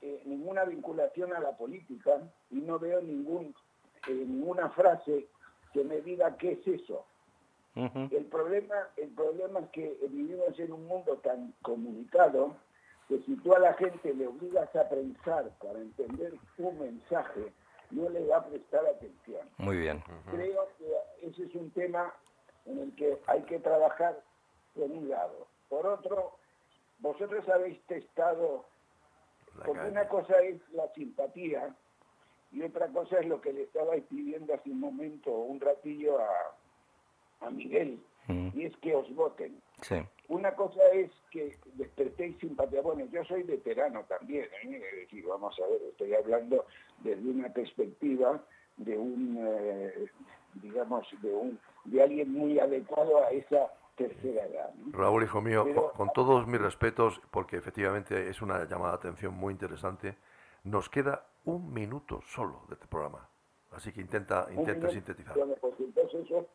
eh, 0.00 0.22
ninguna 0.24 0.64
vinculación 0.64 1.34
a 1.34 1.40
la 1.40 1.56
política 1.56 2.20
y 2.50 2.56
no 2.60 2.78
veo 2.78 3.02
ningún, 3.02 3.54
eh, 4.08 4.12
ninguna 4.12 4.70
frase 4.70 5.26
que 5.76 5.84
me 5.84 6.00
diga 6.00 6.34
qué 6.38 6.52
es 6.52 6.66
eso. 6.66 7.04
El 7.74 8.24
problema, 8.30 8.88
el 8.96 9.10
problema 9.10 9.60
es 9.60 9.68
que 9.68 9.98
vivimos 10.08 10.58
en 10.58 10.72
un 10.72 10.86
mundo 10.86 11.18
tan 11.18 11.52
comunicado 11.60 12.56
que 13.06 13.18
si 13.26 13.36
tú 13.36 13.54
a 13.54 13.58
la 13.58 13.74
gente 13.74 14.14
le 14.14 14.26
obligas 14.26 14.74
a 14.74 14.88
pensar 14.88 15.50
para 15.62 15.78
entender 15.78 16.32
un 16.56 16.78
mensaje, 16.78 17.52
no 17.90 18.08
le 18.08 18.24
va 18.24 18.38
a 18.38 18.46
prestar 18.46 18.86
atención. 18.86 19.46
Muy 19.58 19.76
bien. 19.76 20.02
Creo 20.30 20.66
que 20.78 21.26
ese 21.26 21.44
es 21.44 21.54
un 21.54 21.70
tema 21.72 22.14
en 22.64 22.78
el 22.78 22.94
que 22.96 23.18
hay 23.26 23.42
que 23.42 23.58
trabajar 23.58 24.22
por 24.74 24.90
un 24.90 25.10
lado. 25.10 25.46
Por 25.68 25.86
otro, 25.86 26.38
vosotros 27.00 27.46
habéis 27.50 27.78
testado, 27.82 28.64
porque 29.66 29.86
una 29.86 30.08
cosa 30.08 30.40
es 30.40 30.56
la 30.70 30.88
simpatía 30.94 31.76
y 32.56 32.62
otra 32.62 32.88
cosa 32.88 33.18
es 33.20 33.26
lo 33.26 33.40
que 33.40 33.52
le 33.52 33.62
estabais 33.62 34.02
pidiendo 34.04 34.54
hace 34.54 34.70
un 34.70 34.80
momento, 34.80 35.30
un 35.30 35.60
ratillo 35.60 36.18
a, 36.18 37.46
a 37.46 37.50
Miguel, 37.50 38.00
Mm. 38.28 38.48
y 38.58 38.64
es 38.64 38.76
que 38.78 38.92
os 38.92 39.08
voten. 39.14 39.62
Sí. 39.82 39.94
Una 40.26 40.52
cosa 40.56 40.80
es 40.92 41.12
que 41.30 41.56
despertéis 41.74 42.36
simpatía. 42.40 42.82
Bueno, 42.82 43.04
yo 43.12 43.24
soy 43.24 43.44
veterano 43.44 44.02
también, 44.08 44.46
¿eh? 44.64 44.82
es 44.90 44.96
decir, 45.02 45.24
vamos 45.28 45.56
a 45.60 45.68
ver, 45.68 45.80
estoy 45.90 46.12
hablando 46.12 46.66
desde 47.04 47.22
una 47.30 47.48
perspectiva 47.50 48.42
de 48.78 48.98
un, 48.98 49.36
eh, 49.40 50.06
digamos, 50.54 51.06
de 51.22 51.32
un, 51.32 51.60
de 51.84 52.02
alguien 52.02 52.32
muy 52.32 52.58
adecuado 52.58 53.22
a 53.24 53.30
esa 53.30 53.72
tercera 53.96 54.44
edad. 54.44 54.74
¿no? 54.74 54.98
Raúl, 54.98 55.22
hijo 55.22 55.40
mío, 55.40 55.62
Pero- 55.64 55.92
con, 55.92 56.08
con 56.08 56.12
todos 56.12 56.48
mis 56.48 56.60
respetos, 56.60 57.20
porque 57.30 57.56
efectivamente 57.58 58.28
es 58.28 58.42
una 58.42 58.64
llamada 58.64 58.94
de 58.94 58.98
atención 58.98 59.34
muy 59.34 59.52
interesante, 59.52 60.16
nos 60.64 60.88
queda 60.90 61.26
un 61.46 61.72
minuto 61.72 62.20
solo 62.26 62.62
de 62.68 62.74
este 62.74 62.86
programa. 62.86 63.28
Así 63.72 63.92
que 63.92 64.00
intenta, 64.00 64.46
intenta 64.52 64.88
sintetizar. 64.90 65.36
bueno, 65.36 65.54
pues 65.60 65.74
entonces 65.80 66.24
eso, 66.26 66.46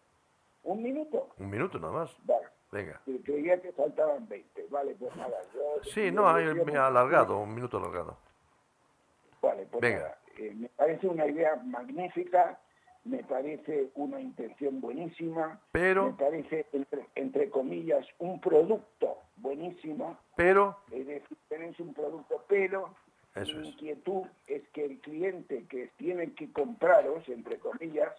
un 0.63 0.81
minuto. 0.81 1.29
Un 1.37 1.49
minuto 1.49 1.79
nada 1.79 1.93
más. 1.93 2.15
Vale. 2.23 2.47
Venga. 2.71 3.01
Creía 3.25 3.61
que 3.61 3.71
faltaban 3.73 4.27
20. 4.29 4.67
Vale, 4.69 4.95
pues 4.95 5.13
nada. 5.17 5.37
Yo, 5.53 5.83
Sí, 5.83 6.05
yo- 6.05 6.11
no, 6.13 6.29
hay 6.29 6.53
me 6.53 6.77
ha 6.77 6.87
alargado, 6.87 7.37
un 7.39 7.53
minuto 7.53 7.77
alargado. 7.77 8.17
Vale, 9.41 9.65
pues 9.69 9.81
Venga. 9.81 9.97
nada, 9.99 10.17
eh, 10.37 10.53
me 10.55 10.69
parece 10.69 11.07
una 11.07 11.25
idea 11.27 11.55
magnífica, 11.57 12.59
me 13.03 13.23
parece 13.23 13.89
una 13.95 14.21
intención 14.21 14.79
buenísima, 14.79 15.59
Pero- 15.71 16.07
me 16.07 16.13
parece, 16.13 16.67
entre, 16.71 17.07
entre 17.15 17.49
comillas, 17.49 18.05
un 18.19 18.39
producto 18.39 19.17
buenísimo, 19.37 20.17
Pero, 20.35 20.77
es 20.91 21.05
decir, 21.07 21.37
tenéis 21.49 21.79
un 21.79 21.93
producto, 21.93 22.45
pero 22.47 22.93
Eso 23.35 23.55
mi 23.57 23.69
inquietud 23.69 24.23
es 24.47 24.61
que 24.69 24.85
el 24.85 24.99
cliente 24.99 25.65
que 25.69 25.89
tiene 25.97 26.33
que 26.33 26.51
compraros, 26.51 27.27
entre 27.29 27.59
comillas, 27.59 28.11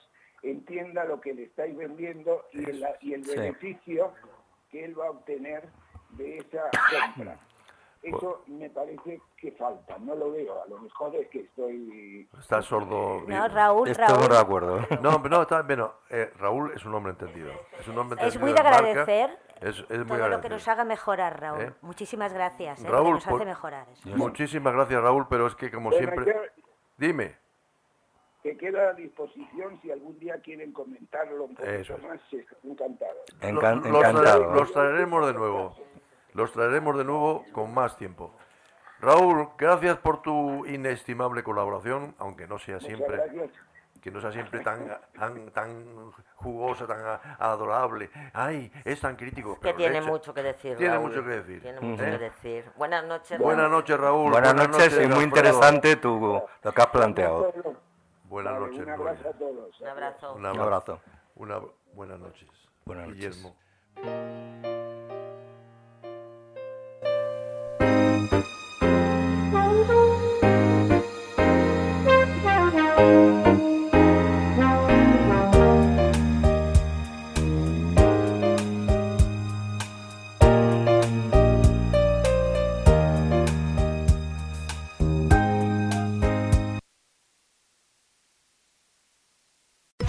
entienda 0.42 1.04
lo 1.04 1.20
que 1.20 1.34
le 1.34 1.44
estáis 1.44 1.76
vendiendo 1.76 2.44
y 2.52 2.68
el, 2.68 2.84
y 3.02 3.12
el 3.14 3.24
Sí. 3.24 3.30
beneficio 3.36 4.12
que 4.70 4.84
él 4.84 4.98
va 4.98 5.06
a 5.08 5.10
obtener 5.10 5.68
de 6.10 6.38
esa 6.38 6.70
compra. 7.14 7.38
Eso 8.02 8.42
me 8.48 8.68
parece 8.70 9.20
que 9.36 9.52
falta, 9.52 9.96
no 9.98 10.14
lo 10.14 10.32
veo. 10.32 10.60
A 10.62 10.66
lo 10.66 10.78
mejor 10.78 11.14
es 11.16 11.28
que 11.28 11.40
estoy... 11.40 12.28
Está 12.38 12.60
sordo. 12.62 13.22
No, 13.26 13.48
Raúl, 13.48 13.88
Estamos 13.88 14.18
Raúl. 14.18 14.28
de 14.32 14.38
acuerdo. 14.38 14.80
No, 15.00 15.18
no, 15.18 15.42
está 15.42 15.62
bien. 15.62 15.78
no, 15.80 15.92
eh, 16.10 16.32
Raúl 16.38 16.72
es 16.74 16.84
un 16.84 16.94
hombre 16.94 17.12
entendido. 17.12 17.52
Es 17.78 17.86
un 17.88 17.96
hombre 17.98 18.18
Es 18.20 18.34
entendido. 18.34 18.40
muy 18.40 18.52
de 18.52 18.62
marca. 18.62 18.78
agradecer 18.78 19.38
Es, 19.60 19.78
es 19.88 19.98
muy 20.06 20.18
todo 20.18 20.28
lo 20.28 20.40
que 20.40 20.48
nos 20.48 20.66
haga 20.68 20.84
mejorar, 20.84 21.40
Raúl. 21.40 21.60
¿Eh? 21.62 21.72
Muchísimas 21.82 22.32
gracias, 22.32 22.84
¿eh? 22.84 22.88
Raúl, 22.88 23.14
nos 23.14 23.24
por- 23.24 23.34
hace 23.36 23.44
mejorar. 23.44 23.86
eso. 23.92 24.08
Muchísimas 24.16 24.74
gracias, 24.74 25.00
Raúl, 25.02 25.26
pero 25.28 25.46
es 25.46 25.54
que 25.54 25.70
como 25.70 25.90
Bueno, 25.90 25.98
siempre... 26.12 26.34
yo- 26.34 26.62
Dime. 26.96 27.36
que 28.42 28.56
queda 28.56 28.90
a 28.90 28.92
disposición 28.94 29.78
si 29.80 29.92
algún 29.92 30.18
día 30.18 30.34
quieren 30.40 30.72
comentarlo 30.72 31.44
un 31.44 31.54
poquito 31.54 31.70
Eso 31.72 31.94
es. 31.94 32.02
más, 32.02 32.20
eh, 32.32 32.44
encantado. 32.64 33.14
Encan- 33.40 33.82
Lo- 33.84 33.90
los, 33.92 34.04
encantado. 34.04 34.52
los 34.54 34.72
traeremos 34.72 35.26
de 35.28 35.32
nuevo. 35.34 35.76
Los 36.34 36.52
traeremos 36.52 36.96
de 36.96 37.04
nuevo 37.04 37.44
con 37.52 37.72
más 37.74 37.96
tiempo. 37.96 38.34
Raúl, 39.00 39.48
gracias 39.58 39.96
por 39.98 40.22
tu 40.22 40.64
inestimable 40.66 41.42
colaboración, 41.42 42.14
aunque 42.18 42.46
no 42.46 42.58
sea 42.58 42.78
siempre, 42.78 43.20
que 44.00 44.10
no 44.12 44.20
sea 44.20 44.30
siempre 44.32 44.60
tan, 44.60 44.96
tan, 45.18 45.50
tan 45.50 46.12
jugosa, 46.36 46.86
tan 46.86 47.00
a- 47.04 47.20
adorable. 47.38 48.10
Ay, 48.32 48.72
es 48.84 49.00
tan 49.00 49.16
crítico. 49.16 49.54
Que 49.56 49.60
pero 49.60 49.76
tiene 49.76 50.00
mucho 50.02 50.32
que 50.32 50.42
decir. 50.42 50.76
Tiene 50.76 50.94
Raúl. 50.94 51.08
mucho 51.08 51.24
que 51.24 51.30
decir. 51.30 51.60
Tiene 51.62 51.80
mucho 51.80 52.02
¿eh? 52.04 52.10
que 52.12 52.18
decir. 52.18 52.70
Buenas 52.76 53.04
noches. 53.04 53.38
Buenas 53.40 53.64
Raúl. 53.64 53.72
noches, 53.72 53.98
Raúl. 54.00 54.30
Buenas 54.30 54.54
noches 54.54 55.00
y 55.02 55.06
muy 55.08 55.24
interesante 55.24 55.96
tu, 55.96 56.46
lo 56.62 56.72
que 56.72 56.80
has 56.80 56.86
planteado. 56.88 57.52
Buenas 58.24 58.58
noches, 58.58 58.78
un 58.78 58.90
abrazo 58.90 59.28
a 59.28 59.32
todos. 59.32 59.80
Un 59.80 59.88
abrazo. 59.88 60.34
Un 60.34 60.46
Un 60.46 60.60
abrazo. 60.60 61.00
Una, 61.34 61.60
buenas 61.92 62.20
noches. 62.20 62.48
Buenas 62.84 63.08
noches. 63.08 63.36
Guillermo. 63.96 64.71
Bye. 69.52 70.01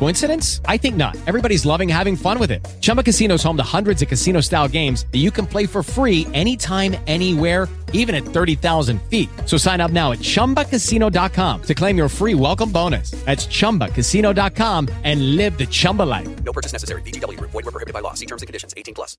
Coincidence? 0.00 0.60
I 0.64 0.76
think 0.76 0.96
not. 0.96 1.16
Everybody's 1.26 1.64
loving 1.64 1.88
having 1.88 2.16
fun 2.16 2.38
with 2.40 2.50
it. 2.50 2.66
Chumba 2.80 3.02
Casino 3.02 3.34
is 3.34 3.42
home 3.42 3.56
to 3.58 3.62
hundreds 3.62 4.02
of 4.02 4.08
casino 4.08 4.40
style 4.40 4.66
games 4.66 5.06
that 5.12 5.18
you 5.18 5.30
can 5.30 5.46
play 5.46 5.66
for 5.66 5.82
free 5.82 6.26
anytime, 6.32 6.96
anywhere 7.06 7.68
even 7.92 8.14
at 8.14 8.22
30,000 8.22 9.00
feet. 9.02 9.28
So 9.46 9.56
sign 9.56 9.80
up 9.80 9.90
now 9.90 10.12
at 10.12 10.18
ChumbaCasino.com 10.18 11.62
to 11.62 11.74
claim 11.74 11.96
your 11.96 12.08
free 12.08 12.34
welcome 12.34 12.70
bonus. 12.72 13.12
That's 13.24 13.46
ChumbaCasino.com 13.46 14.88
and 15.04 15.36
live 15.36 15.56
the 15.56 15.66
Chumba 15.66 16.02
life. 16.02 16.28
No 16.44 16.52
purchase 16.52 16.72
necessary. 16.72 17.02
VGW 17.02 17.38
Group. 17.38 17.52
Void 17.52 17.66
were 17.66 17.70
prohibited 17.70 17.94
by 17.94 18.00
law. 18.00 18.14
See 18.14 18.26
terms 18.26 18.42
and 18.42 18.46
conditions. 18.46 18.74
18 18.76 18.94
plus. 18.94 19.16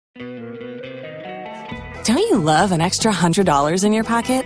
Don't 2.04 2.18
you 2.18 2.38
love 2.38 2.72
an 2.72 2.82
extra 2.82 3.12
$100 3.12 3.84
in 3.84 3.94
your 3.94 4.04
pocket? 4.04 4.46